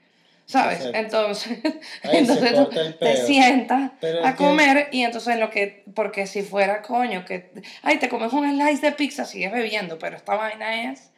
¿Sabes? 0.47 0.79
Exacto. 0.85 0.97
Entonces, 0.99 1.59
Ahí 2.03 2.17
entonces 2.17 2.53
tú 2.53 2.69
te 2.99 3.17
sientas 3.25 3.91
Pero 4.01 4.23
a 4.25 4.31
que- 4.33 4.37
comer 4.43 4.89
y 4.91 5.01
entonces 5.03 5.33
en 5.33 5.39
lo 5.39 5.49
que, 5.49 5.85
porque 5.95 6.27
si 6.27 6.43
fuera 6.43 6.81
coño, 6.81 7.23
que, 7.25 7.51
ay, 7.83 7.97
te 7.99 8.09
comes 8.09 8.31
un 8.33 8.47
slice 8.51 8.85
de 8.85 8.91
pizza, 8.91 9.23
sigues 9.23 9.51
bebiendo, 9.53 9.97
pero 9.97 10.17
esta 10.17 10.35
vaina 10.35 10.91
es 10.91 11.09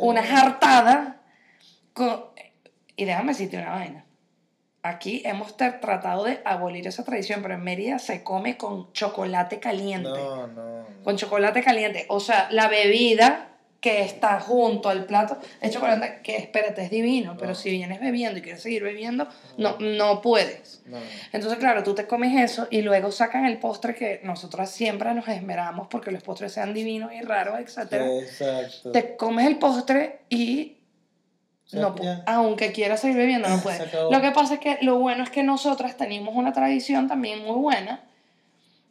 una 0.00 0.22
jartada 0.24 1.20
con... 1.92 2.24
Y 2.96 3.04
déjame 3.04 3.32
decirte 3.32 3.58
una 3.58 3.72
vaina. 3.72 4.04
Aquí 4.88 5.22
hemos 5.24 5.56
tratado 5.56 6.24
de 6.24 6.40
abolir 6.44 6.86
esa 6.86 7.04
tradición, 7.04 7.42
pero 7.42 7.54
en 7.54 7.62
Mérida 7.64 7.98
se 7.98 8.22
come 8.22 8.56
con 8.56 8.92
chocolate 8.92 9.58
caliente. 9.60 10.08
No, 10.08 10.46
no. 10.46 10.80
no. 10.82 10.86
Con 11.02 11.16
chocolate 11.16 11.62
caliente. 11.62 12.06
O 12.08 12.20
sea, 12.20 12.48
la 12.50 12.68
bebida 12.68 13.48
que 13.80 14.00
está 14.02 14.40
junto 14.40 14.88
al 14.88 15.04
plato 15.04 15.38
es 15.60 15.70
chocolate 15.70 16.20
que, 16.22 16.36
espérate, 16.36 16.82
es 16.82 16.90
divino, 16.90 17.36
pero 17.36 17.50
No. 17.50 17.54
si 17.54 17.70
vienes 17.70 18.00
bebiendo 18.00 18.38
y 18.38 18.42
quieres 18.42 18.62
seguir 18.62 18.82
bebiendo, 18.82 19.28
no, 19.58 19.76
no 19.78 20.22
puedes. 20.22 20.82
No. 20.86 20.96
Entonces, 21.32 21.58
claro, 21.58 21.82
tú 21.84 21.94
te 21.94 22.06
comes 22.06 22.40
eso 22.42 22.66
y 22.70 22.82
luego 22.82 23.12
sacan 23.12 23.44
el 23.44 23.58
postre 23.58 23.94
que 23.94 24.20
nosotras 24.24 24.70
siempre 24.70 25.12
nos 25.14 25.28
esmeramos 25.28 25.86
porque 25.88 26.10
los 26.10 26.22
postres 26.22 26.52
sean 26.52 26.74
divinos 26.74 27.12
y 27.12 27.20
raros, 27.20 27.60
etcétera 27.60 28.06
Exacto. 28.06 28.92
te 28.92 29.14
comes 29.16 29.46
el 29.46 29.58
postre 29.58 30.20
y 30.30 30.75
sea, 31.68 31.80
no, 31.80 31.94
pu- 31.96 32.02
ya. 32.04 32.22
aunque 32.26 32.72
quieras 32.72 33.00
seguir 33.00 33.16
bebiendo, 33.16 33.48
no 33.48 33.54
acabó. 33.84 34.10
Lo 34.12 34.20
que 34.20 34.30
pasa 34.32 34.54
es 34.54 34.60
que 34.60 34.78
lo 34.82 34.98
bueno 34.98 35.22
es 35.24 35.30
que 35.30 35.42
nosotras 35.42 35.96
tenemos 35.96 36.34
una 36.34 36.52
tradición 36.52 37.08
también 37.08 37.42
muy 37.44 37.56
buena, 37.56 38.04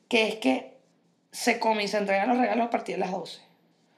que 0.10 0.28
es 0.28 0.36
que 0.36 0.78
se 1.32 1.60
come 1.60 1.84
y 1.84 1.88
se 1.88 1.98
entregan 1.98 2.30
los 2.30 2.38
regalos 2.38 2.68
a 2.68 2.70
partir 2.70 2.96
de 2.96 3.02
las 3.02 3.12
12. 3.12 3.42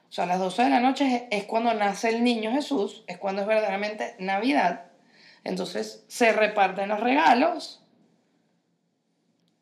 O 0.08 0.12
sea, 0.12 0.24
a 0.24 0.26
las 0.26 0.38
12 0.38 0.62
de 0.64 0.70
la 0.70 0.80
noche 0.80 1.28
es, 1.30 1.40
es 1.42 1.44
cuando 1.44 1.72
nace 1.74 2.08
el 2.08 2.24
niño 2.24 2.50
Jesús, 2.52 3.04
es 3.06 3.18
cuando 3.18 3.42
es 3.42 3.48
verdaderamente 3.48 4.14
Navidad. 4.18 4.84
Entonces 5.44 6.04
se 6.08 6.32
reparten 6.32 6.88
los 6.88 7.00
regalos 7.00 7.84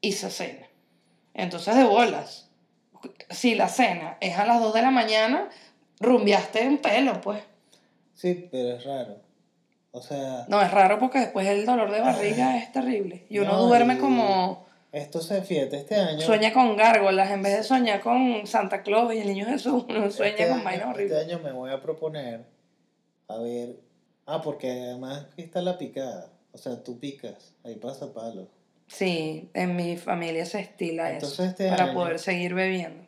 y 0.00 0.12
se 0.12 0.30
cena. 0.30 0.66
Entonces 1.34 1.74
de 1.76 1.84
bolas. 1.84 2.50
Si 3.30 3.54
la 3.54 3.68
cena 3.68 4.16
es 4.20 4.38
a 4.38 4.46
las 4.46 4.60
2 4.60 4.72
de 4.74 4.82
la 4.82 4.90
mañana, 4.90 5.48
rumbeaste 6.00 6.66
un 6.66 6.78
pelo, 6.78 7.20
pues. 7.20 7.42
Sí, 8.16 8.48
pero 8.50 8.76
es 8.76 8.84
raro. 8.84 9.18
O 9.92 10.02
sea, 10.02 10.44
No, 10.48 10.60
es 10.60 10.70
raro 10.72 10.98
porque 10.98 11.20
después 11.20 11.46
el 11.46 11.64
dolor 11.64 11.90
de 11.92 12.00
barriga 12.00 12.58
es 12.58 12.72
terrible. 12.72 13.24
Y 13.30 13.38
uno 13.38 13.52
No, 13.52 13.66
duerme 13.68 13.94
y- 13.94 13.98
como... 13.98 14.66
esto 14.92 15.20
se 15.20 15.40
fíjate, 15.42 15.76
este 15.76 15.94
año. 15.94 16.20
Sueña 16.20 16.52
con 16.52 16.76
gárgolas 16.76 17.30
en 17.30 17.42
vez 17.42 17.56
de 17.58 17.62
soñar 17.62 18.00
con 18.00 18.46
Santa 18.46 18.82
Claus 18.82 19.14
y 19.14 19.18
el 19.20 19.28
niño 19.28 19.46
Jesús. 19.46 19.84
Uno 19.88 20.10
sueña 20.10 20.32
este 20.32 20.48
con 20.48 20.54
año- 20.56 20.64
vainas 20.64 20.88
Este 20.88 20.90
horribles. 20.90 21.24
año 21.26 21.38
me 21.44 21.52
voy 21.52 21.70
a 21.70 21.80
proponer. 21.80 22.44
A 23.28 23.38
ver. 23.38 23.76
Ah, 24.26 24.42
porque 24.42 24.70
además 24.70 25.26
aquí 25.32 25.42
está 25.42 25.62
la 25.62 25.78
picada. 25.78 26.30
O 26.52 26.58
sea, 26.58 26.82
tú 26.82 26.98
picas. 26.98 27.54
Ahí 27.64 27.76
pasa 27.76 28.12
palo. 28.12 28.48
Sí, 28.88 29.50
en 29.54 29.76
mi 29.76 29.96
familia 29.96 30.44
se 30.46 30.60
estila 30.60 31.10
Entonces, 31.12 31.38
eso. 31.40 31.44
este 31.48 31.68
para 31.68 31.84
año- 31.84 31.94
poder 31.94 32.18
seguir 32.18 32.54
bebiendo. 32.54 33.04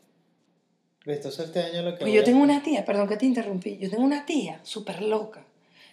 Entonces 1.16 1.46
este 1.46 1.62
año 1.62 1.82
lo 1.82 1.92
que. 1.92 2.00
Pues 2.00 2.12
yo 2.12 2.24
tengo 2.24 2.42
una 2.42 2.62
tía, 2.62 2.84
perdón 2.84 3.08
que 3.08 3.16
te 3.16 3.26
interrumpí, 3.26 3.78
yo 3.78 3.90
tengo 3.90 4.04
una 4.04 4.26
tía 4.26 4.60
súper 4.62 5.02
loca, 5.02 5.44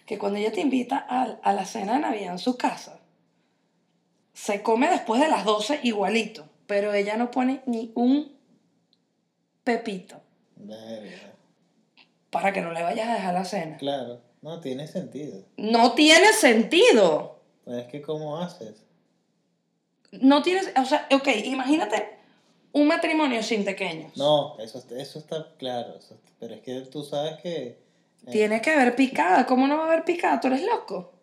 que 0.04 0.18
cuando 0.18 0.38
ella 0.38 0.52
te 0.52 0.60
invita 0.60 1.04
a, 1.08 1.38
a 1.42 1.52
la 1.52 1.64
cena 1.64 1.94
de 1.94 2.00
Navidad 2.00 2.32
en 2.32 2.38
su 2.38 2.56
casa, 2.56 3.00
se 4.32 4.62
come 4.62 4.90
después 4.90 5.20
de 5.20 5.28
las 5.28 5.44
12 5.44 5.80
igualito, 5.82 6.46
pero 6.66 6.92
ella 6.92 7.16
no 7.16 7.30
pone 7.30 7.62
ni 7.66 7.92
un 7.94 8.36
pepito 9.64 10.20
Verga. 10.56 11.32
para 12.30 12.52
que 12.52 12.60
no 12.60 12.72
le 12.72 12.82
vayas 12.82 13.08
a 13.08 13.14
dejar 13.14 13.34
la 13.34 13.44
cena. 13.44 13.76
Claro. 13.78 14.20
No 14.42 14.60
tiene 14.60 14.86
sentido. 14.86 15.42
No 15.56 15.92
tiene 15.94 16.32
sentido. 16.32 17.40
Pues 17.64 17.78
es 17.78 17.86
que, 17.88 18.00
¿cómo 18.02 18.38
haces? 18.38 18.84
No 20.12 20.42
tiene, 20.42 20.60
o 20.80 20.84
sea, 20.84 21.08
ok, 21.10 21.28
imagínate 21.44 22.15
un 22.76 22.86
matrimonio 22.86 23.42
sin 23.42 23.64
pequeños. 23.64 24.14
No, 24.16 24.58
eso, 24.58 24.82
eso 24.90 25.18
está 25.18 25.48
claro. 25.56 25.96
eso 25.98 26.18
pero 26.38 26.54
es 26.54 26.60
que 26.60 26.80
tú 26.82 27.02
sabes 27.02 27.40
que. 27.40 27.66
eh, 28.26 28.30
Tiene 28.30 28.60
que 28.60 28.70
haber 28.70 28.94
picada, 28.94 29.46
¿cómo 29.46 29.66
no 29.66 29.78
va 29.78 29.84
a 29.84 29.86
haber 29.86 30.04
picada? 30.04 30.38
¿Tú 30.40 30.48
eres 30.48 30.62
loco? 30.62 31.14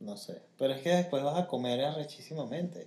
No 0.00 0.18
sé. 0.18 0.42
Pero 0.58 0.74
es 0.74 0.82
que 0.82 0.90
después 0.90 1.22
vas 1.22 1.38
a 1.38 1.46
comer 1.46 1.82
arrechísimamente. 1.82 2.86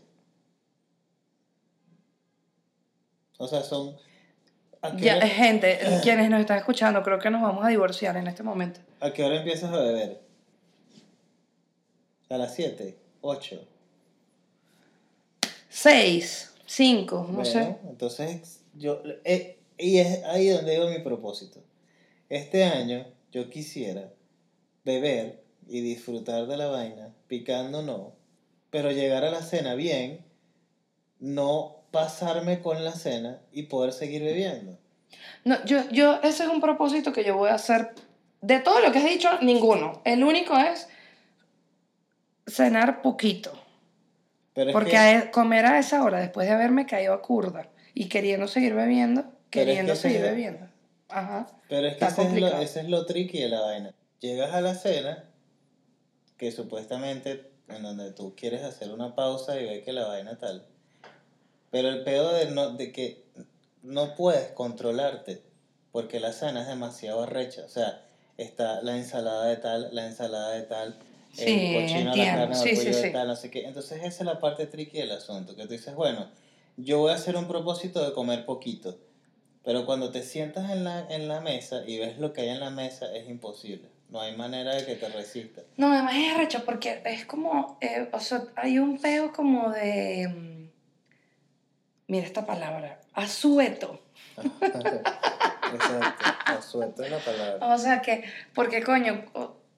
O 3.39 3.47
sea, 3.47 3.63
son. 3.63 3.97
¿a 4.83 4.95
qué, 4.95 5.01
Ya, 5.03 5.17
hora, 5.17 5.27
gente, 5.27 5.79
quienes 6.03 6.29
nos 6.29 6.39
están 6.39 6.59
escuchando, 6.59 7.01
creo 7.01 7.17
que 7.17 7.31
nos 7.31 7.41
vamos 7.41 7.65
a 7.65 7.69
divorciar 7.69 8.15
en 8.15 8.27
este 8.27 8.43
momento. 8.43 8.79
¿A 8.99 9.11
qué 9.11 9.23
hora 9.23 9.37
empiezas 9.37 9.73
a 9.73 9.79
beber? 9.79 10.21
¿A 12.29 12.37
las 12.37 12.53
7? 12.53 12.95
¿8? 13.23 13.59
Seis, 15.69 16.53
cinco, 16.67 17.27
no 17.31 17.43
sé. 17.43 17.77
Entonces, 17.89 18.61
yo. 18.75 19.01
eh, 19.23 19.57
y 19.79 19.97
es 19.97 20.23
ahí 20.25 20.49
donde 20.49 20.73
digo 20.73 20.89
mi 20.89 20.99
propósito. 20.99 21.63
Este 22.29 22.63
año 22.63 23.05
yo 23.31 23.49
quisiera 23.49 24.11
beber 24.83 25.43
y 25.67 25.81
disfrutar 25.81 26.47
de 26.47 26.57
la 26.57 26.67
vaina, 26.67 27.13
picando 27.27 27.81
no, 27.81 28.13
pero 28.69 28.91
llegar 28.91 29.23
a 29.23 29.31
la 29.31 29.41
cena 29.41 29.75
bien, 29.75 30.25
no 31.19 31.77
pasarme 31.91 32.61
con 32.61 32.83
la 32.83 32.91
cena 32.91 33.41
y 33.51 33.63
poder 33.63 33.93
seguir 33.93 34.23
bebiendo. 34.23 34.77
No, 35.45 35.63
yo, 35.65 35.89
yo, 35.91 36.19
ese 36.23 36.43
es 36.43 36.49
un 36.49 36.61
propósito 36.61 37.13
que 37.13 37.23
yo 37.23 37.37
voy 37.37 37.49
a 37.49 37.55
hacer. 37.55 37.93
De 38.41 38.59
todo 38.59 38.79
lo 38.81 38.91
que 38.91 38.99
has 38.99 39.05
dicho, 39.05 39.29
ninguno. 39.41 40.01
El 40.05 40.23
único 40.23 40.57
es 40.57 40.87
cenar 42.45 43.01
poquito. 43.01 43.56
Pero 44.57 44.71
es 44.71 44.73
Porque 44.73 44.89
que- 44.89 44.97
a 44.97 45.19
e- 45.19 45.29
comer 45.29 45.67
a 45.67 45.77
esa 45.77 46.03
hora, 46.03 46.19
después 46.19 46.47
de 46.47 46.53
haberme 46.55 46.87
caído 46.87 47.13
a 47.13 47.21
curda 47.21 47.69
y 47.93 48.09
queriendo 48.09 48.47
seguir 48.47 48.73
bebiendo, 48.73 49.21
es 49.21 49.27
queriendo 49.51 49.93
que 49.93 49.99
seguir 49.99 50.17
ese- 50.17 50.29
bebiendo. 50.31 50.67
Ajá. 51.09 51.45
Pero 51.69 51.85
es 51.87 51.95
que 51.97 52.05
ese 52.05 52.23
es, 52.23 52.33
lo, 52.41 52.47
ese 52.59 52.79
es 52.79 52.89
lo 52.89 53.05
tricky 53.05 53.39
de 53.39 53.49
la 53.49 53.61
vaina. 53.61 53.93
Llegas 54.19 54.55
a 54.55 54.61
la 54.61 54.73
cena, 54.73 55.25
que 56.37 56.51
supuestamente 56.51 57.51
en 57.67 57.83
donde 57.83 58.11
tú 58.13 58.33
quieres 58.35 58.63
hacer 58.63 58.91
una 58.91 59.13
pausa 59.13 59.59
y 59.61 59.65
ves 59.65 59.83
que 59.83 59.93
la 59.93 60.07
vaina 60.07 60.39
tal. 60.39 60.65
Pero 61.69 61.89
el 61.89 62.03
pedo 62.03 62.33
de, 62.33 62.49
no, 62.49 62.71
de 62.71 62.91
que 62.91 63.25
no 63.83 64.15
puedes 64.15 64.47
controlarte, 64.53 65.43
porque 65.91 66.19
la 66.19 66.33
cena 66.33 66.61
es 66.63 66.67
demasiado 66.67 67.21
arrecha. 67.21 67.61
O 67.63 67.69
sea, 67.69 68.01
está 68.37 68.81
la 68.81 68.97
ensalada 68.97 69.45
de 69.45 69.57
tal, 69.57 69.89
la 69.93 70.07
ensalada 70.07 70.49
de 70.53 70.63
tal, 70.63 70.97
Sí, 71.45 71.75
el 71.75 71.81
cochino, 71.83 71.99
la 72.03 72.07
entiendo. 72.07 72.39
carne, 72.41 72.55
Sí, 72.55 72.69
el 72.69 72.75
pollo 72.77 72.95
de 72.97 73.03
sí. 73.03 73.11
tal, 73.11 73.27
no 73.27 73.35
sé 73.35 73.51
qué. 73.51 73.65
Entonces 73.65 73.97
esa 73.99 74.07
es 74.07 74.21
la 74.25 74.39
parte 74.39 74.65
tricky 74.67 74.97
del 74.97 75.11
asunto, 75.11 75.55
que 75.55 75.63
tú 75.63 75.69
dices, 75.69 75.93
bueno, 75.95 76.29
yo 76.77 76.99
voy 76.99 77.11
a 77.11 77.15
hacer 77.15 77.35
un 77.35 77.47
propósito 77.47 78.03
de 78.05 78.13
comer 78.13 78.45
poquito. 78.45 78.97
Pero 79.63 79.85
cuando 79.85 80.11
te 80.11 80.23
sientas 80.23 80.71
en 80.71 80.83
la, 80.83 81.05
en 81.09 81.27
la 81.27 81.41
mesa 81.41 81.83
y 81.85 81.97
ves 81.99 82.17
lo 82.19 82.31
que 82.33 82.41
hay 82.41 82.49
en 82.49 82.59
la 82.61 82.69
mesa, 82.69 83.13
es 83.13 83.29
imposible. 83.29 83.89
No 84.09 84.21
hay 84.21 84.35
manera 84.37 84.73
de 84.75 84.85
que 84.85 84.95
te 84.95 85.09
resistas. 85.09 85.65
No, 85.75 85.91
además 85.91 86.15
es 86.15 86.33
arrecho 86.33 86.63
porque 86.63 87.01
es 87.03 87.25
como, 87.25 87.77
eh, 87.81 88.07
o 88.13 88.19
sea, 88.21 88.43
hay 88.55 88.79
un 88.79 88.97
peo 88.99 89.33
como 89.33 89.69
de, 89.71 90.27
mm, 90.29 90.69
mira 92.07 92.25
esta 92.25 92.45
palabra, 92.45 93.01
asueto. 93.13 93.99
Exacto. 95.73 96.25
Asueto 96.45 97.03
es 97.03 97.11
la 97.11 97.19
palabra. 97.19 97.75
O 97.75 97.77
sea 97.77 98.01
que, 98.01 98.23
porque 98.53 98.81
coño, 98.81 99.25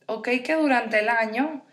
ok 0.09 0.27
que 0.43 0.55
durante 0.55 0.99
el 0.99 1.09
año 1.09 1.63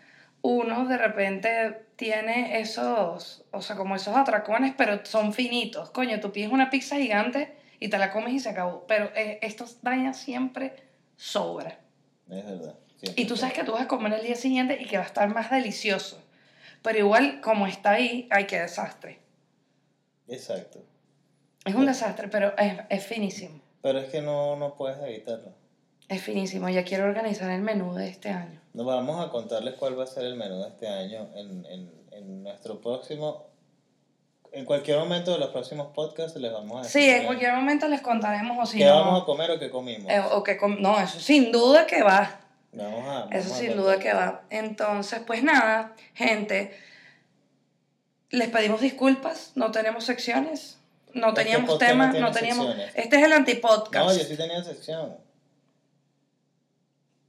uno 0.41 0.85
de 0.85 0.97
repente 0.97 1.87
tiene 1.95 2.59
esos, 2.59 3.43
o 3.51 3.61
sea, 3.61 3.75
como 3.75 3.95
esos 3.95 4.15
atracones, 4.15 4.73
pero 4.77 5.03
son 5.05 5.33
finitos. 5.33 5.89
Coño, 5.89 6.19
tú 6.19 6.31
pides 6.31 6.51
una 6.51 6.69
pizza 6.69 6.95
gigante 6.95 7.57
y 7.79 7.89
te 7.89 7.97
la 7.97 8.11
comes 8.11 8.33
y 8.33 8.39
se 8.39 8.49
acabó. 8.49 8.85
Pero 8.87 9.09
eh, 9.15 9.39
estos 9.41 9.81
dañas 9.81 10.17
siempre 10.17 10.75
sobra. 11.15 11.79
Es 12.29 12.45
verdad. 12.45 12.75
siempre 12.97 13.23
Y 13.23 13.25
tú 13.25 13.35
sabes 13.35 13.55
que 13.55 13.63
tú 13.63 13.71
vas 13.73 13.81
a 13.81 13.87
comer 13.87 14.13
el 14.13 14.23
día 14.23 14.35
siguiente 14.35 14.77
y 14.79 14.85
que 14.85 14.97
va 14.97 15.03
a 15.03 15.07
estar 15.07 15.27
más 15.29 15.49
delicioso. 15.49 16.23
Pero 16.83 16.99
igual, 16.99 17.41
como 17.41 17.65
está 17.65 17.91
ahí, 17.91 18.27
hay 18.29 18.45
que 18.45 18.59
desastre. 18.59 19.19
Exacto. 20.27 20.85
Es 21.65 21.73
un 21.73 21.87
desastre, 21.87 22.27
pero 22.27 22.55
es, 22.57 22.73
es 22.89 23.05
finísimo. 23.05 23.59
Pero 23.81 23.99
es 23.99 24.09
que 24.09 24.21
no, 24.21 24.55
no 24.55 24.75
puedes 24.75 24.97
evitarlo. 24.99 25.53
Es 26.09 26.21
finísimo. 26.21 26.69
Ya 26.69 26.83
quiero 26.85 27.03
organizar 27.05 27.49
el 27.51 27.61
menú 27.61 27.93
de 27.93 28.07
este 28.07 28.29
año. 28.29 28.61
Nos 28.73 28.85
vamos 28.85 29.25
a 29.25 29.29
contarles 29.29 29.73
cuál 29.75 29.99
va 29.99 30.03
a 30.05 30.07
ser 30.07 30.23
el 30.25 30.35
menú 30.35 30.61
de 30.61 30.69
este 30.69 30.87
año 30.87 31.27
en, 31.35 31.65
en, 31.65 31.91
en 32.11 32.43
nuestro 32.43 32.79
próximo. 32.79 33.47
En 34.53 34.63
cualquier 34.63 34.97
momento 34.97 35.31
de 35.33 35.39
los 35.39 35.49
próximos 35.49 35.87
podcasts 35.93 36.39
les 36.39 36.51
vamos 36.51 36.77
a 36.79 36.83
decir. 36.83 37.01
Sí, 37.01 37.09
en 37.09 37.25
cualquier 37.25 37.53
momento 37.53 37.87
les 37.89 37.99
contaremos 38.01 38.57
o 38.57 38.65
si 38.65 38.77
¿Qué 38.77 38.85
no. 38.85 38.95
vamos 39.01 39.21
a 39.21 39.25
comer 39.25 39.51
o 39.51 39.59
qué 39.59 39.69
comimos? 39.69 40.09
eh, 40.09 40.21
o 40.31 40.41
que 40.43 40.55
com- 40.57 40.77
no, 40.79 40.97
eso 40.99 41.19
sin 41.19 41.51
duda 41.51 41.85
que 41.85 42.01
va. 42.03 42.39
Vamos 42.71 43.01
a. 43.05 43.11
vamos 43.25 43.35
Eso 43.35 43.53
sin 43.53 43.75
duda 43.75 43.99
que 43.99 44.13
va. 44.13 44.43
Entonces, 44.49 45.21
pues 45.27 45.43
nada, 45.43 45.93
gente. 46.13 46.73
Les 48.29 48.49
pedimos 48.49 48.79
disculpas. 48.81 49.51
No 49.55 49.71
tenemos 49.71 50.05
secciones. 50.05 50.77
No 51.13 51.29
Este 51.29 51.43
teníamos 51.43 51.69
podcast 51.71 51.95
no 51.95 52.07
No 52.19 52.31
teníamos. 52.31 52.65
secciones. 52.67 52.95
Este 52.95 53.15
es 53.17 53.23
el 53.23 53.33
antipodcast. 53.33 54.05
No, 54.07 54.13
yo 54.17 54.23
sí 54.23 54.37
tenía 54.37 54.63
sección. 54.63 55.17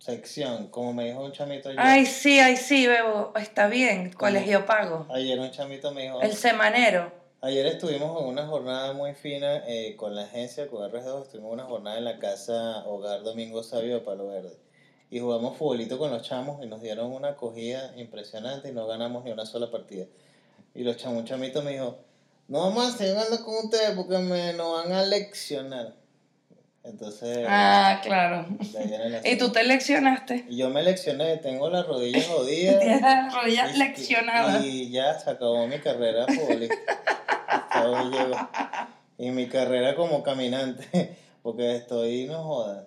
Sección, 0.08 0.68
como 0.68 0.94
me 0.94 1.04
dijo 1.04 1.22
un 1.22 1.32
chamito 1.32 1.68
ayer. 1.68 1.78
Ay, 1.78 2.06
sí, 2.06 2.40
ay, 2.40 2.56
sí, 2.56 2.86
Bebo. 2.86 3.34
Está 3.36 3.68
bien. 3.68 4.10
Colegio 4.10 4.64
pago. 4.64 5.06
Ayer 5.10 5.38
un 5.38 5.50
chamito 5.50 5.92
me 5.92 6.04
dijo. 6.04 6.22
El 6.22 6.32
semanero. 6.32 7.12
Ayer 7.42 7.66
estuvimos 7.66 8.18
en 8.22 8.26
una 8.26 8.46
jornada 8.46 8.94
muy 8.94 9.12
fina 9.12 9.62
eh, 9.66 9.96
con 9.96 10.14
la 10.14 10.22
agencia, 10.22 10.66
con 10.68 10.80
R2, 10.90 11.24
estuvimos 11.24 11.48
en 11.48 11.60
una 11.60 11.64
jornada 11.64 11.98
en 11.98 12.04
la 12.06 12.18
casa 12.18 12.86
Hogar 12.86 13.22
Domingo 13.22 13.62
Sabio 13.62 13.96
de 13.96 14.00
Palo 14.00 14.28
Verde. 14.28 14.56
Y 15.10 15.20
jugamos 15.20 15.58
futbolito 15.58 15.98
con 15.98 16.10
los 16.10 16.22
chamos 16.22 16.64
y 16.64 16.66
nos 16.66 16.80
dieron 16.80 17.12
una 17.12 17.28
acogida 17.28 17.92
impresionante 17.98 18.70
y 18.70 18.72
no 18.72 18.86
ganamos 18.86 19.26
ni 19.26 19.30
una 19.30 19.44
sola 19.44 19.70
partida. 19.70 20.06
Y 20.74 20.84
los 20.84 20.96
chamos, 20.96 21.18
un 21.18 21.26
chamito 21.26 21.60
me 21.60 21.72
dijo, 21.72 21.98
no 22.46 22.80
a 22.80 22.90
seguir 22.92 23.12
jugando 23.12 23.44
con 23.44 23.56
ustedes 23.66 23.90
porque 23.90 24.16
me 24.16 24.54
nos 24.54 24.72
van 24.72 24.90
a 24.90 25.02
leccionar. 25.02 25.92
Entonces, 26.88 27.46
Ah, 27.48 28.00
claro. 28.02 28.46
Y 29.24 29.36
tú 29.36 29.50
te 29.52 29.64
leccionaste. 29.64 30.44
Y 30.48 30.56
yo 30.56 30.70
me 30.70 30.82
leccioné, 30.82 31.36
tengo 31.38 31.68
las 31.70 31.86
rodillas 31.86 32.26
jodidas. 32.26 32.78
Tienes 32.80 33.00
la 33.02 33.28
rodilla 33.30 34.60
Y- 34.64 34.90
ya 34.90 35.18
se 35.18 35.30
acabó 35.30 35.66
mi 35.66 35.78
carrera 35.78 36.26
futbolística. 36.26 36.98
Hasta 37.46 37.88
hoy 37.88 38.10
llego. 38.10 38.36
Y 39.18 39.30
mi 39.30 39.48
carrera 39.48 39.94
como 39.94 40.22
caminante. 40.22 41.16
Porque 41.42 41.76
estoy, 41.76 42.24
no 42.26 42.42
jodas. 42.42 42.84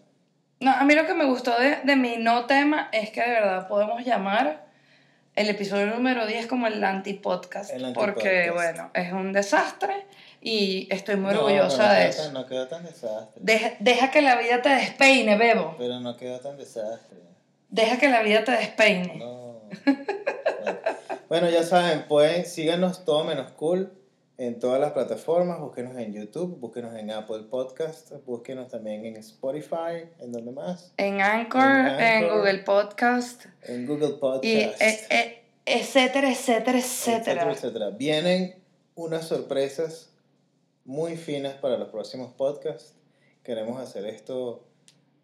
No, 0.60 0.72
a 0.72 0.84
mí 0.84 0.94
lo 0.94 1.06
que 1.08 1.14
me 1.16 1.26
gustó 1.26 1.58
de, 1.60 1.78
de 1.84 1.96
mi 1.96 2.18
no 2.18 2.46
tema 2.46 2.90
es 2.92 3.10
que 3.10 3.22
de 3.22 3.30
verdad 3.32 3.68
podemos 3.68 4.06
llamar 4.06 4.66
el 5.36 5.50
episodio 5.50 5.88
número 5.88 6.28
10 6.28 6.46
como 6.48 6.68
el 6.68 6.84
antipodcast. 6.84 7.72
El 7.72 7.94
porque, 7.94 8.42
antipodcast. 8.50 8.54
bueno, 8.78 8.92
es 8.94 9.12
un 9.14 9.34
desastre 9.34 10.06
y 10.42 10.88
estoy 10.92 11.16
muy 11.18 11.34
No, 11.34 11.42
orgullosa 11.46 11.94
de 11.94 12.08
eso. 12.10 12.24
tan- 12.24 12.34
no 12.34 12.46
quedó 12.48 12.68
tan 12.68 12.84
desastre. 12.84 13.40
Deja, 13.44 13.72
deja 13.80 14.12
que 14.12 14.22
la 14.22 14.36
vida 14.38 14.62
te 14.62 14.70
despeine, 14.70 15.38
Bebo. 15.38 15.76
Pero 15.78 16.00
no 16.00 16.18
quedó 16.18 16.40
tan 16.40 16.58
desastre. 16.58 17.20
Deja 17.70 17.98
que 18.00 18.10
la 18.10 18.22
vida 18.24 18.44
te 18.44 18.52
despeine. 18.52 19.16
No. 19.18 19.62
Bueno. 19.86 20.80
Bueno, 21.30 21.50
ya 21.50 21.64
saben, 21.64 22.08
pueden, 22.10 22.46
síganos 22.46 23.06
todo 23.06 23.24
menos 23.24 23.52
cool 23.54 23.94
en 24.38 24.60
todas 24.60 24.82
las 24.82 24.92
plataformas. 24.92 25.60
Búsquenos 25.62 25.96
en 25.98 26.12
YouTube, 26.14 26.60
búsquenos 26.60 26.94
en 26.96 27.10
Apple 27.12 27.44
Podcast, 27.50 28.12
búsquenos 28.26 28.68
también 28.70 29.06
en 29.06 29.16
Spotify, 29.18 30.10
¿en 30.20 30.32
dónde 30.34 30.52
más? 30.52 30.92
En 30.98 31.22
Anchor, 31.22 31.62
En. 32.00 32.28
Google 32.28 32.60
Podcast, 32.60 33.46
En 33.64 33.86
Google 33.88 34.16
Podcast. 34.20 34.44
y 34.44 34.58
eh, 34.58 34.76
eh, 35.10 35.44
etcétera, 35.66 36.30
etcétera, 36.30 36.80
etcétera. 36.80 37.52
etcétera. 37.52 37.90
Vienen 37.92 38.62
unas 38.96 39.26
sorpresas 39.28 40.10
muy 40.86 41.18
finas 41.18 41.56
para 41.56 41.78
los 41.78 41.90
próximos 41.90 42.34
podcasts. 42.34 42.96
Queremos 43.44 43.80
hacer 43.80 44.06
esto 44.06 44.64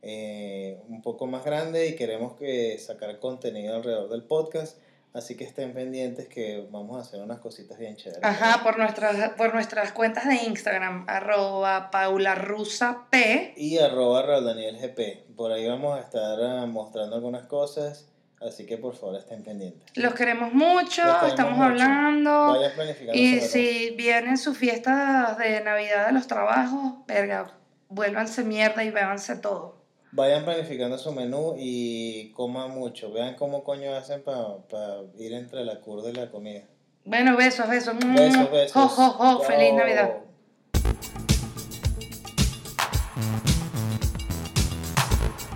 eh, 0.01 0.81
un 0.87 1.01
poco 1.01 1.27
más 1.27 1.43
grande 1.43 1.87
y 1.87 1.95
queremos 1.95 2.33
que 2.35 2.77
sacar 2.79 3.19
contenido 3.19 3.75
alrededor 3.75 4.09
del 4.09 4.23
podcast. 4.23 4.77
Así 5.13 5.35
que 5.35 5.45
estén 5.45 5.73
pendientes 5.73 6.27
que 6.27 6.67
vamos 6.69 6.97
a 6.97 7.01
hacer 7.01 7.19
unas 7.21 7.39
cositas 7.39 7.79
bien 7.79 7.95
chéveres. 7.95 8.23
Ajá, 8.23 8.63
por 8.63 8.77
nuestras, 8.77 9.31
por 9.31 9.51
nuestras 9.53 9.91
cuentas 9.91 10.27
de 10.27 10.35
Instagram, 10.35 11.05
arroba 11.07 11.89
paularusap. 11.89 13.13
Y 13.55 13.79
arroba 13.79 14.21
GP. 14.21 15.35
Por 15.35 15.51
ahí 15.51 15.67
vamos 15.67 15.97
a 15.97 16.01
estar 16.01 16.39
ah, 16.43 16.65
mostrando 16.67 17.15
algunas 17.15 17.47
cosas. 17.47 18.07
Así 18.39 18.65
que 18.67 18.77
por 18.77 18.95
favor 18.95 19.15
estén 19.15 19.43
pendientes. 19.43 19.81
Los 19.95 20.13
queremos 20.13 20.53
mucho, 20.53 21.03
Los 21.03 21.15
queremos 21.15 21.29
estamos 21.29 21.53
mucho. 21.57 21.63
hablando. 21.69 22.47
Vayan 22.53 22.71
planificando 22.75 23.19
Y 23.19 23.39
si 23.41 23.95
vienen 23.97 24.38
sus 24.38 24.57
fiestas 24.57 25.38
de 25.39 25.61
Navidad 25.63 26.07
de 26.07 26.13
los 26.13 26.27
trabajos, 26.27 26.93
verga, 27.07 27.51
vuélvanse 27.89 28.43
mierda 28.43 28.83
y 28.83 28.91
bébanse 28.91 29.38
todo. 29.38 29.77
Vayan 30.11 30.45
planificando 30.45 30.97
su 30.97 31.11
menú 31.11 31.55
y 31.57 32.31
coman 32.33 32.71
mucho. 32.71 33.11
Vean 33.11 33.35
cómo 33.35 33.63
coño 33.63 33.93
hacen 33.95 34.23
para 34.23 35.01
ir 35.17 35.33
entre 35.33 35.65
la 35.65 35.79
curva 35.81 36.09
y 36.09 36.13
la 36.13 36.29
comida. 36.29 36.61
Bueno, 37.05 37.35
besos, 37.38 37.67
besos. 37.67 37.95
Besos, 37.99 38.51
besos. 38.51 38.71
Jo, 38.73 38.88
jo, 38.88 39.09
jo, 39.11 39.43
feliz. 39.43 39.73
Navidad. 39.73 40.17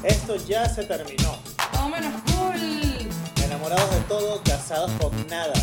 Esto 0.04 0.36
ya 0.48 0.68
se 0.68 0.84
terminó. 0.84 1.41
Enamorados 3.62 3.94
de 3.94 4.02
todo, 4.08 4.42
casados 4.44 4.92
con 5.00 5.28
nada. 5.28 5.54